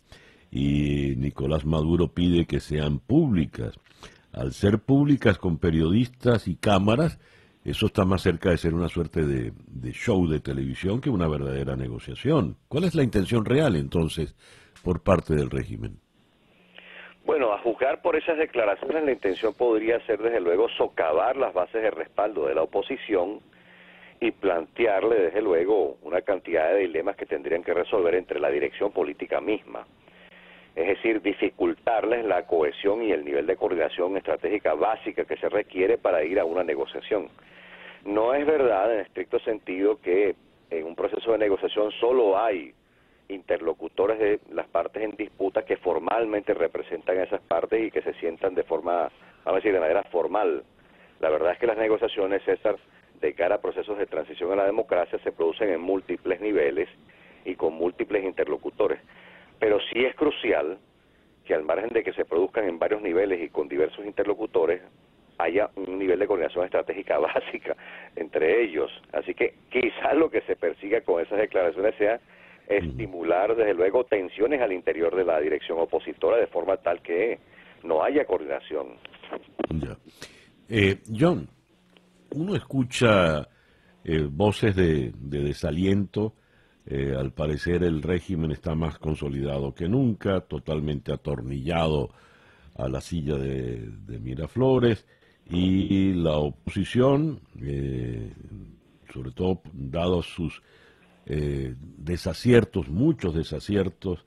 Y 0.50 1.14
Nicolás 1.16 1.64
Maduro 1.64 2.08
pide 2.08 2.46
que 2.46 2.60
sean 2.60 2.98
públicas. 2.98 3.78
Al 4.32 4.52
ser 4.52 4.78
públicas 4.78 5.38
con 5.38 5.58
periodistas 5.58 6.48
y 6.48 6.56
cámaras, 6.56 7.18
eso 7.64 7.86
está 7.86 8.04
más 8.04 8.22
cerca 8.22 8.50
de 8.50 8.56
ser 8.56 8.74
una 8.74 8.88
suerte 8.88 9.22
de, 9.24 9.52
show 9.92 10.26
de 10.26 10.40
televisión 10.40 11.00
que 11.00 11.10
una 11.10 11.28
verdadera 11.28 11.76
negociación. 11.76 12.56
¿Cuál 12.68 12.84
es 12.84 12.94
la 12.94 13.04
intención 13.04 13.44
real 13.44 13.76
entonces 13.76 14.34
por 14.82 15.02
parte 15.02 15.34
del 15.34 15.48
régimen? 15.48 15.98
Bueno, 17.24 17.52
a 17.52 17.58
juzgar 17.58 18.02
por 18.02 18.16
esas 18.16 18.36
declaraciones, 18.36 19.04
la 19.04 19.12
intención 19.12 19.54
podría 19.54 20.04
ser, 20.06 20.20
desde 20.20 20.40
luego, 20.40 20.68
socavar 20.70 21.36
las 21.36 21.54
bases 21.54 21.80
de 21.80 21.90
respaldo 21.92 22.46
de 22.46 22.56
la 22.56 22.62
oposición 22.62 23.38
y 24.20 24.32
plantearle, 24.32 25.20
desde 25.20 25.40
luego, 25.40 25.98
una 26.02 26.22
cantidad 26.22 26.72
de 26.72 26.80
dilemas 26.80 27.16
que 27.16 27.26
tendrían 27.26 27.62
que 27.62 27.74
resolver 27.74 28.16
entre 28.16 28.40
la 28.40 28.50
dirección 28.50 28.90
política 28.90 29.40
misma. 29.40 29.86
Es 30.74 30.86
decir, 30.86 31.20
dificultarles 31.20 32.24
la 32.24 32.46
cohesión 32.46 33.02
y 33.02 33.12
el 33.12 33.24
nivel 33.24 33.46
de 33.46 33.56
coordinación 33.56 34.16
estratégica 34.16 34.74
básica 34.74 35.24
que 35.24 35.36
se 35.36 35.48
requiere 35.48 35.98
para 35.98 36.24
ir 36.24 36.40
a 36.40 36.46
una 36.46 36.64
negociación. 36.64 37.28
No 38.04 38.34
es 38.34 38.46
verdad, 38.46 38.92
en 38.92 39.00
estricto 39.00 39.38
sentido, 39.40 40.00
que 40.00 40.34
en 40.70 40.86
un 40.86 40.96
proceso 40.96 41.32
de 41.32 41.38
negociación 41.38 41.90
solo 41.92 42.38
hay 42.38 42.72
interlocutores 43.28 44.18
de 44.18 44.40
las 44.50 44.66
partes 44.66 45.02
en 45.02 45.12
disputa 45.12 45.64
que 45.64 45.76
formalmente 45.76 46.54
representan 46.54 47.18
a 47.18 47.24
esas 47.24 47.42
partes 47.42 47.82
y 47.82 47.90
que 47.90 48.02
se 48.02 48.14
sientan 48.14 48.54
de 48.54 48.62
forma, 48.62 49.10
vamos 49.44 49.46
a 49.46 49.54
decir, 49.56 49.72
de 49.72 49.80
manera 49.80 50.02
formal. 50.04 50.64
La 51.20 51.30
verdad 51.30 51.52
es 51.52 51.58
que 51.58 51.66
las 51.66 51.78
negociaciones, 51.78 52.42
César, 52.44 52.76
de 53.20 53.34
cara 53.34 53.56
a 53.56 53.60
procesos 53.60 53.96
de 53.98 54.06
transición 54.06 54.52
a 54.52 54.56
la 54.56 54.66
democracia 54.66 55.18
se 55.20 55.32
producen 55.32 55.68
en 55.68 55.80
múltiples 55.80 56.40
niveles 56.40 56.88
y 57.44 57.54
con 57.54 57.74
múltiples 57.74 58.24
interlocutores. 58.24 58.98
Pero 59.62 59.78
sí 59.92 60.04
es 60.04 60.16
crucial 60.16 60.76
que 61.44 61.54
al 61.54 61.62
margen 61.62 61.90
de 61.90 62.02
que 62.02 62.12
se 62.14 62.24
produzcan 62.24 62.68
en 62.68 62.80
varios 62.80 63.00
niveles 63.00 63.40
y 63.40 63.48
con 63.48 63.68
diversos 63.68 64.04
interlocutores, 64.04 64.82
haya 65.38 65.70
un 65.76 66.00
nivel 66.00 66.18
de 66.18 66.26
coordinación 66.26 66.64
estratégica 66.64 67.16
básica 67.20 67.76
entre 68.16 68.64
ellos. 68.64 68.90
Así 69.12 69.34
que 69.34 69.54
quizás 69.70 70.16
lo 70.16 70.28
que 70.28 70.40
se 70.40 70.56
persiga 70.56 71.00
con 71.02 71.22
esas 71.22 71.38
declaraciones 71.38 71.94
sea 71.94 72.18
estimular 72.66 73.54
desde 73.54 73.74
luego 73.74 74.02
tensiones 74.02 74.60
al 74.60 74.72
interior 74.72 75.14
de 75.14 75.24
la 75.24 75.38
dirección 75.38 75.78
opositora 75.78 76.38
de 76.38 76.48
forma 76.48 76.76
tal 76.78 77.00
que 77.00 77.38
no 77.84 78.02
haya 78.02 78.24
coordinación. 78.24 78.96
Eh, 80.68 80.98
John, 81.16 81.48
uno 82.34 82.56
escucha 82.56 83.48
eh, 84.02 84.26
voces 84.28 84.74
de, 84.74 85.12
desaliento. 85.14 86.34
Eh, 86.86 87.14
al 87.16 87.32
parecer 87.32 87.84
el 87.84 88.02
régimen 88.02 88.50
está 88.50 88.74
más 88.74 88.98
consolidado 88.98 89.74
que 89.74 89.88
nunca, 89.88 90.40
totalmente 90.40 91.12
atornillado 91.12 92.10
a 92.74 92.88
la 92.88 93.00
silla 93.00 93.36
de, 93.36 93.88
de 94.06 94.18
Miraflores 94.18 95.06
y 95.48 96.14
la 96.14 96.38
oposición, 96.38 97.40
sobre 99.12 99.30
todo 99.32 99.60
dados 99.72 100.26
sus 100.26 100.62
eh, 101.24 101.76
desaciertos, 101.78 102.88
muchos 102.88 103.34
desaciertos, 103.34 104.24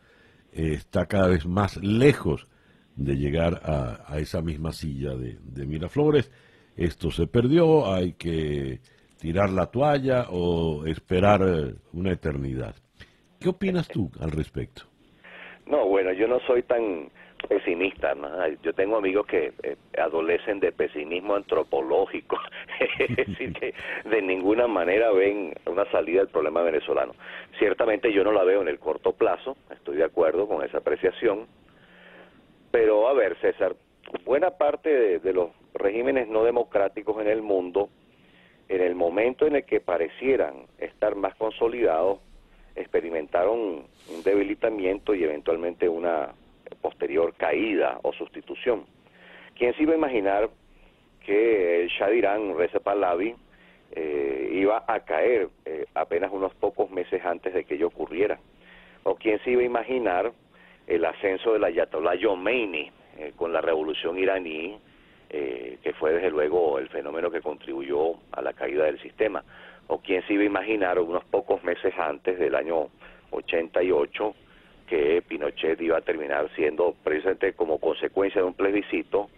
eh, 0.53 0.74
está 0.74 1.08
cada 1.08 1.28
vez 1.28 1.45
más 1.45 1.76
lejos 1.78 2.47
de 2.95 3.18
llegar 3.18 3.62
a, 3.66 4.18
esa 4.20 4.41
misma 4.41 4.72
silla 4.72 5.14
de, 5.16 5.66
Miraflores. 5.66 6.32
Esto 6.78 7.12
se 7.12 7.28
perdió, 7.28 7.93
hay 7.93 8.14
que 8.14 8.80
tirar 9.26 9.49
la 9.49 9.65
toalla 9.65 10.28
o 10.30 10.86
esperar 10.86 11.41
eh, 11.41 11.73
una 11.93 12.11
eternidad. 12.11 12.76
¿Qué 13.39 13.49
opinas 13.49 13.88
tú 13.88 14.11
al 14.21 14.30
respecto? 14.30 14.84
No, 15.65 15.88
bueno, 15.88 16.13
yo 16.13 16.28
no 16.28 16.39
soy 16.41 16.61
tan 16.61 17.09
pesimista. 17.49 18.13
Yo 18.61 18.73
tengo 18.73 18.97
amigos 18.97 19.26
que 19.26 19.51
eh, 19.63 19.78
adolecen 19.97 20.59
de 20.59 20.71
pesimismo 20.71 21.34
antropológico, 21.34 22.38
es 22.99 23.15
decir, 23.15 23.53
que 23.53 23.73
de 24.07 24.21
ninguna 24.21 24.67
manera 24.67 25.11
ven 25.11 25.55
una 25.65 25.89
salida 25.89 26.19
del 26.19 26.30
problema 26.30 26.61
venezolano. 26.61 27.13
Ciertamente 27.57 28.13
yo 28.13 28.23
no 28.23 28.32
la 28.32 28.43
veo 28.43 28.61
en 28.61 28.67
el 28.67 28.78
corto 28.78 29.13
plazo, 29.13 29.57
estoy 29.71 29.95
de 29.97 30.03
acuerdo 30.03 30.47
con 30.47 30.63
esa 30.63 30.78
apreciación, 30.78 31.47
pero 32.69 33.09
a 33.09 33.13
ver, 33.13 33.36
César, 33.41 33.76
buena 34.23 34.51
parte 34.51 35.17
de, 35.17 35.34
los 35.34 35.49
regímenes 35.73 36.28
no 36.28 36.43
democráticos 36.43 37.19
en 37.21 37.28
el 37.28 37.41
mundo, 37.41 37.89
en 38.68 38.82
el 38.82 38.95
momento 38.95 39.45
en 39.45 39.57
el 39.57 39.66
que 39.66 39.80
parecieran 39.80 40.66
estar 40.80 41.16
más 41.16 41.36
consolidados, 41.36 42.20
experimentaron 42.76 43.86
un 44.09 44.24
debilitamiento 44.24 45.16
y 45.16 45.24
eventualmente 45.24 45.88
una 45.88 46.34
posterior 46.82 47.34
caída 47.36 47.99
o 48.03 48.11
sustitución. 48.13 48.86
¿Quién 49.55 49.74
se 49.76 49.84
iba 49.84 49.93
a 49.93 49.97
imaginar 49.97 50.49
que 51.26 51.82
el 51.82 51.89
Shah 51.89 52.09
de 52.09 52.18
Irán, 52.18 52.57
Recep 52.57 52.84
Pahlavi, 52.84 53.36
eh, 53.91 54.49
iba 54.53 54.84
a 54.88 54.99
caer 55.01 55.49
eh, 55.66 55.86
apenas 55.93 56.32
unos 56.32 56.53
pocos 56.55 56.89
meses 56.91 57.24
antes 57.24 57.53
de 57.53 57.63
que 57.63 57.76
ello 57.76 57.88
ocurriera? 57.88 58.39
¿O 59.03 59.16
quién 59.16 59.39
se 59.43 59.51
iba 59.51 59.61
a 59.61 59.66
imaginar 59.66 60.34
el 60.88 61.05
ascenso 61.05 61.53
del 61.53 61.63
Ayatollah 61.63 62.20
Khomeini 62.22 62.91
eh, 63.18 63.34
con 63.36 63.53
la 63.53 63.61
revolución 63.61 64.18
iraní, 64.18 64.78
que 65.30 65.93
fue 65.99 66.13
desde 66.13 66.32
luego 66.32 66.80
el 66.80 66.89
fenómeno 66.89 67.30
que 67.30 67.41
contribuyó 67.41 68.13
a 68.32 68.41
la 68.41 68.53
caída 68.53 68.86
del 68.86 68.99
sistema? 69.01 69.43
¿O 69.88 69.99
quién 69.99 70.26
se 70.26 70.34
iba 70.34 70.43
a 70.43 70.47
imaginar 70.47 70.99
unos 70.99 71.23
pocos 71.26 71.63
meses 71.63 71.93
antes 71.97 72.39
del 72.39 72.55
año 72.55 72.89
88 73.32 74.36
que 74.88 75.23
Pinochet 75.28 75.82
iba 75.82 75.97
a 75.97 76.01
terminar 76.01 76.49
siendo, 76.55 76.95
precisamente 77.03 77.53
como 77.53 77.80
consecuencia 77.80 78.41
de 78.41 78.47
un 78.47 78.53
plebiscito, 78.53 79.30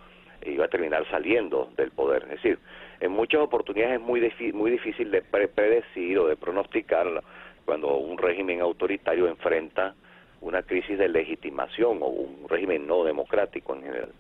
iba 0.46 0.66
a 0.66 0.68
terminar 0.68 1.08
saliendo 1.10 1.70
del 1.76 1.92
poder. 1.92 2.24
Es 2.24 2.42
decir, 2.42 2.60
en 3.00 3.12
muchas 3.12 3.42
oportunidades 3.42 3.96
es 3.96 4.02
muy, 4.02 4.22
muy 4.54 4.72
difícil 4.72 5.12
de 5.12 5.22
predecir 5.22 6.20
o 6.20 6.28
de 6.28 6.36
pronosticar 6.36 7.24
cuando 7.66 7.98
un 7.98 8.18
régimen 8.18 8.62
autoritario 8.62 9.28
enfrenta 9.28 9.96
una 10.42 10.62
crisis 10.64 10.98
de 10.98 11.10
legitimación 11.10 12.02
o 12.02 12.08
un 12.08 12.48
régimen 12.48 12.88
no 12.88 13.04
democrático 13.04 13.76
en 13.76 13.84
general. 13.84 14.12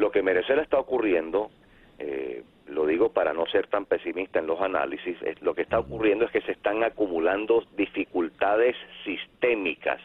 Lo 0.00 0.10
que 0.10 0.22
merece 0.22 0.54
está 0.54 0.78
ocurriendo, 0.78 1.50
eh, 1.98 2.42
lo 2.68 2.86
digo 2.86 3.10
para 3.10 3.34
no 3.34 3.44
ser 3.44 3.66
tan 3.66 3.84
pesimista 3.84 4.38
en 4.38 4.46
los 4.46 4.58
análisis, 4.62 5.20
es, 5.20 5.42
lo 5.42 5.54
que 5.54 5.60
está 5.60 5.78
ocurriendo 5.78 6.24
es 6.24 6.30
que 6.30 6.40
se 6.40 6.52
están 6.52 6.82
acumulando 6.82 7.62
dificultades 7.76 8.76
sistémicas 9.04 10.00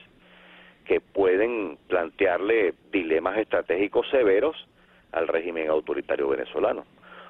que 0.83 0.99
pueden 0.99 1.77
plantearle 1.87 2.73
dilemas 2.91 3.37
estratégicos 3.37 4.05
severos 4.09 4.67
al 5.13 5.29
régimen 5.29 5.69
autoritario 5.69 6.27
venezolano. 6.27 6.83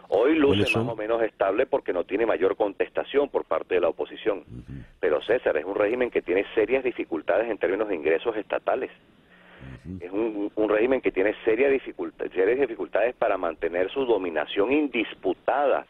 Hoy 0.10 0.36
luce 0.36 0.64
más 0.76 0.88
o 0.88 0.96
menos 0.96 1.22
estable 1.22 1.68
porque 1.68 1.94
no 1.94 2.04
tiene 2.04 2.26
mayor 2.26 2.56
contestación 2.56 3.30
por 3.30 3.46
parte 3.46 3.76
de 3.76 3.82
la 3.82 3.90
oposición. 3.90 4.44
Pero 5.00 5.22
César 5.22 5.56
es 5.58 5.66
un 5.66 5.76
régimen 5.76 6.10
que 6.10 6.24
tiene 6.24 6.46
serias 6.56 6.84
dificultades 6.84 7.48
en 7.48 7.60
términos 7.60 7.90
de 7.90 7.96
ingresos 7.96 8.36
estatales. 8.36 8.90
Es 10.00 10.12
un, 10.12 10.52
régimen 10.70 11.02
que 11.02 11.12
tiene 11.12 11.36
serias 11.46 11.72
dificultades 11.72 13.16
para 13.16 13.38
mantener 13.38 13.90
su 13.92 14.06
dominación 14.06 14.72
indisputada 14.72 15.86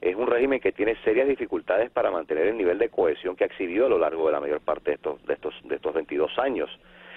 es 0.00 0.14
un 0.14 0.28
régimen 0.28 0.60
que 0.60 0.72
tiene 0.72 0.94
serias 1.02 1.26
dificultades 1.26 1.90
para 1.90 2.10
mantener 2.10 2.46
el 2.46 2.56
nivel 2.56 2.78
de 2.78 2.88
cohesión 2.88 3.34
que 3.34 3.44
ha 3.44 3.48
exhibido 3.48 3.86
a 3.86 3.88
lo 3.88 3.98
largo 3.98 4.26
de 4.26 4.32
la 4.32 4.40
mayor 4.40 4.60
parte 4.60 4.90
de 4.90 4.94
estos, 4.94 5.24
de 5.26 5.34
estos, 5.34 5.54
de 5.64 5.74
estos 5.74 5.92
22 5.92 6.38
años. 6.38 6.70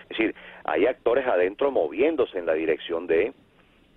Es 0.04 0.18
decir, 0.18 0.36
hay 0.64 0.88
actores 0.88 1.28
adentro 1.28 1.72
moviéndose 1.72 2.40
en 2.40 2.46
la 2.46 2.54
dirección 2.54 3.06
de 3.06 3.34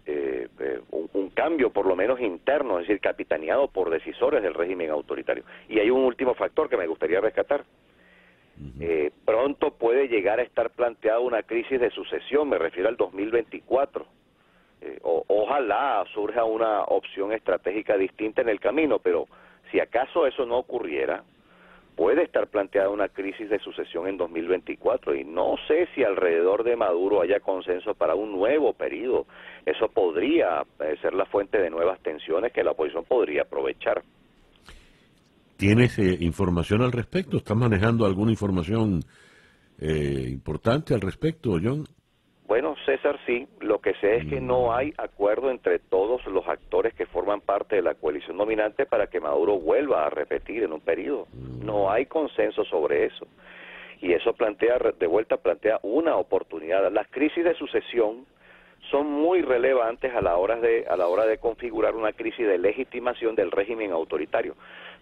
eh, 0.06 0.48
eh, 0.60 0.80
un, 0.90 1.30
cambio 1.30 1.70
por 1.70 1.86
lo 1.86 1.96
menos 1.96 2.20
interno, 2.20 2.78
es 2.78 2.86
decir, 2.86 3.00
capitaneado 3.00 3.68
por 3.68 3.90
decisores 3.90 4.42
del 4.42 4.54
régimen 4.54 4.90
autoritario. 4.90 5.44
Y 5.68 5.78
hay 5.78 5.90
un 5.90 6.02
último 6.02 6.34
factor 6.34 6.68
que 6.68 6.76
me 6.76 6.86
gustaría 6.86 7.20
rescatar. 7.20 7.64
Eh, 8.80 9.10
pronto 9.24 9.72
puede 9.72 10.08
llegar 10.08 10.38
a 10.38 10.42
estar 10.42 10.70
planteada 10.70 11.18
una 11.18 11.42
crisis 11.42 11.80
de 11.80 11.90
sucesión, 11.90 12.48
me 12.48 12.58
refiero 12.58 12.88
al 12.88 12.96
2024. 12.96 14.06
O, 15.02 15.24
ojalá 15.28 16.04
surja 16.12 16.44
una 16.44 16.82
opción 16.82 17.32
estratégica 17.32 17.96
distinta 17.96 18.42
en 18.42 18.50
el 18.50 18.60
camino, 18.60 18.98
pero 18.98 19.26
si 19.70 19.80
acaso 19.80 20.26
eso 20.26 20.44
no 20.44 20.58
ocurriera, 20.58 21.24
puede 21.96 22.24
estar 22.24 22.48
planteada 22.48 22.88
una 22.88 23.08
crisis 23.08 23.48
de 23.48 23.58
sucesión 23.60 24.08
en 24.08 24.16
2024 24.16 25.14
y 25.14 25.24
no 25.24 25.56
sé 25.68 25.88
si 25.94 26.02
alrededor 26.02 26.64
de 26.64 26.76
Maduro 26.76 27.20
haya 27.20 27.40
consenso 27.40 27.94
para 27.94 28.14
un 28.14 28.32
nuevo 28.32 28.72
periodo. 28.72 29.26
Eso 29.64 29.88
podría 29.88 30.64
eh, 30.80 30.96
ser 31.00 31.14
la 31.14 31.26
fuente 31.26 31.58
de 31.58 31.70
nuevas 31.70 32.00
tensiones 32.00 32.52
que 32.52 32.64
la 32.64 32.72
oposición 32.72 33.04
podría 33.04 33.42
aprovechar. 33.42 34.02
¿Tienes 35.56 35.98
eh, 35.98 36.16
información 36.20 36.82
al 36.82 36.92
respecto? 36.92 37.36
¿Estás 37.36 37.56
manejando 37.56 38.06
alguna 38.06 38.32
información 38.32 39.00
eh, 39.80 40.28
importante 40.28 40.94
al 40.94 41.00
respecto, 41.00 41.58
John? 41.62 41.84
Bueno, 42.46 42.74
César, 42.84 43.18
sí. 43.26 43.46
Lo 43.60 43.80
que 43.80 43.94
sé 43.94 44.16
es 44.16 44.26
que 44.26 44.40
no 44.40 44.66
mm. 44.66 44.70
hay 44.72 44.94
acuerdo 44.98 45.50
entre 45.50 45.78
todos 45.78 46.26
los 46.26 46.46
actores 46.46 46.92
que 46.94 47.06
forman 47.06 47.40
parte 47.40 47.76
de 47.76 47.82
la 47.82 47.94
coalición 47.94 48.36
dominante 48.36 48.84
para 48.84 49.06
que 49.06 49.20
Maduro 49.20 49.58
vuelva 49.58 50.06
a 50.06 50.10
repetir 50.10 50.62
en 50.62 50.72
un 50.72 50.80
periodo. 50.80 51.26
Mm. 51.32 51.64
No 51.64 51.90
hay 51.90 52.06
consenso 52.06 52.64
sobre 52.64 53.06
eso. 53.06 53.26
Y 54.00 54.12
eso 54.12 54.34
plantea, 54.34 54.78
de 54.98 55.06
vuelta, 55.06 55.36
plantea 55.38 55.78
una 55.82 56.16
oportunidad. 56.16 56.92
Las 56.92 57.08
crisis 57.08 57.44
de 57.44 57.54
sucesión 57.54 58.26
son 58.90 59.06
muy 59.10 59.40
relevantes 59.40 60.14
a 60.14 60.20
la 60.20 60.36
hora 60.36 60.56
de 60.56 60.84
a 60.86 60.96
la 60.96 61.06
hora 61.06 61.24
de 61.24 61.38
configurar 61.38 61.94
una 61.94 62.12
crisis 62.12 62.46
de 62.46 62.58
legitimación 62.58 63.34
del 63.34 63.50
régimen 63.50 63.92
autoritario. 63.92 64.56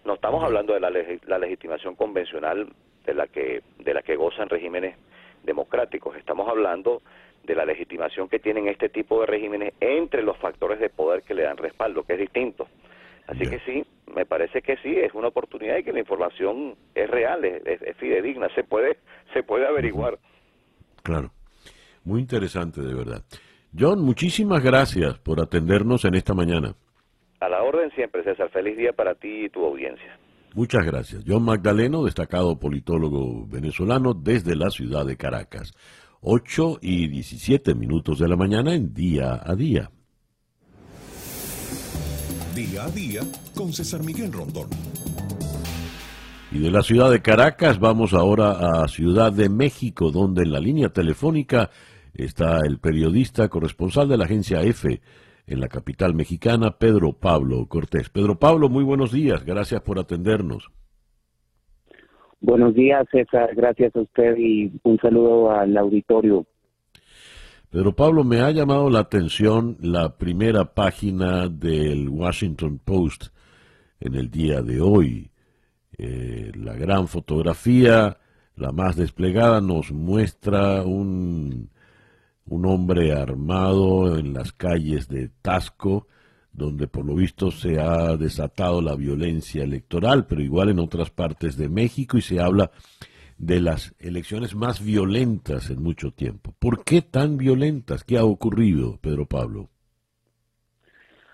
No 0.05 0.15
estamos 0.15 0.43
hablando 0.43 0.73
de 0.73 0.79
la, 0.79 0.89
la 0.89 1.37
legitimación 1.37 1.95
convencional 1.95 2.67
de 3.05 3.13
la 3.13 3.27
que 3.27 3.61
de 3.79 3.93
la 3.93 4.01
que 4.01 4.15
gozan 4.15 4.49
regímenes 4.49 4.95
democráticos. 5.43 6.15
Estamos 6.17 6.47
hablando 6.49 7.01
de 7.43 7.55
la 7.55 7.65
legitimación 7.65 8.29
que 8.29 8.39
tienen 8.39 8.67
este 8.67 8.89
tipo 8.89 9.19
de 9.21 9.27
regímenes 9.27 9.73
entre 9.79 10.23
los 10.23 10.37
factores 10.37 10.79
de 10.79 10.89
poder 10.89 11.23
que 11.23 11.33
le 11.33 11.43
dan 11.43 11.57
respaldo, 11.57 12.03
que 12.03 12.13
es 12.13 12.19
distinto. 12.19 12.67
Así 13.27 13.47
que 13.47 13.59
sí, 13.59 13.85
me 14.13 14.25
parece 14.25 14.61
que 14.61 14.77
sí, 14.77 14.95
es 14.97 15.13
una 15.13 15.29
oportunidad 15.29 15.77
y 15.77 15.83
que 15.83 15.93
la 15.93 15.99
información 15.99 16.75
es 16.93 17.09
real, 17.09 17.43
es, 17.45 17.97
fidedigna, 17.97 18.49
se 18.53 18.63
puede, 18.63 18.97
se 19.33 19.43
puede 19.43 19.65
averiguar. 19.65 20.19
Claro, 21.03 21.31
muy 22.03 22.19
interesante 22.19 22.81
de 22.81 22.93
verdad. 22.93 23.23
John, 23.77 24.01
muchísimas 24.01 24.61
gracias 24.61 25.17
por 25.19 25.41
atendernos 25.41 26.05
en 26.05 26.15
esta 26.15 26.33
mañana. 26.33 26.75
A 27.43 27.49
la 27.49 27.61
orden 27.61 27.91
siempre, 27.91 28.23
César. 28.23 28.49
Feliz 28.51 28.77
día 28.77 28.93
para 28.93 29.15
ti 29.15 29.45
y 29.45 29.49
tu 29.49 29.65
audiencia. 29.65 30.17
Muchas 30.53 30.85
gracias. 30.85 31.25
John 31.27 31.43
Magdaleno, 31.43 32.05
destacado 32.05 32.57
politólogo 32.57 33.45
venezolano 33.47 34.13
desde 34.13 34.55
la 34.55 34.69
ciudad 34.69 35.05
de 35.05 35.17
Caracas. 35.17 35.73
8 36.21 36.79
y 36.81 37.09
17 37.09 37.75
minutos 37.75 38.19
de 38.19 38.29
la 38.29 38.37
mañana 38.37 38.73
en 38.73 38.93
día 38.93 39.41
a 39.43 39.55
día. 39.55 39.91
Día 42.55 42.85
a 42.85 42.89
día 42.91 43.21
con 43.53 43.73
César 43.73 44.03
Miguel 44.05 44.31
Rondón. 44.31 44.69
Y 46.49 46.59
de 46.59 46.71
la 46.71 46.81
ciudad 46.81 47.11
de 47.11 47.21
Caracas 47.21 47.77
vamos 47.77 48.13
ahora 48.13 48.83
a 48.83 48.87
Ciudad 48.87 49.33
de 49.33 49.49
México, 49.49 50.11
donde 50.11 50.43
en 50.43 50.53
la 50.53 50.61
línea 50.61 50.87
telefónica 50.87 51.71
está 52.13 52.59
el 52.65 52.79
periodista 52.79 53.49
corresponsal 53.49 54.07
de 54.07 54.15
la 54.15 54.23
agencia 54.23 54.61
EFE 54.61 55.01
en 55.45 55.59
la 55.59 55.67
capital 55.67 56.13
mexicana, 56.13 56.77
Pedro 56.77 57.13
Pablo 57.13 57.65
Cortés. 57.67 58.09
Pedro 58.09 58.39
Pablo, 58.39 58.69
muy 58.69 58.83
buenos 58.83 59.11
días, 59.11 59.45
gracias 59.45 59.81
por 59.81 59.99
atendernos. 59.99 60.69
Buenos 62.39 62.75
días, 62.75 63.07
César. 63.09 63.55
Gracias 63.55 63.95
a 63.95 64.01
usted 64.01 64.35
y 64.37 64.71
un 64.83 64.97
saludo 64.99 65.51
al 65.51 65.77
auditorio. 65.77 66.45
Pedro 67.69 67.95
Pablo, 67.95 68.23
me 68.23 68.41
ha 68.41 68.51
llamado 68.51 68.89
la 68.89 68.99
atención 68.99 69.77
la 69.81 70.17
primera 70.17 70.73
página 70.73 71.47
del 71.47 72.09
Washington 72.09 72.79
Post 72.83 73.27
en 73.99 74.15
el 74.15 74.29
día 74.29 74.61
de 74.61 74.81
hoy. 74.81 75.31
Eh, 75.97 76.51
la 76.55 76.73
gran 76.73 77.07
fotografía, 77.07 78.17
la 78.55 78.71
más 78.71 78.97
desplegada, 78.97 79.61
nos 79.61 79.91
muestra 79.91 80.83
un, 80.83 81.69
un 82.45 82.65
hombre 82.65 83.13
armado 83.13 84.17
en 84.17 84.33
las 84.33 84.51
calles 84.51 85.07
de 85.07 85.29
Tasco, 85.41 86.07
donde 86.51 86.87
por 86.87 87.05
lo 87.05 87.15
visto 87.15 87.51
se 87.51 87.79
ha 87.79 88.15
desatado 88.15 88.81
la 88.81 88.95
violencia 88.95 89.63
electoral, 89.63 90.25
pero 90.27 90.41
igual 90.41 90.69
en 90.69 90.79
otras 90.79 91.09
partes 91.09 91.57
de 91.57 91.69
México 91.69 92.17
y 92.17 92.21
se 92.21 92.39
habla 92.39 92.71
de 93.37 93.59
las 93.59 93.95
elecciones 93.99 94.55
más 94.55 94.83
violentas 94.83 95.69
en 95.69 95.81
mucho 95.81 96.11
tiempo. 96.11 96.53
¿Por 96.59 96.83
qué 96.83 97.01
tan 97.01 97.37
violentas? 97.37 98.03
¿Qué 98.03 98.17
ha 98.17 98.25
ocurrido, 98.25 98.99
Pedro 99.01 99.25
Pablo? 99.25 99.69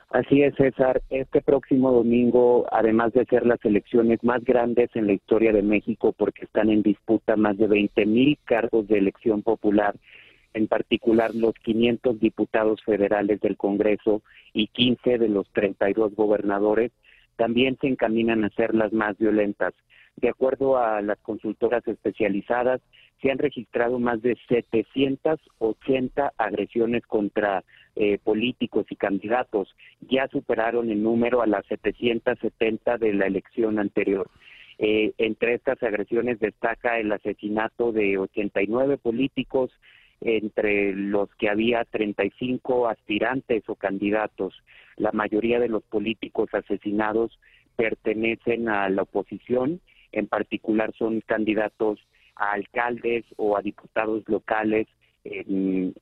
Así 0.10 0.42
es, 0.42 0.56
César. 0.56 1.02
Este 1.12 1.42
próximo 1.42 1.92
domingo, 1.92 2.66
además 2.72 3.14
de 3.14 3.26
ser 3.26 3.46
las 3.46 3.64
elecciones 3.64 4.24
más 4.24 4.44
grandes 4.44 4.90
en 4.96 5.06
la 5.06 5.14
historia 5.14 5.54
de 5.54 5.62
México, 5.62 6.16
porque 6.18 6.46
están 6.46 6.72
en 6.72 6.82
disputa 6.82 7.36
más 7.36 7.58
de 7.58 7.68
20 7.68 8.06
mil 8.08 8.40
cargos 8.44 8.88
de 8.88 8.98
elección 8.98 9.44
popular, 9.44 9.96
en 10.54 10.68
particular 10.68 11.36
los 11.36 11.54
500 11.56 12.20
diputados 12.20 12.82
federales 12.84 13.40
del 13.42 13.58
Congreso 13.58 14.22
y 14.54 14.68
15 14.68 15.18
de 15.18 15.30
los 15.30 15.48
32 15.54 16.16
gobernadores, 16.16 16.92
también 17.36 17.78
se 17.80 17.88
encaminan 17.88 18.44
a 18.44 18.50
ser 18.50 18.76
las 18.76 18.92
más 18.92 19.18
violentas. 19.18 19.74
De 20.18 20.30
acuerdo 20.30 20.78
a 20.78 21.02
las 21.02 21.18
consultoras 21.20 21.88
especializadas, 21.88 22.82
se 23.22 23.32
han 23.32 23.38
registrado 23.38 24.00
más 24.00 24.22
de 24.22 24.38
780 24.48 26.34
agresiones 26.38 27.06
contra 27.06 27.64
eh, 27.96 28.18
políticos 28.24 28.86
y 28.90 28.96
candidatos. 28.96 29.76
Ya 30.02 30.28
superaron 30.28 30.90
el 30.90 31.04
número 31.04 31.42
a 31.42 31.48
las 31.48 31.66
770 31.68 32.98
de 32.98 33.14
la 33.14 33.28
elección 33.28 33.80
anterior. 33.80 34.30
Eh, 34.78 35.12
entre 35.18 35.56
estas 35.56 35.82
agresiones 35.84 36.40
destaca 36.40 37.00
el 37.00 37.12
asesinato 37.12 37.92
de 37.92 38.18
89 38.18 38.98
políticos, 38.98 39.72
entre 40.22 40.94
los 40.94 41.30
que 41.36 41.50
había 41.50 41.86
35 41.86 42.88
aspirantes 42.88 43.64
o 43.68 43.76
candidatos. 43.76 44.54
La 44.98 45.12
mayoría 45.12 45.60
de 45.60 45.70
los 45.70 45.84
políticos 45.84 46.50
asesinados 46.54 47.40
pertenecen 47.76 48.68
a 48.68 48.90
la 48.90 49.04
oposición, 49.04 49.80
en 50.12 50.28
particular 50.28 50.94
son 50.98 51.22
candidatos 51.22 52.00
a 52.36 52.52
alcaldes 52.52 53.24
o 53.38 53.58
a 53.58 53.62
diputados 53.62 54.24
locales 54.28 54.88
en, 55.24 55.94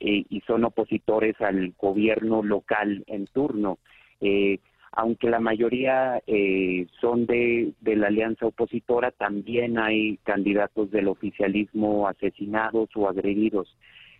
y 0.00 0.40
son 0.46 0.64
opositores 0.64 1.40
al 1.40 1.72
gobierno 1.78 2.42
local 2.42 3.04
en 3.06 3.26
turno. 3.26 3.78
Eh, 4.20 4.58
aunque 4.98 5.30
la 5.30 5.38
mayoría 5.38 6.20
eh, 6.26 6.88
son 7.00 7.24
de, 7.26 7.72
la 7.82 8.08
alianza 8.08 8.46
opositora, 8.46 9.12
también 9.12 9.78
hay 9.78 10.16
candidatos 10.24 10.90
del 10.90 11.06
oficialismo 11.06 12.08
asesinados 12.08 12.88
o 12.96 13.08
agredidos. 13.08 13.76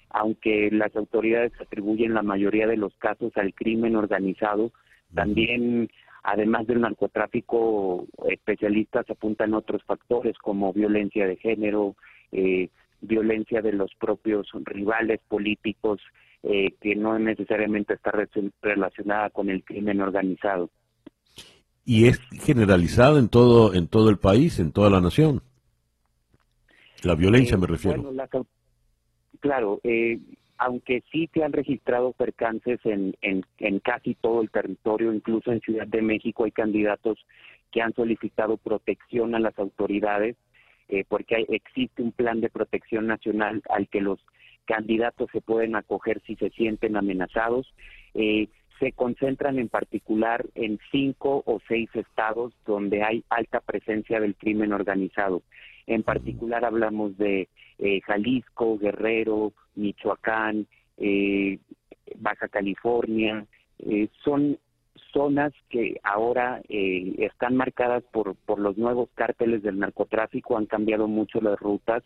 Aunque 0.09 0.71
las 0.71 0.95
autoridades 0.95 1.51
atribuyen 1.61 2.15
la 2.15 2.23
mayoría 2.23 2.69
de 2.69 2.77
los 2.77 2.95
casos 2.99 3.33
al 3.37 3.55
crimen 3.55 3.97
organizado, 3.97 4.71
también, 5.13 5.91
además 6.23 6.69
del 6.69 6.83
narcotráfico, 6.83 8.07
especialistas 8.29 9.11
apuntan 9.11 9.55
otros 9.55 9.83
factores 9.83 10.39
como 10.39 10.73
violencia 10.73 11.27
de 11.27 11.35
género, 11.39 11.97
eh, 12.31 12.69
violencia 13.01 13.63
de 13.63 13.73
los 13.73 13.93
propios 13.97 14.49
rivales 14.65 15.19
políticos, 15.27 16.01
eh, 16.43 16.73
que 16.81 16.95
no 16.95 17.19
necesariamente 17.19 17.95
está 17.95 18.13
relacionada 18.63 19.31
con 19.31 19.51
el 19.51 19.65
crimen 19.65 20.01
organizado. 20.01 20.71
¿Y 21.85 22.07
es 22.07 22.21
generalizada 22.45 23.19
en 23.19 23.29
todo, 23.29 23.75
en 23.75 23.89
todo 23.89 24.11
el 24.11 24.19
país, 24.19 24.59
en 24.59 24.73
toda 24.73 24.91
la 24.91 25.01
nación? 25.01 25.43
La 27.03 27.15
violencia 27.15 27.57
me 27.57 27.67
refiero. 27.67 28.13
claro, 29.41 29.81
eh, 29.85 30.19
aunque 30.59 31.03
sí 31.11 31.31
se 31.33 31.45
han 31.45 31.53
registrado 31.53 32.13
percances 32.13 32.81
en, 32.85 33.17
en, 33.23 33.45
en, 33.59 33.79
casi 33.79 34.15
todo 34.15 34.43
el 34.43 34.51
territorio, 34.51 35.13
incluso 35.13 35.53
en 35.53 35.61
Ciudad 35.61 35.87
de 35.87 36.03
México 36.03 36.45
hay 36.45 36.51
candidatos 36.51 37.25
que 37.71 37.81
han 37.81 37.95
solicitado 37.95 38.57
protección 38.57 39.35
a 39.35 39.41
las 39.41 39.59
autoridades, 39.59 40.37
eh, 40.89 41.05
porque 41.09 41.47
existe 41.49 42.03
un 42.03 42.13
plan 42.13 42.41
de 42.41 42.51
protección 42.51 43.07
nacional 43.07 43.63
al 43.69 43.89
que 43.89 44.01
los 44.01 44.19
candidatos 44.69 45.31
se 45.33 45.41
pueden 45.41 45.75
acoger 45.75 46.21
si 46.27 46.37
se 46.37 46.51
sienten 46.51 46.97
amenazados. 46.97 47.75
Eh, 48.15 48.49
se 48.79 48.93
concentran 48.93 49.59
en 49.59 49.69
particular 49.69 50.45
en 50.55 50.79
cinco 50.93 51.43
o 51.47 51.59
seis 51.67 51.89
estados 51.95 52.53
donde 52.65 53.03
hay 53.03 53.25
alta 53.29 53.61
presencia 53.61 54.21
del 54.21 54.37
crimen 54.37 54.73
organizado. 54.73 55.43
En 55.87 56.03
particular 56.03 56.65
hablamos 56.65 57.17
de 57.17 57.49
eh, 57.79 58.01
Jalisco, 58.03 58.79
Guerrero, 58.79 59.53
Michoacán, 59.75 60.67
eh, 60.99 61.59
Baja 62.17 62.49
California. 62.49 63.47
Eh, 63.81 64.09
son 64.23 64.59
zonas 65.13 65.53
que 65.71 65.99
ahora 66.03 66.61
están 66.69 67.57
marcadas 67.57 68.05
por, 68.13 68.35
por 68.35 68.59
los 68.59 68.77
nuevos 68.77 69.09
cárteles 69.15 69.63
del 69.63 69.79
narcotráfico, 69.79 70.59
han 70.59 70.67
cambiado 70.67 71.09
mucho 71.09 71.41
las 71.41 71.59
rutas 71.59 72.03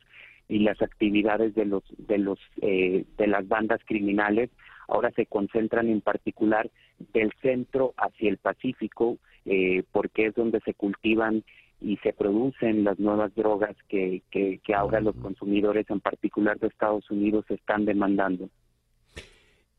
y 0.53 0.59
las 0.59 0.83
actividades 0.83 1.55
de 1.55 1.65
los 1.65 1.83
de 1.97 2.19
los 2.19 2.39
de 2.61 3.27
las 3.27 3.49
bandas 3.49 3.81
criminales 3.87 4.51
ahora 4.87 5.11
se 5.13 5.25
concentran 5.25 5.89
en 5.89 6.03
particular 6.03 6.71
del 7.15 7.33
centro 7.41 7.95
hacia 7.97 8.29
el 8.29 8.37
Pacífico 8.37 9.17
porque 9.93 10.27
es 10.27 10.35
donde 10.35 10.61
se 10.61 10.75
cultivan 10.75 11.43
y 11.81 11.97
se 11.99 12.13
producen 12.13 12.85
las 12.85 12.99
nuevas 12.99 13.35
drogas 13.35 13.75
que, 13.89 14.23
que, 14.31 14.61
ahora 14.75 15.01
los 15.01 15.17
consumidores, 15.17 15.89
en 15.91 16.01
particular 16.01 16.59
de 16.61 16.69
Estados 16.69 17.11
Unidos, 17.11 17.45
están 17.49 17.85
demandando. 17.85 18.49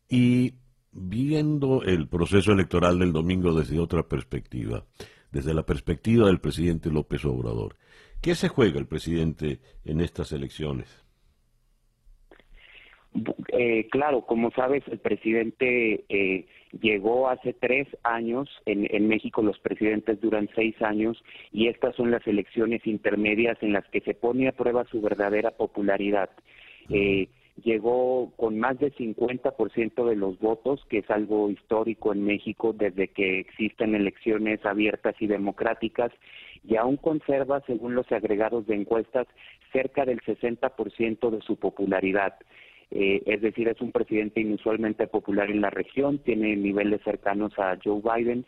Y 0.09 0.53
viendo 0.91 1.81
el 1.83 2.09
proceso 2.09 2.51
electoral 2.51 2.99
del 2.99 3.13
domingo 3.13 3.53
desde 3.53 3.79
otra 3.79 4.03
perspectiva, 4.03 4.83
desde 5.31 5.53
la 5.53 5.65
perspectiva 5.65 6.27
del 6.27 6.39
presidente 6.39 6.91
López 6.91 7.23
Obrador, 7.23 7.77
¿qué 8.23 8.33
se 8.33 8.47
juega 8.47 8.79
el 8.79 8.87
presidente 8.87 9.59
en 9.85 9.99
estas 9.99 10.31
elecciones? 10.31 11.03
Eh, 13.49 13.87
claro, 13.91 14.25
como 14.25 14.49
sabes, 14.51 14.83
el 14.87 14.97
presidente 14.97 16.05
eh, 16.09 16.47
llegó 16.81 17.29
hace 17.29 17.53
tres 17.53 17.87
años. 18.01 18.49
En, 18.65 18.87
en, 18.89 19.07
México 19.07 19.43
los 19.43 19.59
presidentes 19.59 20.19
duran 20.19 20.49
seis 20.55 20.81
años 20.81 21.23
y 21.51 21.67
estas 21.67 21.95
son 21.95 22.09
las 22.09 22.25
elecciones 22.25 22.87
intermedias 22.87 23.57
en 23.61 23.73
las 23.73 23.87
que 23.89 24.01
se 24.01 24.15
pone 24.15 24.47
a 24.47 24.53
prueba 24.53 24.85
su 24.85 25.01
verdadera 25.01 25.51
popularidad. 25.51 26.31
Eh, 26.89 27.27
llegó 27.63 28.31
con 28.35 28.59
más 28.59 28.79
del 28.79 28.93
50% 28.95 30.05
de 30.05 30.15
los 30.15 30.39
votos, 30.39 30.83
que 30.89 30.99
es 30.99 31.09
algo 31.09 31.49
histórico 31.49 32.13
en 32.13 32.25
México 32.25 32.73
desde 32.73 33.09
que 33.09 33.39
existen 33.39 33.95
elecciones 33.95 34.65
abiertas 34.65 35.15
y 35.19 35.27
democráticas, 35.27 36.11
y 36.63 36.75
aún 36.75 36.97
conserva, 36.97 37.61
según 37.67 37.95
los 37.95 38.11
agregados 38.11 38.65
de 38.67 38.75
encuestas, 38.75 39.27
cerca 39.71 40.05
del 40.05 40.21
60% 40.21 41.29
de 41.29 41.41
su 41.41 41.57
popularidad. 41.57 42.35
Eh, 42.91 43.23
es 43.25 43.41
decir, 43.41 43.67
es 43.67 43.81
un 43.81 43.91
presidente 43.91 44.41
inusualmente 44.41 45.07
popular 45.07 45.49
en 45.49 45.61
la 45.61 45.71
región, 45.71 46.19
tiene 46.19 46.55
niveles 46.55 47.01
cercanos 47.03 47.57
a 47.57 47.77
Joe 47.83 48.01
Biden, 48.01 48.45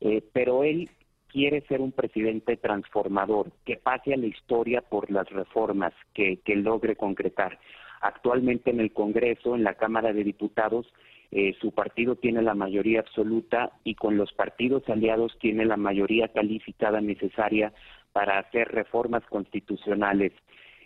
eh, 0.00 0.22
pero 0.32 0.64
él 0.64 0.90
quiere 1.28 1.62
ser 1.62 1.80
un 1.80 1.92
presidente 1.92 2.56
transformador, 2.56 3.52
que 3.64 3.76
pase 3.76 4.14
a 4.14 4.16
la 4.16 4.26
historia 4.26 4.80
por 4.80 5.10
las 5.10 5.28
reformas 5.30 5.92
que, 6.14 6.40
logre 6.46 6.96
concretar. 6.96 7.58
Actualmente 8.00 8.70
en 8.70 8.80
el 8.80 8.92
Congreso, 8.92 9.54
en 9.54 9.64
la 9.64 9.74
Cámara 9.74 10.12
de 10.12 10.24
Diputados, 10.24 10.92
eh, 11.32 11.54
su 11.60 11.72
partido 11.72 12.16
tiene 12.16 12.42
la 12.42 12.54
mayoría 12.54 13.00
absoluta 13.00 13.72
y 13.84 13.94
con 13.94 14.16
los 14.16 14.32
partidos 14.32 14.88
aliados 14.88 15.36
tiene 15.40 15.64
la 15.64 15.76
mayoría 15.76 16.28
calificada 16.28 17.00
necesaria 17.00 17.72
para 18.12 18.38
hacer 18.38 18.68
reformas 18.68 19.24
constitucionales. 19.26 20.32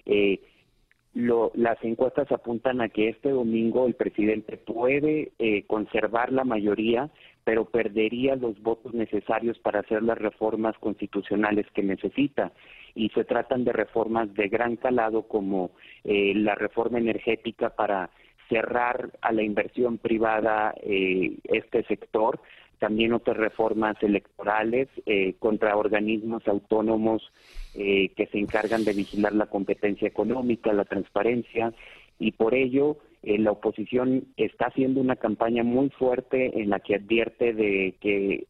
Eh, 0.07 0.41
lo, 1.15 1.51
las 1.55 1.83
encuestas 1.83 2.31
apuntan 2.31 2.81
a 2.81 2.89
que 2.89 3.09
este 3.09 3.31
domingo 3.31 3.87
el 3.87 3.95
presidente 3.95 4.57
puede 4.57 5.33
eh, 5.39 5.65
conservar 5.67 6.33
la 6.33 6.45
mayoría, 6.45 7.11
pero 7.43 7.65
perdería 7.65 8.37
los 8.37 8.61
votos 8.63 8.95
necesarios 8.95 9.59
para 9.59 9.81
hacer 9.81 10.03
las 10.03 10.19
reformas 10.19 10.79
constitucionales 10.79 11.67
que 11.75 11.83
necesita. 11.83 12.53
Y 12.95 13.09
se 13.11 13.25
tratan 13.25 13.65
de 13.65 13.73
reformas 13.73 14.33
de 14.35 14.49
gran 14.49 14.77
calado 14.77 15.23
como 15.23 15.73
eh, 16.05 16.33
la 16.35 16.55
reforma 16.55 16.99
energética 16.99 17.71
para 17.71 18.11
cerrar 18.51 19.11
a 19.23 19.33
la 19.33 19.43
inversión 19.43 19.97
privada 19.97 20.75
eh, 20.83 21.39
este 21.45 21.85
sector, 21.85 22.41
también 22.81 23.13
otras 23.13 23.37
reformas 23.37 23.97
electorales 24.03 24.89
eh, 25.07 25.35
contra 25.39 25.77
organismos 25.77 26.49
autónomos 26.49 27.23
eh, 27.75 28.09
que 28.17 28.27
se 28.27 28.39
encargan 28.39 28.85
de 28.85 28.95
vigilar 28.95 29.35
la 29.35 29.47
competencia 29.47 30.09
económica, 30.09 30.73
la 30.73 30.87
transparencia, 30.87 31.73
y 32.19 32.33
por 32.33 32.55
ello 32.55 32.97
eh, 33.23 33.39
la 33.39 33.53
oposición 33.53 34.25
está 34.37 34.67
haciendo 34.67 35.01
una 35.01 35.17
campaña 35.17 35.63
muy 35.63 35.91
fuerte 35.91 36.59
en 36.61 36.71
la 36.71 36.81
que 36.81 36.97
advierte 36.97 37.53
de 37.53 37.95
que 38.01 38.47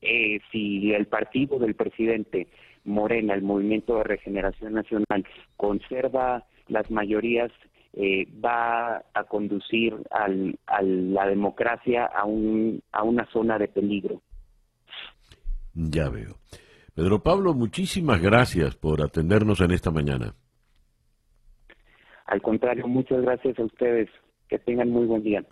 si 0.51 0.93
el 0.93 1.07
partido 1.07 1.59
del 1.59 1.75
presidente 1.75 2.47
Morena, 2.85 3.35
el 3.35 3.43
Movimiento 3.43 3.97
de 3.97 4.05
Regeneración 4.05 4.75
Nacional, 4.75 5.27
conserva 5.57 6.45
las 6.69 6.89
mayorías 6.91 7.51
eh, 7.93 8.26
va 8.45 9.05
a 9.12 9.24
conducir 9.24 9.97
al, 10.11 10.59
a 10.66 10.82
la 10.82 11.26
democracia 11.26 12.07
a, 12.07 12.24
un, 12.24 12.82
a 12.93 13.03
una 13.03 13.26
zona 13.32 13.59
de 13.59 13.68
peligro. 13.68 14.22
Ya 15.74 16.09
veo. 16.09 16.36
Pedro 16.95 17.22
Pablo, 17.22 17.55
muchísimas 17.55 18.20
gracias 18.20 18.76
por 18.76 19.03
atendernos 19.03 19.61
en 19.61 19.70
esta 19.70 19.91
mañana. 19.91 20.34
Al 22.26 22.43
contrario, 22.43 22.86
muchas 22.86 23.22
gracias 23.22 23.59
a 23.59 23.64
ustedes. 23.64 24.09
Que 24.49 24.59
tengan 24.59 24.91
muy 24.91 25.07
buen 25.07 25.22
día. 25.22 25.45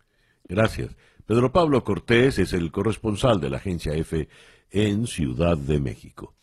Gracias. 0.49 0.97
Pedro 1.27 1.53
Pablo 1.53 1.85
Cortés 1.85 2.39
es 2.39 2.53
el 2.53 2.71
corresponsal 2.73 3.41
de 3.41 3.51
la 3.51 3.59
agencia 3.59 3.95
F 3.95 4.29
en 4.71 5.07
Ciudad 5.07 5.57
de 5.57 5.79
México. 5.79 6.35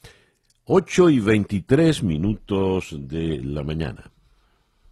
8 0.66 1.10
y 1.10 1.20
23 1.20 2.04
minutos 2.04 2.96
de 3.08 3.42
la 3.44 3.64
mañana. 3.64 4.12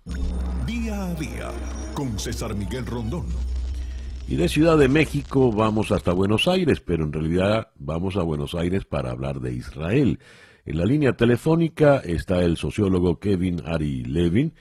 Día 0.05 1.01
a 1.01 1.13
día 1.15 1.49
con 1.93 2.19
César 2.19 2.53
Miguel 2.55 2.85
Rondón. 2.85 3.25
Y 4.27 4.35
de 4.35 4.49
Ciudad 4.49 4.77
de 4.77 4.89
México 4.89 5.49
vamos 5.53 5.93
hasta 5.93 6.11
Buenos 6.11 6.49
Aires, 6.49 6.81
pero 6.81 7.05
en 7.05 7.13
realidad 7.13 7.69
vamos 7.75 8.17
a 8.17 8.23
Buenos 8.23 8.53
Aires 8.53 8.83
para 8.83 9.11
hablar 9.11 9.39
de 9.39 9.53
Israel. 9.53 10.19
En 10.65 10.77
la 10.77 10.83
línea 10.83 11.13
telefónica 11.13 12.01
está 12.03 12.43
el 12.43 12.57
sociólogo 12.57 13.17
Kevin 13.17 13.61
Ari 13.65 14.03
Levin, 14.03 14.53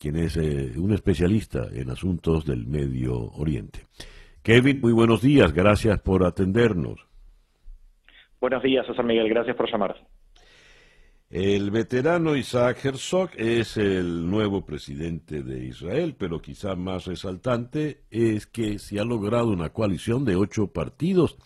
quien 0.00 0.16
es 0.16 0.36
eh, 0.36 0.72
un 0.76 0.92
especialista 0.92 1.68
en 1.72 1.90
asuntos 1.90 2.44
del 2.44 2.66
Medio 2.66 3.14
Oriente. 3.14 3.82
Kevin, 4.42 4.80
muy 4.80 4.92
buenos 4.92 5.22
días, 5.22 5.52
gracias 5.52 6.00
por 6.00 6.24
atendernos. 6.24 7.06
Buenos 8.40 8.64
días, 8.64 8.84
César 8.84 9.04
Miguel, 9.04 9.28
gracias 9.28 9.56
por 9.56 9.70
llamar. 9.70 9.96
El 11.30 11.70
veterano 11.70 12.36
Isaac 12.36 12.82
Herzog 12.86 13.32
es 13.36 13.76
el 13.76 14.30
nuevo 14.30 14.64
presidente 14.64 15.42
de 15.42 15.66
Israel, 15.66 16.16
pero 16.18 16.40
quizá 16.40 16.74
más 16.74 17.04
resaltante 17.04 17.98
es 18.10 18.46
que 18.46 18.78
se 18.78 18.98
ha 18.98 19.04
logrado 19.04 19.48
una 19.48 19.68
coalición 19.68 20.24
de 20.24 20.36
ocho 20.36 20.72
partidos 20.72 21.36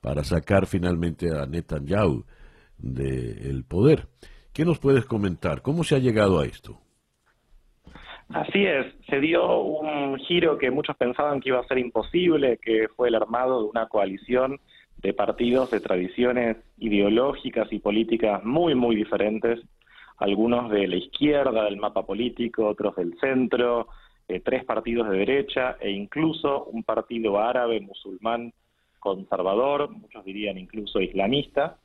para 0.00 0.24
sacar 0.24 0.66
finalmente 0.66 1.28
a 1.30 1.46
Netanyahu 1.46 2.24
del 2.76 3.64
poder. 3.64 4.08
¿Qué 4.52 4.64
nos 4.64 4.80
puedes 4.80 5.04
comentar? 5.04 5.62
¿Cómo 5.62 5.84
se 5.84 5.94
ha 5.94 6.00
llegado 6.00 6.40
a 6.40 6.46
esto? 6.46 6.80
Así 8.30 8.64
es, 8.64 8.86
se 9.08 9.20
dio 9.20 9.60
un 9.60 10.18
giro 10.18 10.58
que 10.58 10.72
muchos 10.72 10.96
pensaban 10.96 11.40
que 11.40 11.50
iba 11.50 11.60
a 11.60 11.68
ser 11.68 11.78
imposible, 11.78 12.58
que 12.60 12.88
fue 12.96 13.08
el 13.08 13.14
armado 13.14 13.62
de 13.62 13.68
una 13.68 13.86
coalición 13.86 14.58
de 14.98 15.12
partidos 15.12 15.70
de 15.70 15.80
tradiciones 15.80 16.56
ideológicas 16.78 17.72
y 17.72 17.78
políticas 17.78 18.44
muy, 18.44 18.74
muy 18.74 18.96
diferentes, 18.96 19.60
algunos 20.18 20.70
de 20.70 20.88
la 20.88 20.96
izquierda 20.96 21.64
del 21.64 21.76
mapa 21.76 22.04
político, 22.04 22.66
otros 22.66 22.96
del 22.96 23.16
centro, 23.20 23.88
eh, 24.26 24.40
tres 24.40 24.64
partidos 24.64 25.08
de 25.08 25.18
derecha 25.18 25.76
e 25.80 25.90
incluso 25.90 26.64
un 26.64 26.82
partido 26.82 27.38
árabe 27.38 27.80
musulmán 27.80 28.52
conservador, 28.98 29.90
muchos 29.90 30.24
dirían 30.24 30.58
incluso 30.58 31.00
islamista, 31.00 31.78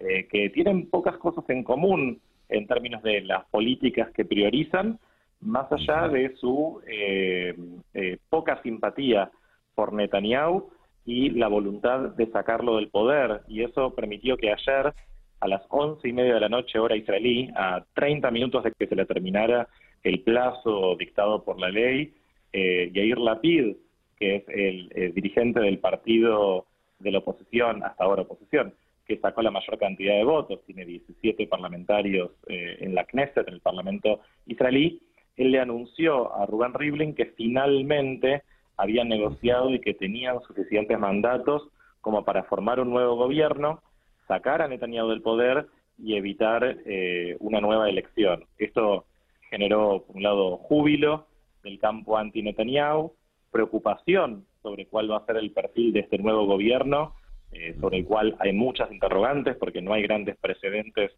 eh, 0.00 0.26
que 0.26 0.50
tienen 0.50 0.90
pocas 0.90 1.16
cosas 1.18 1.48
en 1.48 1.62
común 1.62 2.20
en 2.48 2.66
términos 2.66 3.02
de 3.02 3.22
las 3.22 3.44
políticas 3.46 4.10
que 4.10 4.24
priorizan, 4.24 4.98
más 5.40 5.70
allá 5.70 6.08
de 6.08 6.34
su 6.36 6.80
eh, 6.88 7.54
poca 8.28 8.60
simpatía 8.62 9.30
por 9.74 9.92
Netanyahu 9.92 10.70
y 11.06 11.30
la 11.30 11.48
voluntad 11.48 12.16
de 12.16 12.26
sacarlo 12.26 12.76
del 12.76 12.88
poder. 12.88 13.42
Y 13.48 13.62
eso 13.62 13.94
permitió 13.94 14.36
que 14.36 14.52
ayer, 14.52 14.92
a 15.40 15.48
las 15.48 15.62
once 15.70 16.08
y 16.08 16.12
media 16.12 16.34
de 16.34 16.40
la 16.40 16.48
noche, 16.48 16.78
hora 16.78 16.96
israelí, 16.96 17.48
a 17.54 17.84
30 17.94 18.30
minutos 18.32 18.64
de 18.64 18.72
que 18.72 18.88
se 18.88 18.96
le 18.96 19.06
terminara 19.06 19.68
el 20.02 20.20
plazo 20.20 20.96
dictado 20.98 21.44
por 21.44 21.58
la 21.58 21.68
ley, 21.68 22.12
eh, 22.52 22.90
Yair 22.92 23.18
Lapid, 23.18 23.76
que 24.18 24.36
es 24.36 24.44
el, 24.48 25.12
dirigente 25.14 25.60
del 25.60 25.78
partido 25.78 26.66
de 26.98 27.12
la 27.12 27.18
oposición, 27.18 27.84
hasta 27.84 28.04
ahora 28.04 28.22
oposición, 28.22 28.74
que 29.06 29.18
sacó 29.18 29.42
la 29.42 29.50
mayor 29.50 29.78
cantidad 29.78 30.14
de 30.14 30.24
votos, 30.24 30.64
tiene 30.66 30.84
17 30.84 31.46
parlamentarios 31.46 32.30
eh, 32.48 32.78
en 32.80 32.94
la 32.94 33.04
Knesset, 33.04 33.46
en 33.46 33.54
el 33.54 33.60
Parlamento 33.60 34.20
israelí, 34.46 35.00
él 35.36 35.52
le 35.52 35.60
anunció 35.60 36.34
a 36.34 36.46
Rubén 36.46 36.74
Rivlin 36.74 37.14
que 37.14 37.26
finalmente 37.26 38.42
habían 38.76 39.08
negociado 39.08 39.70
y 39.74 39.80
que 39.80 39.94
tenían 39.94 40.40
suficientes 40.42 40.98
mandatos 40.98 41.68
como 42.00 42.24
para 42.24 42.44
formar 42.44 42.80
un 42.80 42.90
nuevo 42.90 43.16
gobierno, 43.16 43.82
sacar 44.28 44.62
a 44.62 44.68
Netanyahu 44.68 45.08
del 45.08 45.22
poder 45.22 45.66
y 45.98 46.14
evitar 46.14 46.78
eh, 46.84 47.36
una 47.40 47.60
nueva 47.60 47.88
elección. 47.88 48.44
Esto 48.58 49.06
generó, 49.50 50.04
por 50.06 50.16
un 50.16 50.22
lado, 50.22 50.56
júbilo 50.58 51.26
del 51.62 51.78
campo 51.78 52.16
anti-Netanyahu, 52.16 53.12
preocupación 53.50 54.44
sobre 54.62 54.86
cuál 54.86 55.10
va 55.10 55.18
a 55.18 55.26
ser 55.26 55.36
el 55.36 55.50
perfil 55.50 55.92
de 55.92 56.00
este 56.00 56.18
nuevo 56.18 56.44
gobierno, 56.44 57.14
eh, 57.52 57.74
sobre 57.80 57.98
el 57.98 58.04
cual 58.04 58.36
hay 58.40 58.52
muchas 58.52 58.90
interrogantes 58.92 59.56
porque 59.56 59.80
no 59.80 59.92
hay 59.92 60.02
grandes 60.02 60.36
precedentes 60.36 61.12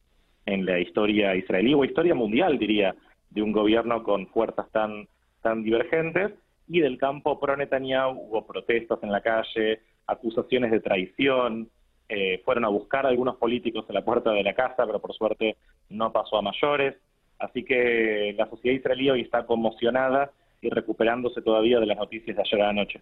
en 0.47 0.65
la 0.65 0.79
historia 0.79 1.35
israelí 1.35 1.75
o 1.75 1.85
historia 1.85 2.15
mundial, 2.15 2.59
diría, 2.59 2.95
de 3.31 3.43
un 3.43 3.53
gobierno 3.53 4.03
con 4.03 4.27
fuerzas 4.29 4.71
tan, 4.71 5.09
tan 5.43 5.63
divergentes. 5.63 6.33
Y 6.69 6.81
del 6.81 6.99
campo 6.99 7.41
pro-Netanyahu 7.41 8.29
hubo 8.29 8.47
protestas 8.47 8.99
en 9.03 9.11
la 9.11 9.21
calle, 9.21 9.81
acusaciones 10.07 10.71
de 10.71 10.81
traición, 10.81 11.71
eh, 12.09 12.41
fueron 12.45 12.65
a 12.65 12.69
buscar 12.69 13.05
a 13.05 13.11
algunos 13.11 13.37
políticos 13.37 13.85
en 13.89 13.95
la 13.95 14.05
puerta 14.05 14.31
de 14.33 14.43
la 14.43 14.55
casa, 14.55 14.87
pero 14.87 15.01
por 15.01 15.15
suerte 15.15 15.57
no 15.91 16.13
pasó 16.13 16.39
a 16.39 16.43
mayores. 16.43 16.97
Así 17.39 17.65
que 17.65 18.35
la 18.37 18.49
sociedad 18.49 18.77
israelí 18.77 19.11
hoy 19.11 19.21
está 19.23 19.47
conmocionada 19.47 20.31
y 20.61 20.71
recuperándose 20.71 21.43
todavía 21.43 21.79
de 21.79 21.87
las 21.87 21.99
noticias 21.99 22.37
de 22.37 22.43
ayer 22.43 22.63
anoche. 22.63 23.01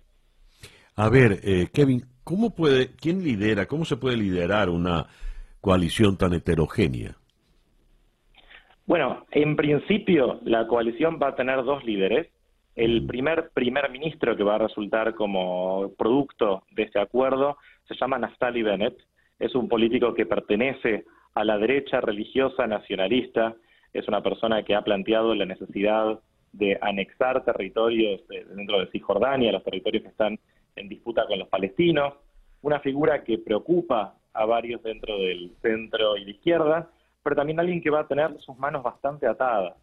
A 0.96 1.08
ver, 1.08 1.40
eh, 1.42 1.68
Kevin, 1.72 2.02
¿cómo 2.24 2.54
puede, 2.54 2.94
quién 2.96 3.22
lidera, 3.22 3.66
cómo 3.66 3.84
se 3.84 3.96
puede 3.96 4.16
liderar 4.16 4.70
una 4.70 5.06
coalición 5.60 6.16
tan 6.16 6.32
heterogénea? 6.32 7.16
Bueno, 8.86 9.26
en 9.30 9.56
principio 9.56 10.40
la 10.44 10.66
coalición 10.66 11.18
va 11.22 11.28
a 11.28 11.36
tener 11.36 11.62
dos 11.64 11.84
líderes. 11.84 12.28
El 12.76 13.06
primer 13.06 13.50
primer 13.54 13.90
ministro 13.90 14.36
que 14.36 14.42
va 14.44 14.56
a 14.56 14.58
resultar 14.58 15.14
como 15.14 15.92
producto 15.96 16.62
de 16.72 16.82
este 16.82 17.00
acuerdo 17.00 17.56
se 17.88 17.94
llama 17.94 18.18
Naftali 18.18 18.62
Bennett. 18.62 18.98
Es 19.38 19.54
un 19.54 19.66
político 19.66 20.12
que 20.12 20.26
pertenece 20.26 21.06
a 21.34 21.42
la 21.42 21.56
derecha 21.56 22.02
religiosa 22.02 22.66
nacionalista. 22.66 23.56
Es 23.94 24.06
una 24.08 24.22
persona 24.22 24.62
que 24.62 24.74
ha 24.74 24.82
planteado 24.82 25.34
la 25.34 25.46
necesidad 25.46 26.20
de 26.52 26.78
anexar 26.82 27.44
territorios 27.46 28.20
dentro 28.28 28.80
de 28.80 28.88
Cisjordania, 28.88 29.52
los 29.52 29.64
territorios 29.64 30.02
que 30.02 30.10
están 30.10 30.38
en 30.76 30.88
disputa 30.90 31.26
con 31.26 31.38
los 31.38 31.48
palestinos. 31.48 32.12
Una 32.60 32.80
figura 32.80 33.24
que 33.24 33.38
preocupa 33.38 34.16
a 34.34 34.44
varios 34.44 34.82
dentro 34.82 35.18
del 35.18 35.50
centro 35.62 36.18
y 36.18 36.26
la 36.26 36.30
izquierda, 36.30 36.90
pero 37.22 37.36
también 37.36 37.58
alguien 37.58 37.80
que 37.80 37.88
va 37.88 38.00
a 38.00 38.06
tener 38.06 38.38
sus 38.40 38.58
manos 38.58 38.82
bastante 38.82 39.26
atadas. 39.26 39.76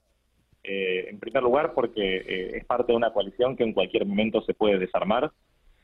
Eh, 0.63 1.09
en 1.09 1.19
primer 1.19 1.43
lugar, 1.43 1.73
porque 1.73 2.17
eh, 2.17 2.57
es 2.57 2.65
parte 2.65 2.93
de 2.93 2.97
una 2.97 3.11
coalición 3.11 3.55
que 3.57 3.63
en 3.63 3.73
cualquier 3.73 4.05
momento 4.05 4.41
se 4.43 4.53
puede 4.53 4.79
desarmar. 4.79 5.31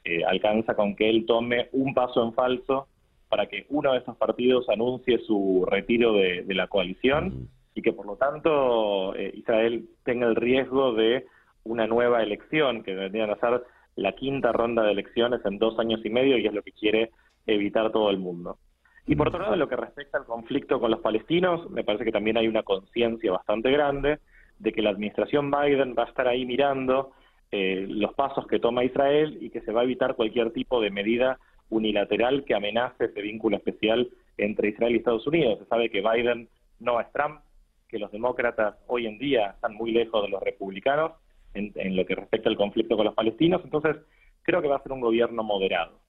Eh, 0.06 0.24
alcanza 0.24 0.76
con 0.76 0.96
que 0.96 1.10
él 1.10 1.26
tome 1.26 1.68
un 1.74 1.94
paso 1.94 2.24
en 2.24 2.34
falso 2.34 2.88
para 3.28 3.48
que 3.48 3.66
uno 3.70 3.94
de 3.94 4.00
esos 4.00 4.18
partidos 4.18 4.68
anuncie 4.70 5.20
su 5.20 5.66
retiro 5.70 6.14
de, 6.14 6.44
la 6.48 6.68
coalición 6.68 7.50
y 7.76 7.82
que 7.82 7.94
por 7.94 8.06
lo 8.06 8.16
tanto 8.16 9.14
eh, 9.16 9.32
Israel 9.36 9.88
tenga 10.04 10.28
el 10.28 10.36
riesgo 10.36 10.94
de 10.94 11.26
una 11.64 11.86
nueva 11.86 12.24
elección, 12.24 12.82
que 12.84 12.96
deberían 12.96 13.40
ser 13.40 13.62
la 13.96 14.14
quinta 14.14 14.52
ronda 14.52 14.84
de 14.84 14.94
elecciones 14.94 15.42
en 15.46 15.60
dos 15.60 15.78
años 15.78 16.00
y 16.04 16.10
medio 16.10 16.38
y 16.38 16.48
es 16.48 16.54
lo 16.54 16.64
que 16.64 16.72
quiere 16.72 17.12
evitar 17.46 17.92
todo 17.92 18.10
el 18.10 18.18
mundo. 18.18 18.58
Y 19.06 19.16
por 19.16 19.28
otro 19.28 19.42
lado, 19.42 19.56
lo 19.56 19.68
que 19.68 19.76
respecta 19.76 20.18
al 20.18 20.26
conflicto 20.26 20.80
con 20.80 20.92
los 20.92 21.02
palestinos, 21.02 21.70
me 21.70 21.84
parece 21.84 22.06
que 22.06 22.12
también 22.12 22.38
hay 22.38 22.48
una 22.48 22.64
conciencia 22.64 23.32
bastante 23.32 23.72
grande 23.72 24.20
de 24.60 24.72
que 24.74 24.82
la 24.82 24.92
administración 24.92 25.50
Biden 25.50 25.96
va 25.98 26.04
a 26.04 26.08
estar 26.10 26.28
ahí 26.28 26.46
mirando 26.46 27.12
eh, 27.52 27.86
los 27.90 28.14
pasos 28.14 28.46
que 28.46 28.60
toma 28.60 28.84
Israel 28.84 29.38
y 29.42 29.50
que 29.50 29.62
se 29.62 29.72
va 29.72 29.82
a 29.82 29.86
evitar 29.86 30.16
cualquier 30.16 30.52
tipo 30.52 30.80
de 30.82 30.92
medida 30.92 31.40
unilateral 31.70 32.44
que 32.46 32.56
amenace 32.56 33.06
ese 33.06 33.22
vínculo 33.22 33.58
especial 33.58 34.10
entre 34.38 34.70
Israel 34.70 34.94
y 34.94 34.98
Estados 34.98 35.26
Unidos. 35.26 35.60
Se 35.60 35.66
sabe 35.66 35.90
que 35.90 36.02
Biden 36.02 36.50
no 36.80 37.00
es 37.00 37.12
Trump, 37.12 37.42
que 37.88 38.00
los 38.00 38.12
demócratas 38.12 38.76
hoy 38.88 39.08
en 39.08 39.18
día 39.18 39.52
están 39.52 39.74
muy 39.74 39.92
lejos 39.92 40.22
de 40.22 40.30
los 40.30 40.42
republicanos 40.42 41.14
en, 41.54 41.96
lo 41.96 42.06
que 42.06 42.16
respecta 42.16 42.50
al 42.50 42.58
conflicto 42.58 42.96
con 42.96 43.06
los 43.06 43.16
palestinos, 43.16 43.62
entonces 43.64 43.98
creo 44.44 44.62
que 44.62 44.68
va 44.68 44.78
a 44.78 44.84
ser 44.84 44.92
un 44.92 45.02
gobierno 45.02 45.44
moderado. 45.44 46.00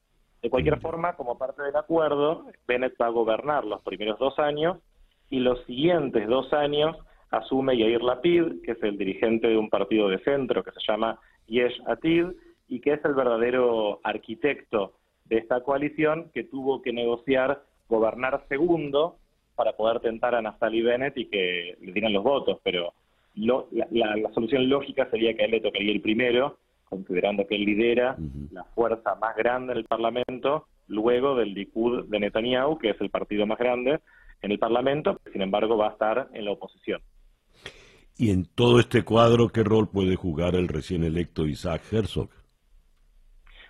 De 0.43 0.51
cualquier 0.51 0.79
forma, 0.81 1.17
como 1.17 1.39
parte 1.39 1.63
del 1.63 1.77
acuerdo, 1.77 2.45
Bennett 2.67 2.95
va 3.01 3.07
a 3.07 3.11
gobernar 3.11 3.65
los 3.65 3.83
primeros 3.83 4.19
dos 4.19 4.39
años 4.39 4.79
y 5.31 5.41
los 5.41 5.65
siguientes 5.65 6.27
dos 6.29 6.53
años 6.53 6.97
asume 7.31 7.77
Yair 7.77 8.03
Lapid, 8.03 8.63
que 8.63 8.73
es 8.73 8.83
el 8.83 8.99
dirigente 8.99 9.49
de 9.49 9.57
un 9.57 9.71
partido 9.71 10.09
de 10.09 10.19
centro 10.21 10.63
que 10.63 10.73
se 10.73 10.81
llama 10.87 11.19
Yesh 11.47 11.81
Atid, 11.87 12.27
y 12.69 12.81
que 12.81 12.93
es 12.93 13.05
el 13.05 13.15
verdadero 13.15 14.01
arquitecto 14.05 14.95
de 15.25 15.39
esta 15.39 15.61
coalición 15.63 16.31
que 16.33 16.45
tuvo 16.45 16.83
que 16.83 16.93
negociar 16.93 17.63
gobernar 17.89 18.45
segundo 18.49 19.17
para 19.57 19.73
poder 19.73 20.01
tentar 20.01 20.35
a 20.35 20.43
Naftali 20.43 20.81
Bennett 20.81 21.19
y 21.19 21.27
que 21.27 21.77
le 21.81 21.93
dieran 21.93 22.13
los 22.13 22.25
votos, 22.25 22.59
pero 22.63 22.95
la, 23.35 24.31
solución 24.33 24.69
lógica 24.69 25.09
sería 25.11 25.35
que 25.35 25.43
a 25.43 25.45
él 25.47 25.51
le 25.51 25.61
tocaría 25.61 25.93
el 25.93 26.01
primero, 26.01 26.59
considerando 26.85 27.47
que 27.47 27.57
él 27.57 27.65
lidera 27.65 28.17
la 28.53 28.65
fuerza 28.65 29.15
más 29.17 29.37
grande 29.37 29.75
del 29.75 29.85
Parlamento, 29.85 30.67
luego 30.89 31.37
del 31.37 31.55
Likud 31.55 32.07
de 32.07 32.21
Netanyahu, 32.21 32.79
que 32.79 32.91
es 32.91 33.01
el 33.01 33.11
partido 33.11 33.47
más 33.47 33.59
grande 33.59 34.01
en 34.43 34.51
el 34.51 34.59
Parlamento, 34.59 35.21
sin 35.33 35.43
embargo 35.43 35.77
va 35.77 35.89
a 35.89 35.93
estar 35.93 36.29
en 36.33 36.45
la 36.45 36.53
oposición. 36.53 37.01
Y 38.21 38.33
en 38.33 38.45
todo 38.45 38.81
este 38.81 39.03
cuadro, 39.03 39.49
¿qué 39.49 39.65
rol 39.65 39.89
puede 39.89 40.15
jugar 40.15 40.55
el 40.55 40.69
recién 40.69 41.05
electo 41.05 41.47
Isaac 41.47 41.81
Herzog? 41.91 42.29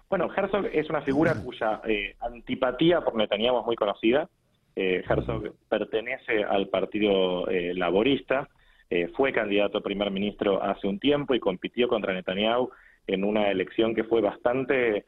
Bueno, 0.08 0.28
Herzog 0.36 0.66
es 0.72 0.90
una 0.90 1.02
figura 1.02 1.40
cuya 1.40 1.80
eh, 1.86 2.16
antipatía 2.18 3.00
por 3.00 3.14
Netanyahu 3.14 3.60
es 3.60 3.66
muy 3.66 3.76
conocida. 3.76 4.28
Eh, 4.74 5.04
Herzog 5.08 5.54
pertenece 5.68 6.42
al 6.42 6.66
Partido 6.66 7.48
eh, 7.48 7.74
Laborista, 7.74 8.48
fue 9.14 9.32
candidato 9.32 9.78
a 9.78 9.82
primer 9.82 10.10
ministro 10.10 10.60
hace 10.60 10.88
un 10.88 10.98
tiempo 10.98 11.32
y 11.32 11.38
compitió 11.38 11.86
contra 11.86 12.12
Netanyahu 12.12 12.70
en 13.06 13.22
una 13.22 13.52
elección 13.52 13.94
que 13.94 14.02
fue 14.02 14.20
bastante 14.20 15.04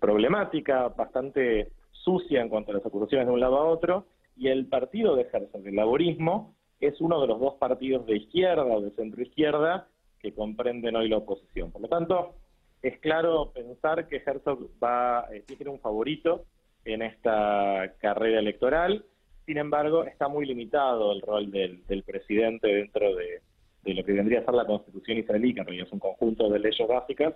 problemática, 0.00 0.88
bastante 0.88 1.68
sucia 1.92 2.42
en 2.42 2.48
cuanto 2.48 2.72
a 2.72 2.74
las 2.74 2.86
acusaciones 2.86 3.28
de 3.28 3.32
un 3.32 3.38
lado 3.38 3.58
a 3.58 3.66
otro. 3.66 4.08
Y 4.36 4.48
el 4.48 4.66
partido 4.66 5.14
de 5.14 5.28
Herzog, 5.32 5.64
el 5.64 5.76
laborismo, 5.76 6.56
es 6.80 7.00
uno 7.00 7.20
de 7.20 7.26
los 7.26 7.40
dos 7.40 7.54
partidos 7.54 8.06
de 8.06 8.16
izquierda 8.16 8.64
o 8.64 8.80
de 8.80 8.90
centro 8.92 9.22
izquierda 9.22 9.88
que 10.20 10.32
comprenden 10.32 10.96
hoy 10.96 11.08
la 11.08 11.18
oposición. 11.18 11.70
Por 11.70 11.82
lo 11.82 11.88
tanto, 11.88 12.34
es 12.82 12.98
claro 13.00 13.52
pensar 13.52 14.06
que 14.08 14.22
Herzog 14.24 14.68
va, 14.82 15.26
eh, 15.32 15.42
tiene 15.46 15.70
un 15.70 15.80
favorito 15.80 16.44
en 16.84 17.02
esta 17.02 17.94
carrera 17.98 18.38
electoral. 18.38 19.04
Sin 19.44 19.58
embargo, 19.58 20.04
está 20.04 20.28
muy 20.28 20.46
limitado 20.46 21.12
el 21.12 21.20
rol 21.22 21.50
del, 21.50 21.82
presidente 22.04 22.68
dentro 22.68 23.14
de, 23.14 23.42
lo 23.94 24.04
que 24.04 24.12
vendría 24.12 24.40
a 24.40 24.44
ser 24.44 24.54
la 24.54 24.66
constitución 24.66 25.18
israelí, 25.18 25.54
que 25.54 25.80
es 25.80 25.92
un 25.92 25.98
conjunto 25.98 26.48
de 26.48 26.58
leyes 26.58 26.88
básicas, 26.88 27.34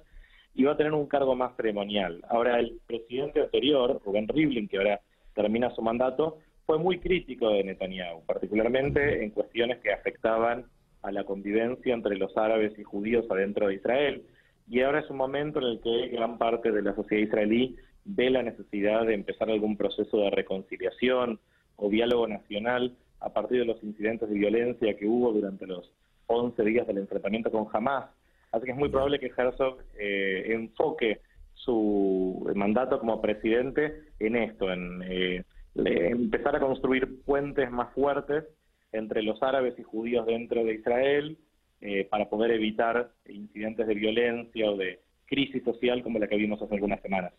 y 0.54 0.64
va 0.64 0.72
a 0.72 0.76
tener 0.76 0.92
un 0.92 1.06
cargo 1.06 1.34
más 1.36 1.54
ceremonial. 1.56 2.20
Ahora, 2.28 2.58
el 2.58 2.80
presidente 2.86 3.40
anterior, 3.40 4.00
Rubén 4.04 4.26
Rivlin, 4.26 4.68
que 4.68 4.78
ahora 4.78 5.00
termina 5.34 5.70
su 5.74 5.82
mandato, 5.82 6.38
fue 6.70 6.78
muy 6.78 7.00
crítico 7.00 7.50
de 7.50 7.64
Netanyahu, 7.64 8.24
particularmente 8.26 9.24
en 9.24 9.30
cuestiones 9.30 9.80
que 9.80 9.92
afectaban 9.92 10.66
a 11.02 11.10
la 11.10 11.24
convivencia 11.24 11.92
entre 11.92 12.16
los 12.16 12.36
árabes 12.36 12.78
y 12.78 12.84
judíos 12.84 13.26
adentro 13.28 13.66
de 13.66 13.74
Israel. 13.74 14.22
Y 14.68 14.80
ahora 14.82 15.00
es 15.00 15.10
un 15.10 15.16
momento 15.16 15.58
en 15.58 15.64
el 15.64 15.80
que 15.80 16.14
gran 16.14 16.38
parte 16.38 16.70
de 16.70 16.82
la 16.82 16.94
sociedad 16.94 17.24
israelí 17.24 17.76
ve 18.04 18.30
la 18.30 18.44
necesidad 18.44 19.04
de 19.04 19.14
empezar 19.14 19.50
algún 19.50 19.76
proceso 19.76 20.18
de 20.18 20.30
reconciliación 20.30 21.40
o 21.74 21.90
diálogo 21.90 22.28
nacional 22.28 22.94
a 23.18 23.32
partir 23.32 23.58
de 23.58 23.64
los 23.64 23.82
incidentes 23.82 24.28
de 24.28 24.36
violencia 24.36 24.96
que 24.96 25.08
hubo 25.08 25.32
durante 25.32 25.66
los 25.66 25.90
11 26.28 26.62
días 26.62 26.86
del 26.86 26.98
enfrentamiento 26.98 27.50
con 27.50 27.66
Hamas. 27.72 28.10
Así 28.52 28.66
que 28.66 28.70
es 28.70 28.78
muy 28.78 28.90
probable 28.90 29.18
que 29.18 29.32
Herzog 29.36 29.78
eh, 29.98 30.52
enfoque 30.54 31.20
su 31.52 32.48
mandato 32.54 33.00
como 33.00 33.20
presidente 33.20 34.04
en 34.20 34.36
esto, 34.36 34.72
en 34.72 35.02
eh, 35.02 35.42
empezar 35.74 36.56
a 36.56 36.60
construir 36.60 37.22
puentes 37.24 37.70
más 37.70 37.92
fuertes 37.94 38.44
entre 38.92 39.22
los 39.22 39.42
árabes 39.42 39.78
y 39.78 39.82
judíos 39.82 40.26
dentro 40.26 40.64
de 40.64 40.74
Israel 40.74 41.38
eh, 41.80 42.06
para 42.10 42.28
poder 42.28 42.50
evitar 42.50 43.12
incidentes 43.28 43.86
de 43.86 43.94
violencia 43.94 44.70
o 44.70 44.76
de 44.76 45.00
crisis 45.26 45.62
social 45.62 46.02
como 46.02 46.18
la 46.18 46.26
que 46.26 46.36
vimos 46.36 46.60
hace 46.60 46.74
algunas 46.74 47.00
semanas. 47.00 47.32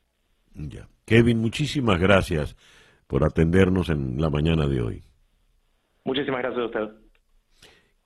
Ya. 0.55 0.87
Kevin, 1.05 1.39
muchísimas 1.39 1.99
gracias 1.99 2.55
por 3.07 3.23
atendernos 3.23 3.89
en 3.89 4.19
la 4.19 4.29
mañana 4.29 4.67
de 4.67 4.81
hoy. 4.81 5.03
Muchísimas 6.05 6.41
gracias 6.41 6.61
a 6.61 6.65
usted. 6.65 6.95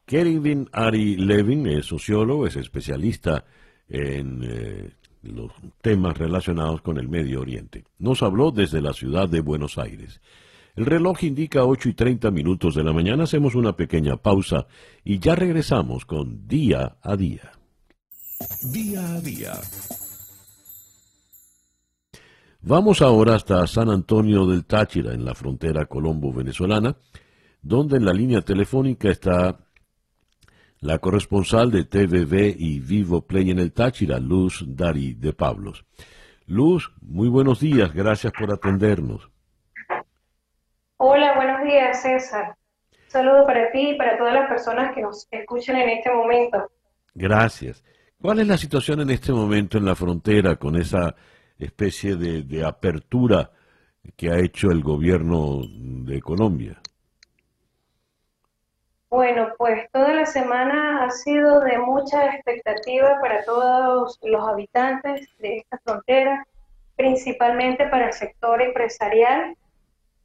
Kevin 0.05 0.67
Ari 0.71 1.17
Levin 1.17 1.67
es 1.67 1.85
sociólogo, 1.85 2.45
es 2.45 2.55
especialista 2.55 3.45
en 3.87 4.41
eh, 4.43 4.89
los 5.25 5.51
temas 5.81 6.17
relacionados 6.17 6.81
con 6.81 6.97
el 6.97 7.09
Medio 7.09 7.41
Oriente. 7.41 7.85
Nos 7.99 8.23
habló 8.23 8.51
desde 8.51 8.81
la 8.81 8.93
ciudad 8.93 9.27
de 9.27 9.41
Buenos 9.41 9.77
Aires. 9.77 10.21
El 10.75 10.85
reloj 10.85 11.23
indica 11.23 11.63
8 11.63 11.89
y 11.89 11.93
30 11.93 12.31
minutos 12.31 12.75
de 12.75 12.83
la 12.83 12.91
mañana. 12.91 13.23
Hacemos 13.23 13.55
una 13.55 13.75
pequeña 13.75 14.17
pausa 14.17 14.67
y 15.03 15.19
ya 15.19 15.35
regresamos 15.35 16.05
con 16.05 16.47
Día 16.47 16.97
a 17.01 17.15
Día. 17.15 17.53
Día 18.73 19.15
a 19.15 19.21
Día. 19.21 19.53
Vamos 22.61 23.01
ahora 23.01 23.35
hasta 23.35 23.65
San 23.67 23.89
Antonio 23.89 24.47
del 24.47 24.65
Táchira, 24.65 25.13
en 25.13 25.23
la 25.23 25.35
frontera 25.35 25.85
colombo-venezolana, 25.85 26.97
donde 27.61 27.97
en 27.97 28.05
la 28.05 28.13
línea 28.13 28.41
telefónica 28.41 29.09
está 29.09 29.64
la 30.85 30.99
corresponsal 30.99 31.71
de 31.71 31.83
TVV 31.83 32.55
y 32.57 32.79
Vivo 32.79 33.25
Play 33.25 33.49
en 33.49 33.57
el 33.57 33.73
Táchira, 33.73 34.19
Luz 34.19 34.63
Dari 34.67 35.15
de 35.15 35.33
Pablos. 35.33 35.83
Luz, 36.45 36.93
muy 37.01 37.27
buenos 37.27 37.59
días, 37.59 37.91
gracias 37.91 38.31
por 38.31 38.53
atendernos. 38.53 39.31
Hola, 40.97 41.35
buenos 41.35 41.63
días, 41.63 42.03
César. 42.03 42.55
saludo 43.07 43.47
para 43.47 43.71
ti 43.71 43.89
y 43.91 43.97
para 43.97 44.15
todas 44.15 44.35
las 44.35 44.47
personas 44.47 44.93
que 44.93 45.01
nos 45.01 45.27
escuchan 45.31 45.77
en 45.77 45.89
este 45.89 46.13
momento. 46.13 46.69
Gracias. 47.15 47.83
¿Cuál 48.21 48.39
es 48.39 48.47
la 48.47 48.57
situación 48.57 49.01
en 49.01 49.09
este 49.09 49.33
momento 49.33 49.79
en 49.79 49.85
la 49.85 49.95
frontera 49.95 50.55
con 50.57 50.75
esa 50.75 51.15
especie 51.57 52.15
de, 52.15 52.63
apertura 52.63 53.49
que 54.15 54.29
ha 54.29 54.37
hecho 54.37 54.69
el 54.69 54.83
gobierno 54.83 55.61
de 55.67 56.21
Colombia? 56.21 56.79
Bueno, 59.15 59.53
pues 59.57 59.89
toda 59.93 60.13
la 60.13 60.25
semana 60.25 61.05
ha 61.05 61.09
sido 61.09 61.61
de 61.61 61.77
mucha 61.77 62.35
expectativa 62.35 63.17
para 63.21 63.45
todos 63.45 64.19
los 64.21 64.45
habitantes 64.45 65.29
de 65.39 65.59
esta 65.59 65.77
frontera, 65.85 66.45
principalmente 66.97 67.87
para 67.87 68.07
el 68.07 68.13
sector 68.13 68.61
empresarial, 68.61 69.55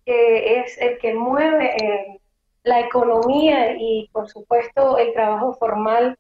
que 0.04 0.58
es 0.58 0.76
el 0.78 0.98
que 0.98 1.14
mueve 1.14 1.76
eh, 1.76 2.20
la 2.64 2.80
economía 2.80 3.76
y, 3.78 4.10
por 4.12 4.28
supuesto, 4.28 4.98
el 4.98 5.12
trabajo 5.12 5.54
formal 5.54 6.18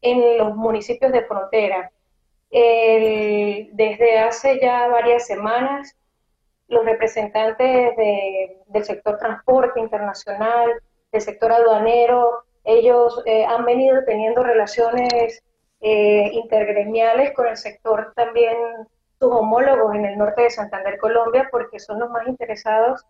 en 0.00 0.38
los 0.38 0.54
municipios 0.54 1.10
de 1.10 1.24
frontera. 1.24 1.90
desde 2.48 4.18
hace 4.20 4.60
ya 4.60 4.86
varias 4.86 5.26
semanas, 5.26 5.96
los 6.68 6.84
representantes 6.84 7.96
del 8.68 8.84
sector 8.84 9.18
transporte 9.18 9.80
internacional, 9.80 10.80
del 11.14 11.22
sector 11.22 11.52
aduanero, 11.52 12.42
ellos 12.64 13.22
eh, 13.24 13.44
han 13.44 13.64
venido 13.64 14.02
teniendo 14.04 14.42
relaciones 14.42 15.44
eh, 15.80 16.30
intergremiales 16.32 17.32
con 17.34 17.46
el 17.46 17.56
sector 17.56 18.12
también 18.16 18.56
sus 19.20 19.32
homólogos 19.32 19.94
en 19.94 20.06
el 20.06 20.18
norte 20.18 20.42
de 20.42 20.50
Santander, 20.50 20.98
Colombia, 20.98 21.48
porque 21.52 21.78
son 21.78 22.00
los 22.00 22.10
más 22.10 22.26
interesados 22.26 23.06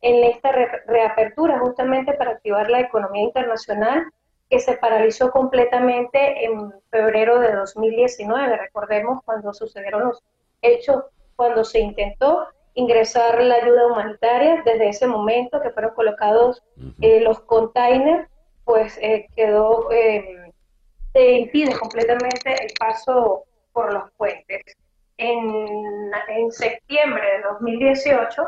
en 0.00 0.22
esta 0.22 0.52
reapertura 0.86 1.58
justamente 1.58 2.12
para 2.14 2.32
activar 2.32 2.70
la 2.70 2.80
economía 2.80 3.24
internacional 3.24 4.06
que 4.48 4.60
se 4.60 4.76
paralizó 4.76 5.32
completamente 5.32 6.44
en 6.44 6.72
febrero 6.90 7.40
de 7.40 7.52
2019. 7.52 8.58
Recordemos 8.58 9.24
cuando 9.24 9.52
sucedieron 9.52 10.04
los 10.04 10.22
hechos, 10.62 11.02
cuando 11.34 11.64
se 11.64 11.80
intentó 11.80 12.46
ingresar 12.80 13.42
la 13.42 13.56
ayuda 13.56 13.86
humanitaria, 13.86 14.62
desde 14.64 14.88
ese 14.88 15.06
momento 15.06 15.60
que 15.60 15.70
fueron 15.70 15.94
colocados 15.94 16.62
eh, 17.00 17.20
los 17.20 17.40
containers, 17.40 18.28
pues 18.64 18.98
eh, 19.02 19.26
quedó, 19.36 19.90
em, 19.90 20.52
se 21.12 21.32
impide 21.32 21.78
completamente 21.78 22.64
el 22.64 22.72
paso 22.78 23.44
por 23.72 23.92
los 23.92 24.10
puentes. 24.16 24.62
En, 25.18 26.10
en 26.28 26.50
septiembre 26.50 27.22
de 27.22 27.42
2018 27.42 28.42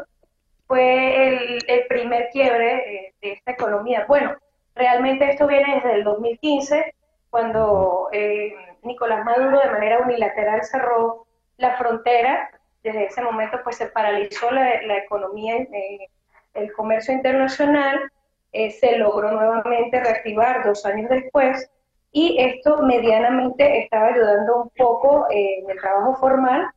fue 0.66 1.28
el, 1.28 1.58
el 1.66 1.86
primer 1.86 2.30
quiebre 2.30 2.76
eh, 2.76 3.14
de 3.20 3.32
esta 3.32 3.52
economía. 3.52 4.04
Bueno, 4.08 4.36
Realmente 4.74 5.30
esto 5.30 5.46
viene 5.46 5.74
desde 5.76 5.94
el 5.94 6.04
2015, 6.04 6.94
cuando 7.30 8.08
eh, 8.12 8.54
Nicolás 8.82 9.24
Maduro 9.24 9.60
de 9.60 9.70
manera 9.70 9.98
unilateral 9.98 10.64
cerró 10.64 11.26
la 11.58 11.76
frontera. 11.76 12.50
Desde 12.82 13.06
ese 13.06 13.22
momento 13.22 13.60
pues 13.62 13.76
se 13.76 13.86
paralizó 13.86 14.50
la, 14.50 14.96
economía, 14.96 15.56
eh, 15.56 16.08
el 16.54 16.72
comercio 16.72 17.14
internacional, 17.14 18.10
eh, 18.52 18.70
se 18.70 18.98
logró 18.98 19.30
nuevamente 19.32 20.00
reactivar 20.00 20.64
dos 20.64 20.84
años 20.84 21.08
después 21.08 21.70
y 22.10 22.38
esto 22.38 22.82
medianamente 22.82 23.84
estaba 23.84 24.08
ayudando 24.08 24.64
un 24.64 24.70
poco 24.76 25.26
en 25.30 25.70
el 25.70 25.80
trabajo 25.80 26.16
formal 26.16 26.68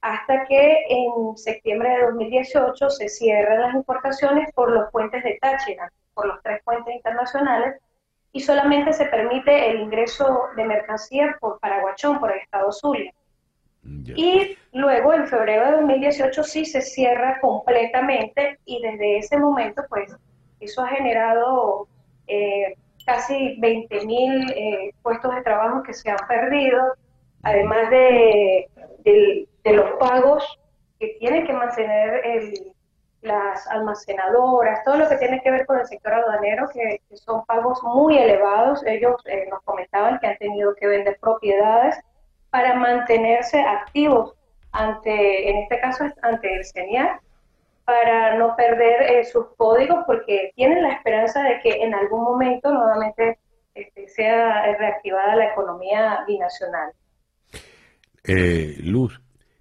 hasta 0.00 0.44
que 0.46 0.84
en 0.88 1.36
septiembre 1.36 1.90
de 1.90 2.06
2018 2.06 2.90
se 2.90 3.08
cierran 3.08 3.60
las 3.60 3.74
importaciones 3.74 4.50
por 4.54 4.70
los 4.72 4.90
puentes 4.90 5.22
de 5.22 5.38
Táchira 5.40 5.92
por 6.14 6.26
los 6.26 6.42
tres 6.42 6.62
puentes 6.64 6.94
internacionales 6.94 7.80
y 8.32 8.40
solamente 8.40 8.92
se 8.92 9.06
permite 9.06 9.70
el 9.70 9.80
ingreso 9.80 10.48
de 10.56 10.64
mercancías 10.64 11.36
por 11.40 11.58
Paraguachón, 11.60 12.20
por 12.20 12.32
el 12.32 12.40
estado 12.40 12.70
Zulia. 12.72 13.12
Y 13.82 14.56
luego, 14.72 15.14
en 15.14 15.26
febrero 15.26 15.66
de 15.66 15.72
2018, 15.78 16.44
sí 16.44 16.64
se 16.64 16.82
cierra 16.82 17.40
completamente 17.40 18.58
y 18.64 18.80
desde 18.82 19.18
ese 19.18 19.38
momento, 19.38 19.82
pues, 19.88 20.14
eso 20.60 20.82
ha 20.82 20.88
generado 20.88 21.88
eh, 22.26 22.74
casi 23.06 23.58
20.000 23.60 24.06
mil 24.06 24.52
eh, 24.52 24.92
puestos 25.02 25.34
de 25.34 25.42
trabajo 25.42 25.82
que 25.82 25.94
se 25.94 26.10
han 26.10 26.18
perdido, 26.28 26.94
además 27.42 27.90
de, 27.90 28.68
los 29.64 29.90
pagos 29.98 30.44
que 30.98 31.16
tiene 31.18 31.44
que 31.44 31.52
mantener 31.52 32.20
el, 32.24 32.72
las 33.22 33.66
almacenadoras, 33.68 34.84
todo 34.84 34.96
lo 34.96 35.08
que 35.08 35.16
tiene 35.16 35.40
que 35.42 35.50
ver 35.50 35.64
con 35.64 35.78
el 35.78 35.86
sector 35.86 36.12
aduanero, 36.12 36.68
que, 36.72 37.00
son 37.16 37.44
pagos 37.46 37.82
muy 37.82 38.18
elevados. 38.18 38.84
Ellos 38.84 39.16
eh, 39.26 39.46
nos 39.50 39.62
comentaban 39.62 40.18
que 40.18 40.26
han 40.26 40.38
tenido 40.38 40.74
que 40.74 40.86
vender 40.86 41.18
propiedades 41.20 41.96
para 42.50 42.74
mantenerse 42.74 43.60
activos 43.60 44.34
ante, 44.72 45.50
en 45.50 45.58
este 45.58 45.80
caso, 45.80 46.04
ante 46.22 46.54
el 46.54 46.64
CENIAC, 46.64 47.22
para 47.84 48.36
no 48.36 48.54
perder 48.56 49.02
eh, 49.02 49.24
sus 49.24 49.46
códigos, 49.56 50.04
porque 50.06 50.52
tienen 50.54 50.82
la 50.82 50.92
esperanza 50.92 51.42
de 51.42 51.60
que 51.60 51.82
en 51.82 51.94
algún 51.94 52.22
momento 52.22 52.72
nuevamente 52.72 53.38
este, 53.74 54.08
sea 54.08 54.76
reactivada 54.76 55.36
la 55.36 55.46
economía 55.46 56.24
binacional. 56.26 56.92
Eh, 58.24 58.76
Luz, 58.82 59.20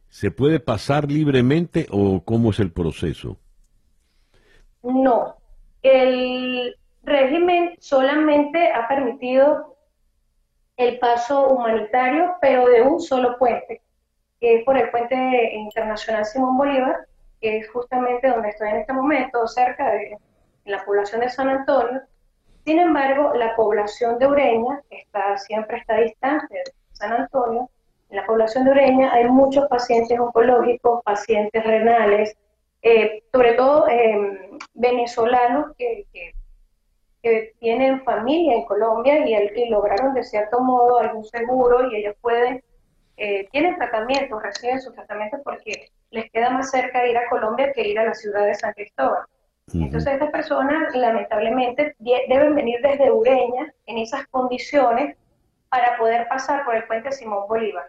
¿se 0.10 0.32
puede 0.32 0.60
pasar 0.60 1.10
libremente 1.10 1.88
o 1.92 2.22
cómo 2.24 2.52
es 2.52 2.60
el 2.60 2.72
proceso? 2.72 3.38
No, 4.84 5.38
el 5.82 6.76
régimen 7.04 7.76
solamente 7.80 8.72
ha 8.72 8.88
permitido 8.88 9.78
el 10.80 10.98
paso 10.98 11.50
humanitario, 11.50 12.38
pero 12.40 12.66
de 12.66 12.82
un 12.82 13.02
solo 13.02 13.38
puente, 13.38 13.82
que 14.40 14.56
es 14.56 14.64
por 14.64 14.78
el 14.78 14.90
puente 14.90 15.54
internacional 15.54 16.24
Simón 16.24 16.58
Bolívar, 16.58 17.06
que 17.42 17.58
es 17.58 17.70
justamente 17.70 18.30
donde 18.30 18.48
estoy 18.48 18.70
en 18.70 18.78
este 18.78 18.94
momento, 18.94 19.46
cerca 19.46 19.92
de 19.92 20.18
la 20.64 20.84
población 20.86 21.20
de 21.20 21.30
San 21.30 21.50
Antonio. 21.50 22.02
Sin 22.64 22.80
embargo, 22.80 23.34
la 23.34 23.58
población 23.58 24.20
de 24.20 24.28
Ureña 24.28 24.82
está, 24.90 25.38
siempre 25.38 25.80
está 25.80 25.98
distante 25.98 26.56
de 26.56 26.72
San 26.94 27.12
Antonio. 27.12 27.70
En 28.10 28.16
la 28.16 28.26
población 28.26 28.64
de 28.64 28.72
Ureña 28.72 29.12
hay 29.12 29.26
muchos 29.26 29.68
pacientes 29.68 30.18
oncológicos, 30.18 31.04
pacientes 31.04 31.62
renales, 31.62 32.38
eh, 32.84 33.22
sobre 33.34 33.54
todo 33.56 33.86
eh, 33.90 34.50
venezolanos 34.76 35.76
que, 35.78 36.06
tienen 37.60 38.04
familia 38.04 38.56
en 38.56 38.66
Colombia 38.66 39.26
y, 39.28 39.34
el, 39.34 39.70
lograron 39.70 40.14
de 40.14 40.24
cierto 40.24 40.62
modo 40.62 41.00
algún 41.00 41.26
seguro 41.26 41.90
y 41.92 41.98
ellos 41.98 42.16
pueden, 42.22 42.64
eh, 43.18 43.48
tienen 43.52 43.76
tratamientos, 43.76 44.42
reciben 44.42 44.82
sus 44.82 44.94
tratamientos 44.94 45.42
porque 45.44 45.90
les 46.12 46.32
queda 46.32 46.50
más 46.50 46.72
cerca 46.72 47.06
ir 47.08 47.18
a 47.18 47.30
Colombia 47.30 47.74
que 47.74 47.88
ir 47.88 48.00
a 48.00 48.06
la 48.06 48.14
ciudad 48.14 48.46
de 48.46 48.56
San 48.56 48.74
Cristóbal. 48.74 49.24
Entonces 49.74 50.14
estas 50.14 50.32
personas 50.32 50.96
lamentablemente 50.96 51.96
deben 52.00 52.56
venir 52.56 52.80
desde 52.82 53.12
Ureña 53.12 53.72
en 53.86 54.00
esas 54.00 54.26
condiciones 54.28 55.16
para 55.70 55.98
poder 55.98 56.28
pasar 56.28 56.66
por 56.66 56.76
el 56.76 56.86
puente 56.86 57.12
Simón 57.12 57.48
Bolívar. 57.48 57.86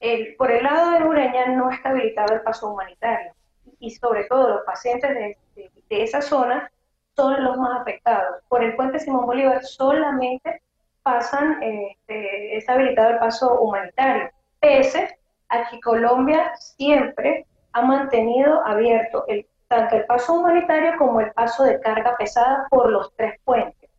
El, 0.00 0.34
por 0.36 0.50
el 0.50 0.64
lado 0.64 0.98
de 0.98 1.04
Ureña 1.04 1.46
no 1.48 1.70
está 1.70 1.90
habilitado 1.90 2.34
el 2.34 2.40
paso 2.40 2.72
humanitario 2.72 3.32
y 3.78 3.90
sobre 3.90 4.24
todo 4.24 4.48
los 4.48 4.64
pacientes 4.64 5.36
de, 5.54 5.76
esa 5.88 6.22
zona 6.22 6.70
son 7.20 7.44
los 7.44 7.58
más 7.58 7.82
afectados. 7.82 8.42
Por 8.48 8.64
el 8.64 8.74
puente 8.76 8.98
Simón 8.98 9.26
Bolívar 9.26 9.62
solamente 9.62 10.62
pasan, 11.02 11.62
este, 11.62 12.56
es 12.56 12.66
habilitado 12.66 13.10
el 13.10 13.18
paso 13.18 13.60
humanitario, 13.60 14.30
pese 14.58 15.18
a 15.50 15.68
que 15.68 15.80
Colombia 15.80 16.52
siempre 16.56 17.44
ha 17.72 17.82
mantenido 17.82 18.66
abierto 18.66 19.26
tanto 19.68 19.96
el 19.96 20.06
paso 20.06 20.32
humanitario 20.34 20.96
como 20.98 21.20
el 21.20 21.30
paso 21.32 21.64
de 21.64 21.78
carga 21.80 22.16
pesada 22.16 22.66
por 22.70 22.90
los 22.90 23.14
tres 23.16 23.34
puentes. 23.44 23.90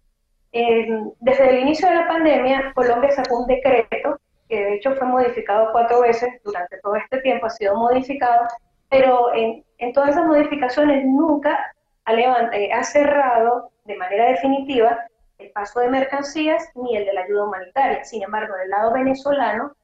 desde 0.52 1.50
el 1.50 1.60
inicio 1.60 1.88
de 1.88 1.96
la 1.96 2.08
pandemia, 2.08 2.74
Colombia 2.74 3.12
sacó 3.12 3.42
un 3.42 3.48
decreto 3.48 4.20
que 4.50 4.66
de 4.66 4.76
hecho 4.76 4.96
fue 4.96 5.08
modificado 5.08 5.72
cuatro 5.72 6.02
veces 6.02 6.42
durante 6.44 6.78
todo 6.80 6.96
este 6.96 7.20
tiempo, 7.22 7.46
ha 7.46 7.52
sido 7.52 7.76
modificado, 7.76 8.48
pero 8.90 9.34
en, 9.34 9.64
en 9.78 9.94
todas 9.94 10.10
esas 10.10 10.26
modificaciones 10.26 11.06
nunca 11.06 11.58
ha, 12.06 12.14
eh, 12.14 12.72
ha 12.74 12.84
cerrado 12.84 13.72
de 13.86 13.96
manera 13.96 14.26
definitiva 14.26 15.06
el 15.38 15.52
paso 15.52 15.80
de 15.80 15.90
mercancías 15.90 16.70
ni 16.76 16.96
el 16.96 17.06
de 17.06 17.14
la 17.14 17.22
ayuda 17.22 17.46
humanitaria. 17.46 18.04
Sin 18.04 18.24
embargo, 18.24 18.56
del 18.56 18.70
lado 18.70 18.94
venezolano, 18.94 19.76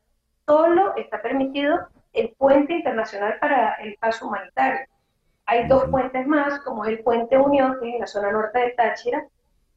solo 0.46 0.96
está 0.96 1.22
permitido 1.22 1.88
el 2.14 2.34
puente 2.38 2.74
internacional 2.74 3.38
para 3.40 3.74
el 3.76 3.96
paso 3.98 4.28
humanitario. 4.28 4.88
Hay 5.46 5.68
dos 5.68 5.86
puentes 5.90 6.28
más, 6.28 6.60
como 6.60 6.84
es 6.86 6.92
el 6.92 7.04
puente 7.04 7.38
Unión, 7.38 7.78
que 7.80 7.88
es 7.88 7.94
en 7.96 8.02
la 8.02 8.08
zona 8.08 8.32
norte 8.32 8.60
de 8.60 8.72
Táchira, 8.72 9.26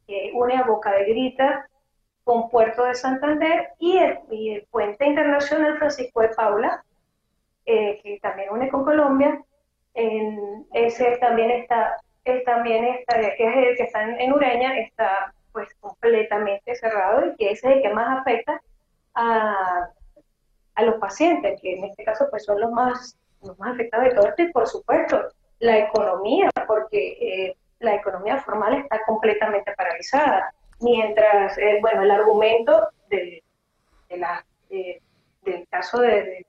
que 0.07 0.33
une 0.35 0.57
a 0.57 0.65
Boca 0.65 0.93
de 0.93 1.05
Grita 1.05 1.69
con 2.25 2.51
Puerto 2.51 2.85
de 2.85 2.95
Santander, 2.95 3.71
y 3.79 3.99
el, 3.99 4.67
puente 4.71 5.07
internacional 5.07 5.79
Francisco 5.79 6.21
de 6.21 6.29
Paula, 6.31 6.85
eh, 7.67 8.01
que 8.03 8.19
también 8.21 8.51
une 8.51 8.69
con 8.69 8.85
Colombia. 8.85 9.43
En, 9.95 10.67
ese 10.73 11.17
también 11.19 11.51
está, 11.51 11.97
también 12.45 12.85
está, 12.85 13.19
que 13.19 13.47
es 13.47 13.57
el 13.57 13.77
que 13.77 13.83
está 13.85 14.03
en 14.03 14.33
Ureña, 14.33 14.79
está 14.79 15.33
pues 15.53 15.69
completamente 15.81 16.75
cerrado 16.75 17.27
y 17.27 17.37
que 17.37 17.51
ese 17.53 17.69
es 17.69 17.77
el 17.77 17.83
que 17.83 17.89
más 17.91 18.21
afecta 18.21 18.61
a, 19.15 19.91
a 20.75 20.83
los 20.83 20.97
pacientes, 20.97 21.61
que 21.61 21.75
en 21.75 21.85
este 21.85 22.05
caso 22.05 22.27
pues 22.31 22.45
son 22.45 22.61
los 22.61 22.71
más, 22.71 23.19
los 23.43 23.59
más 23.59 23.75
afectados 23.75 24.07
de 24.07 24.15
todo 24.15 24.29
esto 24.29 24.43
y 24.43 24.53
por 24.53 24.67
supuesto 24.67 25.29
la 25.61 25.79
economía, 25.79 26.51
porque 26.67 27.19
eh, 27.21 27.57
la 27.81 27.95
economía 27.95 28.39
formal 28.39 28.75
está 28.75 29.03
completamente 29.05 29.73
paralizada, 29.73 30.53
mientras, 30.81 31.57
eh, 31.59 31.79
bueno, 31.81 32.03
el 32.03 32.11
argumento 32.11 32.89
de, 33.09 33.43
de 34.09 34.17
la, 34.17 34.45
del 34.71 35.69
caso 35.69 36.01
de, 36.01 36.47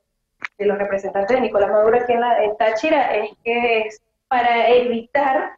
de, 0.58 0.66
los 0.66 0.78
representantes 0.78 1.36
de 1.36 1.42
Nicolás 1.42 1.72
Maduro 1.72 1.98
aquí 1.98 2.14
en, 2.14 2.22
la, 2.22 2.44
en 2.44 2.56
Táchira 2.56 3.16
es 3.16 3.32
que 3.44 3.82
es 3.82 4.02
para 4.28 4.70
evitar 4.70 5.58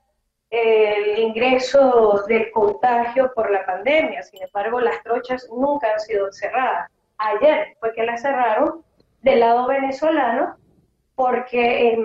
el 0.53 1.17
ingreso 1.17 2.23
del 2.27 2.51
contagio 2.51 3.33
por 3.33 3.49
la 3.49 3.65
pandemia. 3.65 4.21
Sin 4.21 4.43
embargo, 4.43 4.79
las 4.79 5.01
trochas 5.01 5.49
nunca 5.49 5.91
han 5.91 5.99
sido 5.99 6.31
cerradas. 6.31 6.91
Ayer 7.17 7.75
fue 7.79 7.91
que 7.93 8.03
las 8.03 8.21
cerraron 8.21 8.83
del 9.23 9.39
lado 9.39 9.67
venezolano 9.67 10.55
porque 11.15 11.97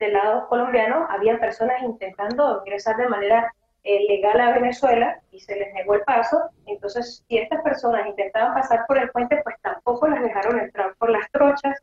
del 0.00 0.12
lado 0.12 0.48
colombiano 0.48 1.06
había 1.10 1.38
personas 1.38 1.80
intentando 1.82 2.62
ingresar 2.66 2.96
de 2.96 3.08
manera 3.08 3.54
eh, 3.84 4.04
legal 4.08 4.40
a 4.40 4.52
Venezuela 4.52 5.20
y 5.30 5.38
se 5.38 5.54
les 5.54 5.72
negó 5.72 5.94
el 5.94 6.02
paso. 6.02 6.50
Entonces, 6.66 7.24
si 7.28 7.38
estas 7.38 7.62
personas 7.62 8.08
intentaban 8.08 8.54
pasar 8.54 8.84
por 8.88 8.98
el 8.98 9.10
puente, 9.10 9.40
pues 9.44 9.54
tampoco 9.62 10.08
las 10.08 10.22
dejaron 10.22 10.58
entrar 10.58 10.96
por 10.96 11.08
las 11.08 11.30
trochas. 11.30 11.80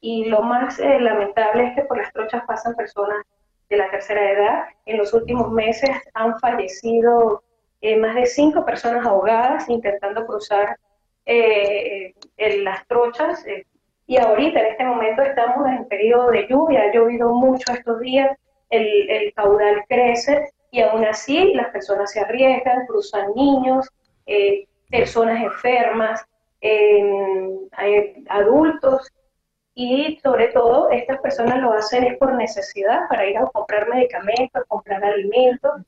Y 0.00 0.26
lo 0.26 0.42
más 0.42 0.78
eh, 0.78 1.00
lamentable 1.00 1.66
es 1.66 1.74
que 1.74 1.82
por 1.82 1.96
las 1.98 2.12
trochas 2.12 2.44
pasan 2.46 2.76
personas 2.76 3.18
de 3.68 3.76
la 3.76 3.90
tercera 3.90 4.30
edad. 4.30 4.64
En 4.84 4.98
los 4.98 5.12
últimos 5.12 5.50
meses 5.50 5.90
han 6.14 6.38
fallecido 6.38 7.42
eh, 7.80 7.96
más 7.96 8.14
de 8.14 8.26
cinco 8.26 8.64
personas 8.64 9.06
ahogadas 9.06 9.68
intentando 9.68 10.26
cruzar 10.26 10.76
eh, 11.24 12.14
las 12.36 12.86
trochas. 12.86 13.46
Eh, 13.46 13.66
y 14.06 14.18
ahorita, 14.18 14.60
en 14.60 14.66
este 14.66 14.84
momento, 14.84 15.22
estamos 15.22 15.66
en 15.68 15.86
periodo 15.88 16.30
de 16.30 16.46
lluvia, 16.48 16.82
ha 16.82 16.92
llovido 16.92 17.32
mucho 17.32 17.72
estos 17.72 18.00
días, 18.00 18.36
el, 18.70 19.10
el 19.10 19.32
caudal 19.34 19.84
crece 19.88 20.50
y 20.70 20.80
aún 20.80 21.04
así 21.04 21.54
las 21.54 21.68
personas 21.70 22.12
se 22.12 22.20
arriesgan, 22.20 22.86
cruzan 22.86 23.32
niños, 23.34 23.88
personas 24.90 25.42
enfermas, 25.42 26.24
adultos 28.28 29.12
y 29.78 30.18
sobre 30.22 30.48
todo 30.48 30.90
estas 30.90 31.20
personas 31.20 31.60
lo 31.60 31.74
hacen 31.74 32.02
es 32.04 32.16
por 32.16 32.32
necesidad, 32.32 33.06
para 33.10 33.26
ir 33.26 33.36
a 33.36 33.44
comprar 33.44 33.86
medicamentos, 33.88 34.64
comprar 34.68 35.04
alimentos, 35.04 35.82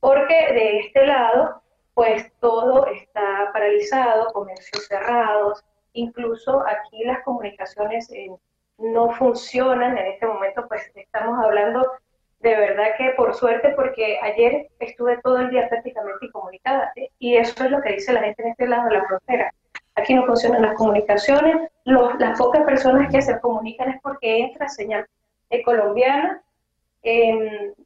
porque 0.00 0.34
de 0.52 0.80
este 0.80 1.06
lado 1.06 1.62
pues 1.94 2.30
todo 2.40 2.86
está 2.88 3.50
paralizado, 3.52 4.32
comercios 4.34 4.86
cerrados, 4.86 5.64
incluso 5.94 6.62
aquí 6.66 7.04
las 7.04 7.22
comunicaciones 7.24 8.10
eh, 8.12 8.30
no 8.76 9.10
funcionan, 9.12 9.96
en 9.96 10.06
este 10.08 10.26
momento 10.26 10.68
pues 10.68 10.90
estamos 10.94 11.42
hablando 11.42 11.90
de 12.40 12.54
verdad 12.54 12.88
que 12.98 13.12
por 13.16 13.34
suerte, 13.34 13.70
porque 13.70 14.18
ayer 14.20 14.68
estuve 14.78 15.18
todo 15.22 15.38
el 15.38 15.48
día 15.48 15.70
prácticamente 15.70 16.26
incomunicada, 16.26 16.92
¿eh? 16.96 17.08
y 17.18 17.36
eso 17.36 17.64
es 17.64 17.70
lo 17.70 17.80
que 17.80 17.94
dice 17.94 18.12
la 18.12 18.20
gente 18.20 18.42
en 18.42 18.48
este 18.50 18.68
lado 18.68 18.88
de 18.90 18.94
la 18.94 19.04
frontera 19.06 19.54
Aquí 19.94 20.14
no 20.14 20.24
funcionan 20.24 20.62
las 20.62 20.74
comunicaciones, 20.74 21.70
las 21.84 22.38
pocas 22.38 22.64
personas 22.64 23.12
que 23.12 23.20
se 23.20 23.38
comunican 23.40 23.90
es 23.90 24.00
porque 24.02 24.38
entra 24.38 24.68
señal 24.68 25.06
colombiana. 25.60 26.42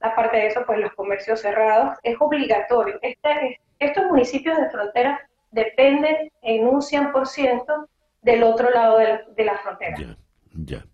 aparte 0.01 0.37
de 0.37 0.47
eso, 0.47 0.63
pues 0.67 0.79
los 0.79 0.93
comercios 0.93 1.41
cerrados, 1.41 1.99
es 2.03 2.17
obligatorio. 2.21 2.99
Este, 3.03 3.61
estos 3.79 4.05
municipios 4.07 4.57
de 4.59 4.71
frontera 4.71 5.21
dependen 5.51 6.31
en 6.43 6.67
un 6.67 6.81
100% 6.81 7.89
del 8.23 8.43
otro 8.43 8.71
lado 8.71 8.99
de 8.99 9.45
la, 9.45 9.59
frontera. 9.59 9.97
Ya, 9.99 10.17
ya. 10.53 10.85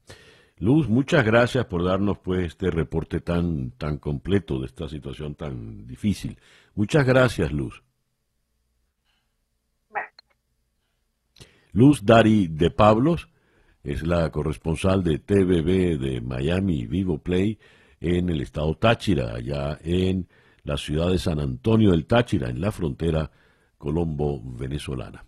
Luz, 0.59 0.89
muchas 0.89 1.25
gracias 1.25 1.65
por 1.67 1.85
darnos 1.85 2.19
pues 2.19 2.47
este 2.47 2.71
reporte 2.71 3.21
tan, 3.21 3.73
tan 3.73 3.99
completo 3.99 4.61
de 4.61 4.67
esta 4.67 4.89
situación 4.89 5.35
tan 5.35 5.87
difícil. 5.87 6.39
Muchas 6.75 7.05
gracias, 7.05 7.51
Luz. 7.51 7.83
Luz 11.73 12.05
Dari 12.05 12.49
de 12.49 12.71
Pablos 12.71 13.29
es 13.83 14.07
la 14.07 14.31
corresponsal 14.31 15.03
de 15.03 15.19
TVB 15.19 15.99
de 15.99 16.21
Miami 16.21 16.87
Vivo 16.87 17.19
Play 17.19 17.59
en 18.01 18.29
el 18.29 18.43
estado 18.43 18.75
Táchira, 18.77 19.35
allá 19.35 19.79
en 19.83 20.29
la 20.65 20.77
ciudad 20.77 21.11
de 21.11 21.19
San 21.19 21.41
Antonio 21.41 21.93
del 21.93 22.05
Táchira, 22.05 22.51
en 22.51 22.61
la 22.61 22.73
frontera 22.73 23.31
colombo-venezolana. 23.79 25.25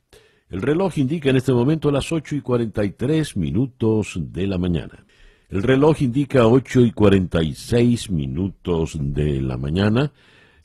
El 0.50 0.60
reloj 0.60 0.98
indica 0.98 1.30
en 1.30 1.36
este 1.36 1.52
momento 1.52 1.90
las 1.90 2.12
8 2.12 2.36
y 2.36 2.40
43 2.42 3.36
minutos 3.38 4.18
de 4.20 4.46
la 4.46 4.58
mañana. 4.58 5.04
El 5.48 5.62
reloj 5.62 6.02
indica 6.02 6.46
8 6.46 6.80
y 6.82 6.92
46 6.92 8.10
minutos 8.10 8.98
de 9.00 9.40
la 9.40 9.56
mañana. 9.56 10.12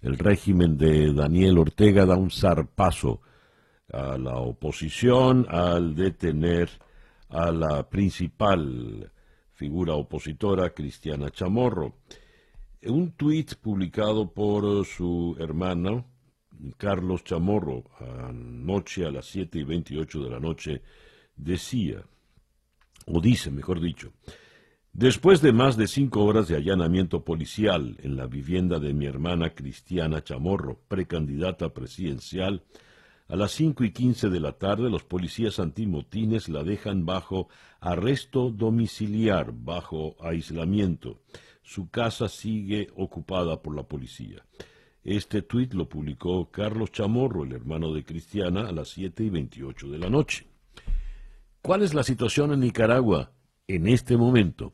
El 0.02 0.18
régimen 0.18 0.78
de 0.78 1.14
Daniel 1.14 1.58
Ortega 1.58 2.06
da 2.06 2.18
un 2.18 2.32
zarpazo 2.32 3.22
a 3.92 4.18
la 4.18 4.38
oposición 4.38 5.46
al 5.50 5.96
detener 5.96 6.70
a 7.30 7.52
la 7.52 7.90
principal 7.90 9.12
figura 9.54 9.94
opositora, 9.94 10.70
Cristiana 10.74 11.30
Chamorro. 11.30 11.98
Un 12.84 13.12
tuit 13.12 13.56
publicado 13.56 14.32
por 14.34 14.86
su 14.86 15.36
hermano, 15.38 16.06
Carlos 16.78 17.24
Chamorro, 17.24 17.84
anoche 18.00 19.06
a 19.06 19.12
las 19.12 19.26
7 19.26 19.60
y 19.60 19.64
28 19.64 20.24
de 20.24 20.30
la 20.30 20.40
noche, 20.40 20.82
decía, 21.36 22.04
o 23.06 23.20
dice, 23.20 23.52
mejor 23.52 23.82
dicho, 23.82 24.14
después 24.94 25.42
de 25.42 25.52
más 25.52 25.76
de 25.76 25.88
cinco 25.88 26.24
horas 26.24 26.48
de 26.48 26.56
allanamiento 26.56 27.26
policial 27.26 27.98
en 28.02 28.16
la 28.16 28.28
vivienda 28.28 28.80
de 28.80 28.94
mi 28.94 29.06
hermana 29.06 29.54
Cristiana 29.54 30.24
Chamorro, 30.24 30.80
precandidata 30.88 31.74
presidencial, 31.74 32.64
a 33.30 33.36
las 33.36 33.52
cinco 33.52 33.84
y 33.84 33.92
quince 33.92 34.30
de 34.30 34.40
la 34.40 34.54
tarde, 34.54 34.90
los 34.90 35.04
policías 35.04 35.60
antimotines 35.60 36.50
la 36.50 36.64
dejan 36.64 37.06
bajo 37.06 37.48
arresto 37.80 38.50
domiciliar, 38.50 39.54
bajo 39.54 40.16
aislamiento. 40.20 41.22
Su 41.62 41.90
casa 41.92 42.28
sigue 42.28 42.88
ocupada 42.96 43.62
por 43.62 43.76
la 43.76 43.84
policía. 43.84 44.44
Este 45.04 45.44
tuit 45.44 45.76
lo 45.76 45.88
publicó 45.88 46.50
Carlos 46.50 46.92
Chamorro, 46.92 47.44
el 47.44 47.54
hermano 47.54 47.94
de 47.94 48.04
Cristiana, 48.04 48.68
a 48.68 48.72
las 48.72 48.90
siete 48.90 49.24
y 49.24 49.30
veintiocho 49.30 49.88
de 49.90 50.00
la 50.00 50.10
noche. 50.10 50.48
¿Cuál 51.62 51.84
es 51.84 51.94
la 51.94 52.02
situación 52.02 52.52
en 52.52 52.62
Nicaragua 52.62 53.32
en 53.68 53.88
este 53.88 54.18
momento? 54.18 54.74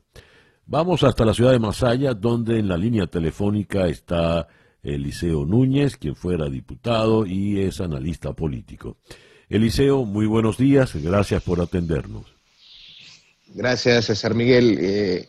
Vamos 0.64 1.04
hasta 1.04 1.26
la 1.26 1.34
ciudad 1.34 1.52
de 1.52 1.58
Masaya, 1.58 2.14
donde 2.14 2.58
en 2.58 2.68
la 2.68 2.78
línea 2.78 3.06
telefónica 3.06 3.86
está 3.86 4.48
Eliseo 4.82 5.44
Núñez, 5.44 5.96
quien 5.96 6.14
fuera 6.14 6.48
diputado 6.48 7.26
y 7.26 7.60
es 7.60 7.80
analista 7.80 8.32
político. 8.32 8.96
Eliseo, 9.48 10.04
muy 10.04 10.26
buenos 10.26 10.58
días, 10.58 10.94
gracias 10.96 11.42
por 11.42 11.60
atendernos. 11.60 12.36
Gracias, 13.54 14.06
César 14.06 14.34
Miguel. 14.34 14.78
Eh, 14.80 15.28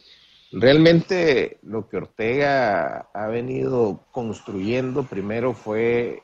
realmente 0.52 1.60
lo 1.62 1.88
que 1.88 1.98
Ortega 1.98 3.10
ha 3.14 3.28
venido 3.28 4.06
construyendo 4.12 5.04
primero 5.04 5.54
fue 5.54 6.24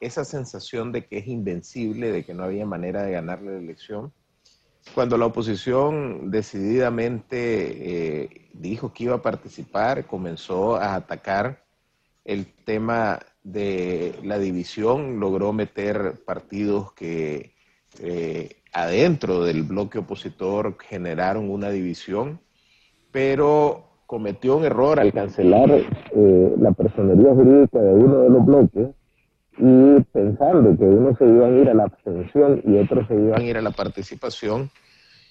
esa 0.00 0.24
sensación 0.24 0.92
de 0.92 1.06
que 1.06 1.18
es 1.18 1.26
invencible, 1.26 2.12
de 2.12 2.24
que 2.24 2.34
no 2.34 2.44
había 2.44 2.66
manera 2.66 3.02
de 3.02 3.12
ganar 3.12 3.42
la 3.42 3.56
elección. 3.56 4.12
Cuando 4.94 5.16
la 5.16 5.26
oposición 5.26 6.30
decididamente 6.30 8.22
eh, 8.22 8.50
dijo 8.52 8.92
que 8.92 9.04
iba 9.04 9.14
a 9.14 9.22
participar, 9.22 10.06
comenzó 10.06 10.76
a 10.76 10.94
atacar 10.94 11.63
el 12.24 12.46
tema 12.64 13.20
de 13.42 14.14
la 14.22 14.38
división, 14.38 15.20
logró 15.20 15.52
meter 15.52 16.14
partidos 16.24 16.92
que 16.92 17.52
eh, 18.00 18.56
adentro 18.72 19.44
del 19.44 19.62
bloque 19.62 19.98
opositor 19.98 20.76
generaron 20.80 21.50
una 21.50 21.70
división, 21.70 22.40
pero 23.12 23.84
cometió 24.06 24.56
un 24.56 24.64
error 24.64 24.98
al 24.98 25.12
cancelar 25.12 25.70
eh, 25.70 26.54
la 26.58 26.72
personería 26.72 27.32
jurídica 27.32 27.80
de 27.80 27.92
uno 27.92 28.18
de 28.20 28.30
los 28.30 28.44
bloques 28.44 28.88
y 29.56 30.02
pensando 30.12 30.76
que 30.76 30.84
unos 30.84 31.16
se 31.18 31.24
iban 31.24 31.54
a 31.54 31.60
ir 31.60 31.68
a 31.68 31.74
la 31.74 31.84
abstención 31.84 32.62
y 32.64 32.76
otros 32.76 33.06
se 33.06 33.14
iban 33.14 33.40
a 33.40 33.44
ir 33.44 33.56
a 33.56 33.62
la 33.62 33.70
participación, 33.70 34.70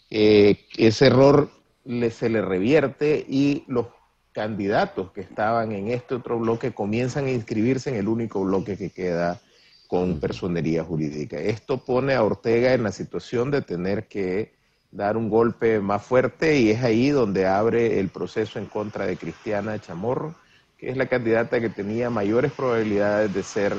eh, 0.10 0.60
ese 0.78 1.08
error 1.08 1.50
le, 1.84 2.10
se 2.10 2.30
le 2.30 2.42
revierte 2.42 3.26
y 3.28 3.64
los 3.68 3.88
candidatos 4.34 5.12
que 5.12 5.22
estaban 5.22 5.72
en 5.72 5.90
este 5.90 6.16
otro 6.16 6.40
bloque 6.40 6.74
comienzan 6.74 7.26
a 7.26 7.32
inscribirse 7.32 7.90
en 7.92 7.96
el 7.96 8.08
único 8.08 8.44
bloque 8.44 8.78
que 8.78 8.90
queda 8.90 9.40
con 9.88 10.20
personería 10.20 10.84
jurídica. 10.84 11.38
Esto 11.38 11.78
pone 11.78 12.16
a 12.16 12.24
Ortega 12.24 12.74
en 12.74 12.84
la 12.84 12.92
situación 12.92 13.52
de 13.52 13.62
tener 13.62 14.08
que 14.08 14.52
dar 14.92 15.18
un 15.18 15.30
golpe 15.30 15.80
más 15.80 16.04
fuerte 16.04 16.58
y 16.60 16.72
es 16.72 16.84
ahí 16.84 17.10
donde 17.10 17.46
abre 17.46 18.00
el 18.00 18.10
proceso 18.10 18.60
en 18.60 18.66
contra 18.66 19.06
de 19.06 19.18
Cristiana 19.18 19.80
Chamorro, 19.80 20.36
que 20.78 20.90
es 20.90 20.98
la 20.98 21.08
candidata 21.08 21.60
que 21.60 21.70
tenía 21.70 22.10
mayores 22.10 22.52
probabilidades 22.52 23.34
de 23.34 23.44
ser 23.44 23.74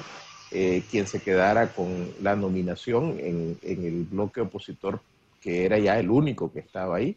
eh, 0.51 0.83
quien 0.91 1.07
se 1.07 1.21
quedara 1.21 1.73
con 1.73 2.09
la 2.21 2.37
nominación 2.37 3.19
en, 3.19 3.59
en 3.63 3.85
el 3.85 4.05
bloque 4.05 4.41
opositor, 4.41 5.01
que 5.41 5.65
era 5.65 5.79
ya 5.79 5.99
el 5.99 6.11
único 6.11 6.53
que 6.53 6.61
estaba 6.61 6.97
ahí. 6.97 7.17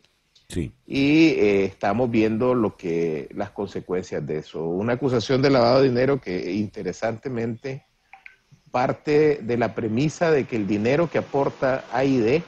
Sí. 0.50 0.72
Y 0.86 1.30
eh, 1.30 1.66
estamos 1.66 2.10
viendo 2.10 2.56
lo 2.56 2.78
que 2.78 3.28
las 3.36 3.52
consecuencias 3.52 4.26
de 4.26 4.38
eso. 4.40 4.64
Una 4.66 4.94
acusación 4.94 5.42
de 5.42 5.50
lavado 5.50 5.82
de 5.82 5.90
dinero 5.90 6.22
que 6.22 6.54
interesantemente 6.54 7.86
parte 8.72 9.40
de 9.42 9.58
la 9.58 9.76
premisa 9.76 10.32
de 10.32 10.46
que 10.46 10.56
el 10.56 10.68
dinero 10.68 11.10
que 11.10 11.18
aporta 11.18 11.86
AID 11.92 12.44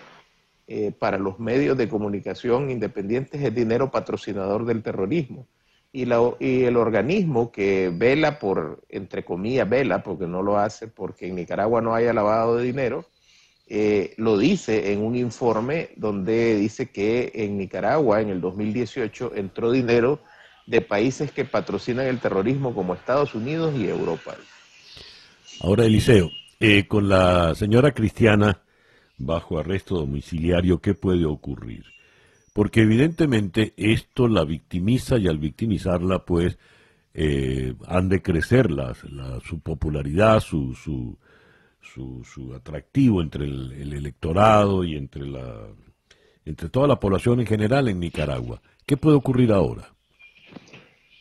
eh, 0.68 0.92
para 0.98 1.18
los 1.18 1.40
medios 1.40 1.78
de 1.78 1.90
comunicación 1.90 2.70
independientes 2.70 3.42
es 3.42 3.56
dinero 3.56 3.90
patrocinador 3.90 4.66
del 4.66 4.84
terrorismo. 4.84 5.48
Y, 5.92 6.06
la, 6.06 6.22
y 6.40 6.66
el 6.66 6.78
organismo 6.78 7.52
que 7.52 7.92
vela 7.92 8.38
por, 8.38 8.84
entre 8.90 9.26
comillas, 9.26 9.68
vela, 9.68 10.04
porque 10.04 10.28
no 10.28 10.44
lo 10.44 10.60
hace, 10.60 10.88
porque 10.88 11.28
en 11.28 11.36
Nicaragua 11.36 11.82
no 11.82 11.96
haya 11.96 12.14
lavado 12.14 12.58
de 12.58 12.64
dinero, 12.64 13.06
eh, 13.72 14.16
lo 14.18 14.36
dice 14.36 14.92
en 14.92 15.04
un 15.04 15.16
informe 15.16 15.92
donde 15.96 16.56
dice 16.56 16.90
que 16.90 17.32
en 17.36 17.58
Nicaragua 17.58 18.20
en 18.20 18.30
el 18.30 18.42
2018 18.42 19.34
entró 19.36 19.72
dinero 19.72 20.22
de 20.66 20.82
países 20.82 21.32
que 21.32 21.46
patrocinan 21.46 22.08
el 22.08 22.20
terrorismo 22.20 22.74
como 22.74 22.96
Estados 22.96 23.36
Unidos 23.36 23.76
y 23.78 23.86
Europa. 23.86 24.36
Ahora, 25.62 25.86
Eliseo, 25.86 26.32
eh, 26.60 26.88
con 26.88 27.10
la 27.10 27.54
señora 27.54 27.92
Cristiana 27.92 28.60
bajo 29.20 29.60
arresto 29.60 29.98
domiciliario, 29.98 30.80
¿qué 30.80 30.96
puede 30.96 31.26
ocurrir? 31.26 31.86
Porque 32.54 32.82
evidentemente 32.82 33.74
esto 33.78 34.28
la 34.28 34.46
victimiza 34.46 35.18
y 35.18 35.28
al 35.28 35.38
victimizarla, 35.38 36.20
pues, 36.26 36.58
eh, 37.14 37.76
han 37.88 38.10
de 38.10 38.22
crecer 38.22 38.70
su 39.44 39.60
popularidad, 39.60 40.40
su, 40.40 41.18
su, 41.82 42.54
atractivo 42.56 43.22
entre 43.22 43.46
el, 43.46 43.94
electorado 43.94 44.84
y 44.84 44.96
entre, 44.96 45.26
la, 45.26 45.68
entre 46.46 46.70
toda 46.70 46.88
la 46.88 47.00
población 47.00 47.40
en 47.40 47.48
general 47.48 47.88
en 47.88 48.00
Nicaragua. 48.00 48.62
¿Qué 48.86 48.98
puede 48.98 49.18
ocurrir 49.18 49.52
ahora? 49.52 49.90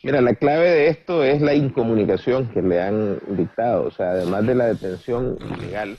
Mira, 0.03 0.21
la 0.21 0.33
clave 0.33 0.69
de 0.69 0.87
esto 0.87 1.23
es 1.23 1.41
la 1.41 1.53
incomunicación 1.53 2.47
que 2.49 2.61
le 2.61 2.81
han 2.81 3.19
dictado. 3.35 3.87
O 3.87 3.91
sea, 3.91 4.11
además 4.11 4.45
de 4.47 4.55
la 4.55 4.65
detención 4.67 5.37
ilegal, 5.57 5.97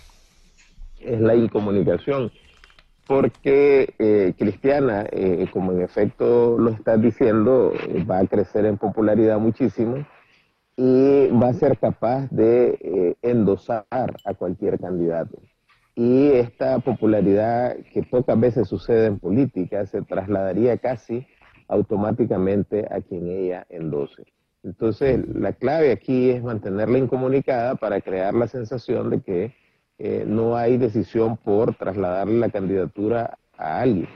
es 1.00 1.20
la 1.20 1.34
incomunicación. 1.34 2.32
Porque 3.06 3.94
eh, 3.98 4.34
Cristiana, 4.38 5.04
eh, 5.10 5.46
como 5.52 5.72
en 5.72 5.82
efecto 5.82 6.56
lo 6.58 6.70
estás 6.70 7.02
diciendo, 7.02 7.74
va 8.08 8.20
a 8.20 8.26
crecer 8.26 8.64
en 8.66 8.78
popularidad 8.78 9.38
muchísimo 9.38 10.06
y 10.76 11.28
va 11.28 11.48
a 11.48 11.54
ser 11.54 11.78
capaz 11.78 12.28
de 12.30 12.78
eh, 12.80 13.16
endosar 13.22 13.84
a 13.90 14.34
cualquier 14.34 14.78
candidato. 14.78 15.38
Y 15.94 16.28
esta 16.32 16.78
popularidad 16.78 17.76
que 17.92 18.02
pocas 18.02 18.38
veces 18.38 18.68
sucede 18.68 19.06
en 19.06 19.18
política 19.18 19.84
se 19.86 20.02
trasladaría 20.02 20.78
casi 20.78 21.26
automáticamente 21.68 22.86
a 22.90 23.00
quien 23.00 23.28
ella 23.28 23.66
endose. 23.68 24.24
Entonces, 24.62 25.20
la 25.34 25.52
clave 25.52 25.92
aquí 25.92 26.30
es 26.30 26.42
mantenerla 26.42 26.98
incomunicada 26.98 27.76
para 27.76 28.00
crear 28.00 28.34
la 28.34 28.46
sensación 28.46 29.10
de 29.10 29.20
que 29.20 29.54
eh, 29.98 30.24
no 30.26 30.56
hay 30.56 30.78
decisión 30.78 31.36
por 31.36 31.74
trasladarle 31.74 32.38
la 32.38 32.50
candidatura 32.50 33.38
a 33.56 33.80
alguien. 33.80 34.08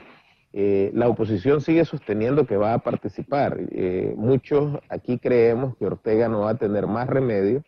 Eh, 0.57 0.89
la 0.93 1.09
oposición 1.09 1.59
sigue 1.59 1.83
sosteniendo 1.83 2.47
que 2.47 2.55
va 2.55 2.73
a 2.73 2.79
participar. 2.79 3.59
Eh, 3.71 4.13
muchos 4.15 4.79
aquí 4.87 5.19
creemos 5.19 5.75
que 5.75 5.85
Ortega 5.85 6.29
no 6.29 6.41
va 6.41 6.51
a 6.51 6.57
tener 6.57 6.87
más 6.87 7.07
remedio 7.07 7.61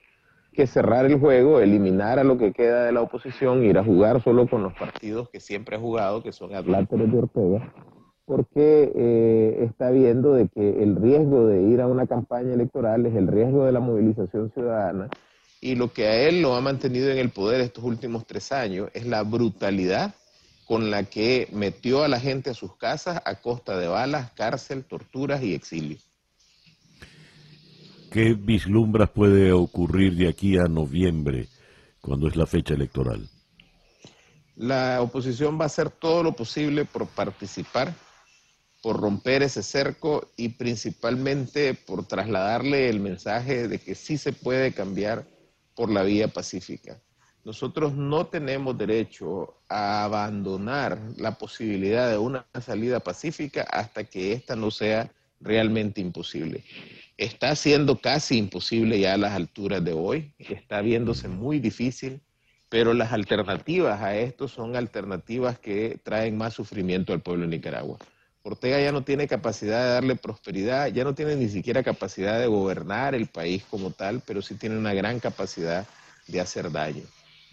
que 0.54 0.68
cerrar 0.68 1.06
el 1.06 1.20
juego, 1.20 1.60
eliminar 1.60 2.18
a 2.18 2.24
lo 2.24 2.38
que 2.38 2.54
queda 2.54 2.86
de 2.86 2.94
la 2.94 3.02
oposición, 3.02 3.66
ir 3.66 3.78
a 3.78 3.84
jugar 3.84 4.24
solo 4.24 4.48
con 4.48 4.64
los 4.64 4.74
partidos 4.74 5.30
que 5.30 5.42
siempre 5.42 5.76
ha 5.76 5.80
jugado, 5.80 6.24
que 6.24 6.32
son 6.32 6.56
adláteres 6.56 7.12
de 7.12 7.18
Ortega, 7.18 7.74
porque 8.24 8.94
eh, 8.96 9.66
está 9.66 9.92
viendo 9.92 10.34
de 10.34 10.48
que 10.48 10.82
el 10.82 10.96
riesgo 10.96 11.46
de 11.46 11.64
ir 11.64 11.82
a 11.82 11.88
una 11.88 12.08
campaña 12.08 12.54
electoral 12.54 13.06
es 13.06 13.16
el 13.16 13.28
riesgo 13.28 13.66
de 13.66 13.74
la 13.74 13.82
movilización 13.82 14.50
ciudadana 14.54 15.10
y 15.60 15.76
lo 15.76 15.92
que 15.92 16.08
a 16.08 16.16
él 16.28 16.42
lo 16.42 16.56
ha 16.56 16.62
mantenido 16.62 17.10
en 17.12 17.18
el 17.18 17.32
poder 17.32 17.60
estos 17.60 17.84
últimos 17.84 18.26
tres 18.26 18.52
años 18.54 18.90
es 18.94 19.06
la 19.06 19.24
brutalidad 19.24 20.16
con 20.68 20.92
la 20.92 21.04
que 21.04 21.48
metió 21.54 22.04
a 22.04 22.10
la 22.10 22.20
gente 22.20 22.50
a 22.50 22.54
sus 22.54 22.76
casas 22.76 23.22
a 23.24 23.36
costa 23.36 23.78
de 23.78 23.88
balas, 23.88 24.32
cárcel, 24.32 24.84
torturas 24.84 25.42
y 25.42 25.54
exilio. 25.54 25.98
¿Qué 28.12 28.34
vislumbras 28.34 29.10
puede 29.10 29.54
ocurrir 29.54 30.16
de 30.16 30.28
aquí 30.28 30.58
a 30.58 30.64
noviembre, 30.64 31.48
cuando 32.02 32.28
es 32.28 32.36
la 32.36 32.46
fecha 32.46 32.74
electoral? 32.74 33.30
La 34.58 35.02
oposición 35.02 35.58
va 35.58 35.64
a 35.64 35.68
hacer 35.68 35.90
todo 35.90 36.24
lo 36.24 36.34
posible 36.34 36.84
por 36.84 37.08
participar, 37.08 37.94
por 38.82 39.00
romper 39.00 39.44
ese 39.44 39.64
cerco 39.64 40.32
y 40.36 40.50
principalmente 40.50 41.76
por 41.76 42.06
trasladarle 42.06 42.90
el 42.90 43.00
mensaje 43.00 43.68
de 43.68 43.80
que 43.80 43.96
sí 43.96 44.18
se 44.18 44.34
puede 44.34 44.74
cambiar 44.74 45.26
por 45.76 45.92
la 45.92 46.04
vía 46.04 46.28
pacífica. 46.28 47.00
Nosotros 47.48 47.94
no 47.94 48.26
tenemos 48.26 48.78
derecho 48.78 49.62
a 49.70 50.04
abandonar 50.04 51.00
la 51.16 51.38
posibilidad 51.38 52.12
de 52.12 52.18
una 52.18 52.46
salida 52.60 53.00
pacífica 53.00 53.62
hasta 53.62 54.04
que 54.04 54.34
esta 54.34 54.58
no 54.58 54.70
sea 54.70 55.10
realmente 55.40 56.02
imposible. 56.02 56.66
Está 57.16 57.56
siendo 57.56 58.00
casi 58.00 58.38
imposible 58.38 59.00
ya 59.00 59.14
a 59.14 59.18
las 59.18 59.32
alturas 59.32 59.82
de 59.82 59.94
hoy, 59.94 60.34
está 60.40 60.82
viéndose 60.82 61.30
muy 61.30 61.62
difícil, 61.62 62.20
pero 62.68 62.94
las 62.94 63.14
alternativas 63.14 64.02
a 64.02 64.18
esto 64.18 64.50
son 64.50 64.76
alternativas 64.76 65.58
que 65.58 66.02
traen 66.04 66.38
más 66.38 66.54
sufrimiento 66.54 67.14
al 67.14 67.22
pueblo 67.22 67.46
de 67.46 67.56
Nicaragua. 67.56 67.98
Ortega 68.44 68.82
ya 68.82 68.92
no 68.92 69.06
tiene 69.06 69.26
capacidad 69.26 69.86
de 69.86 69.92
darle 69.94 70.16
prosperidad, 70.18 70.88
ya 70.88 71.06
no 71.06 71.16
tiene 71.16 71.38
ni 71.38 71.48
siquiera 71.48 71.82
capacidad 71.82 72.42
de 72.42 72.48
gobernar 72.48 73.16
el 73.16 73.28
país 73.28 73.64
como 73.70 73.92
tal, 73.92 74.22
pero 74.28 74.42
sí 74.42 74.56
tiene 74.56 74.78
una 74.78 74.94
gran 74.94 75.22
capacidad 75.22 75.88
de 76.28 76.42
hacer 76.42 76.70
daño. 76.74 77.04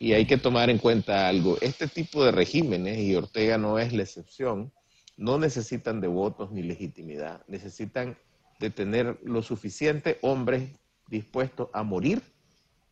Y 0.04 0.12
hay 0.12 0.26
que 0.26 0.36
tomar 0.36 0.68
en 0.68 0.76
cuenta 0.76 1.28
algo, 1.28 1.56
este 1.62 1.88
tipo 1.88 2.22
de 2.26 2.30
regímenes, 2.30 2.98
y 2.98 3.16
Ortega 3.16 3.56
no 3.56 3.78
es 3.78 3.94
la 3.94 4.02
excepción, 4.02 4.70
no 5.16 5.38
necesitan 5.38 6.02
de 6.02 6.08
votos 6.08 6.52
ni 6.52 6.62
legitimidad, 6.62 7.42
necesitan 7.48 8.18
de 8.60 8.68
tener 8.68 9.18
lo 9.24 9.40
suficiente 9.40 10.18
hombres 10.20 10.72
dispuestos 11.08 11.70
a 11.72 11.82
morir 11.84 12.20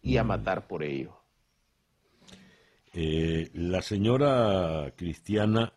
y 0.00 0.16
a 0.16 0.24
matar 0.24 0.66
por 0.66 0.82
ello. 0.82 1.14
Eh, 2.94 3.50
la 3.52 3.82
señora 3.82 4.94
Cristiana 4.96 5.74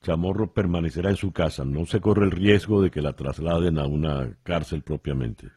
Chamorro 0.00 0.54
permanecerá 0.54 1.10
en 1.10 1.16
su 1.16 1.32
casa, 1.32 1.66
no 1.66 1.84
se 1.84 2.00
corre 2.00 2.24
el 2.24 2.30
riesgo 2.30 2.80
de 2.80 2.90
que 2.90 3.02
la 3.02 3.12
trasladen 3.12 3.78
a 3.78 3.84
una 3.84 4.38
cárcel 4.42 4.80
propiamente. 4.80 5.48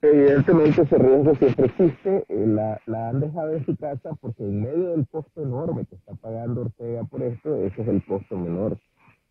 Evidentemente 0.00 0.82
ese 0.82 0.96
riesgo 0.96 1.34
siempre 1.34 1.66
existe, 1.66 2.24
eh, 2.28 2.46
la, 2.46 2.80
la, 2.86 3.08
han 3.08 3.20
dejado 3.20 3.52
en 3.54 3.66
su 3.66 3.76
casa 3.76 4.10
porque 4.20 4.44
en 4.44 4.62
medio 4.62 4.90
del 4.90 5.08
costo 5.08 5.42
enorme 5.42 5.86
que 5.86 5.96
está 5.96 6.14
pagando 6.14 6.60
Ortega 6.62 7.02
por 7.04 7.22
esto, 7.22 7.56
ese 7.64 7.82
es 7.82 7.88
el 7.88 8.04
costo 8.06 8.36
menor. 8.36 8.78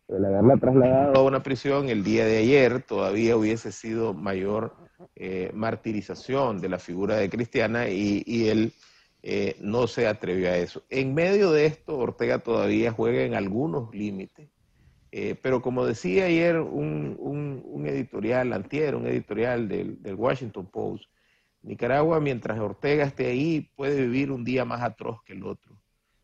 El 0.08 0.24
haberla 0.24 0.56
trasladado 0.56 1.20
a 1.20 1.24
una 1.24 1.42
prisión 1.42 1.88
el 1.88 2.04
día 2.04 2.26
de 2.26 2.38
ayer 2.38 2.82
todavía 2.82 3.36
hubiese 3.36 3.72
sido 3.72 4.12
mayor 4.12 4.74
eh, 5.16 5.50
martirización 5.54 6.60
de 6.60 6.68
la 6.68 6.78
figura 6.78 7.16
de 7.16 7.30
Cristiana 7.30 7.88
y, 7.88 8.48
él 8.48 8.72
eh, 9.22 9.56
no 9.60 9.86
se 9.86 10.06
atrevió 10.06 10.48
a 10.48 10.56
eso. 10.56 10.82
En 10.90 11.14
medio 11.14 11.50
de 11.50 11.66
esto, 11.66 11.96
Ortega 11.98 12.38
todavía 12.40 12.92
juega 12.92 13.22
en 13.22 13.34
algunos 13.34 13.94
límites 13.94 14.50
eh, 15.10 15.34
pero 15.40 15.62
como 15.62 15.86
decía 15.86 16.26
ayer 16.26 16.58
un, 16.58 17.16
un, 17.18 17.86
editorial, 17.86 18.52
antier, 18.52 18.94
un 18.94 19.06
editorial 19.06 19.68
del, 19.68 20.02
del, 20.02 20.14
Washington 20.14 20.66
Post, 20.66 21.04
Nicaragua, 21.62 22.20
mientras 22.20 22.58
Ortega 22.58 23.04
esté 23.04 23.26
ahí, 23.26 23.70
puede 23.74 24.02
vivir 24.02 24.30
un 24.30 24.44
día 24.44 24.64
más 24.64 24.82
atroz 24.82 25.22
que 25.24 25.32
el 25.32 25.44
otro. 25.44 25.80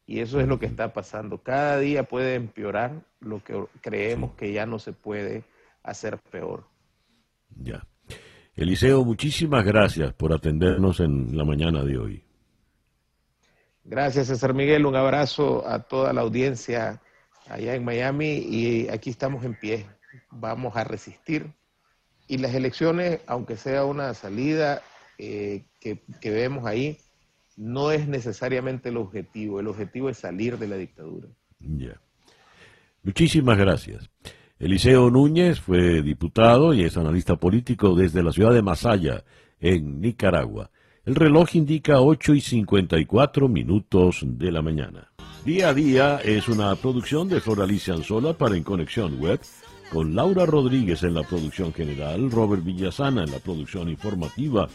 Y 0.07 0.21
eso 0.21 0.41
es 0.41 0.47
lo 0.47 0.59
que 0.59 0.67
está 0.67 0.93
pasando. 0.93 1.43
Cada 1.43 1.79
día 1.79 2.05
puede 2.05 2.35
empeorar 2.35 3.03
lo 3.21 3.43
que 3.43 3.65
creemos 3.81 4.35
que 4.35 4.53
ya 4.53 4.67
no 4.67 4.79
se 4.79 4.93
puede 4.93 5.45
hacer 5.83 6.19
peor. 6.31 6.67
Ya. 7.57 7.87
Eliseo, 8.55 9.05
muchísimas 9.05 9.65
gracias 9.65 10.13
por 10.13 10.33
atendernos 10.33 11.01
en 11.01 11.37
la 11.37 11.45
mañana 11.45 11.83
de 11.83 11.99
hoy. 11.99 12.25
Gracias, 13.85 14.29
César 14.29 14.55
Miguel. 14.55 14.87
Un 14.87 14.97
abrazo 14.97 15.67
a 15.67 15.81
toda 15.81 16.13
la 16.13 16.21
audiencia 16.21 17.01
allá 17.49 17.75
en 17.75 17.85
Miami 17.85 18.39
y 18.39 18.89
aquí 18.89 19.11
estamos 19.11 19.45
en 19.45 19.59
pie. 19.59 19.87
Vamos 20.31 20.77
a 20.77 20.85
resistir. 20.85 21.53
Y 22.27 22.39
las 22.39 22.55
elecciones, 22.55 23.21
aunque 23.27 23.57
sea 23.57 23.85
una 23.85 24.15
salida 24.15 24.83
eh, 25.19 25.65
que, 25.81 26.01
vemos 26.23 26.65
ahí, 26.67 26.99
no 27.57 27.91
es 27.91 28.09
necesariamente 28.09 28.89
el 28.89 28.97
objetivo. 28.97 29.61
El 29.61 29.69
objetivo 29.69 30.09
es 30.09 30.19
salir 30.19 30.59
de 30.59 30.69
la 30.69 30.77
dictadura. 30.77 31.29
Ya. 31.61 32.01
Muchísimas 33.03 33.59
gracias. 33.59 34.09
Eliseo 34.59 35.11
Núñez 35.11 35.61
fue 35.61 36.03
diputado 36.03 36.73
y 36.73 36.85
es 36.85 36.97
analista 36.97 37.37
político 37.37 37.95
desde 37.95 38.23
la 38.23 38.33
ciudad 38.33 38.55
de 38.55 38.63
Masaya, 38.63 39.25
en 39.61 40.01
Nicaragua. 40.01 40.71
El 41.05 41.15
reloj 41.17 41.55
indica 41.55 42.01
8 42.01 42.35
y 42.35 42.41
54 42.41 43.49
minutos 43.49 44.21
de 44.23 44.51
la 44.51 44.63
mañana. 44.63 45.14
Día 45.45 45.69
a 45.69 45.75
día 45.75 46.21
es 46.25 46.49
una 46.49 46.75
producción 46.75 47.29
de 47.29 47.39
Floralicia 47.39 47.93
Anzola 47.93 48.33
para 48.33 48.57
En 48.57 48.63
Conexión 48.63 49.21
Web, 49.21 49.41
con 49.93 50.15
Laura 50.15 50.47
Rodríguez 50.47 51.03
en 51.03 51.13
la 51.13 51.23
producción 51.23 51.71
general, 51.75 52.31
Robert 52.31 52.65
Villasana 52.65 53.25
en 53.25 53.31
la 53.31 53.41
producción 53.41 53.91
informativa, 53.91 54.71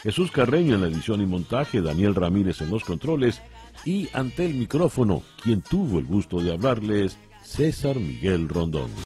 Jesús 0.00 0.30
Carreño 0.30 0.76
en 0.76 0.82
la 0.82 0.86
edición 0.86 1.22
y 1.22 1.26
montaje, 1.26 1.80
Daniel 1.80 2.14
Ramírez 2.14 2.60
en 2.60 2.70
los 2.70 2.84
controles 2.84 3.42
y 3.84 4.08
ante 4.12 4.46
el 4.46 4.54
micrófono, 4.54 5.24
quien 5.42 5.60
tuvo 5.60 5.98
el 5.98 6.04
gusto 6.04 6.40
de 6.40 6.52
hablarles, 6.52 7.18
César 7.42 7.96
Miguel 7.96 8.48
Rondón. 8.48 8.92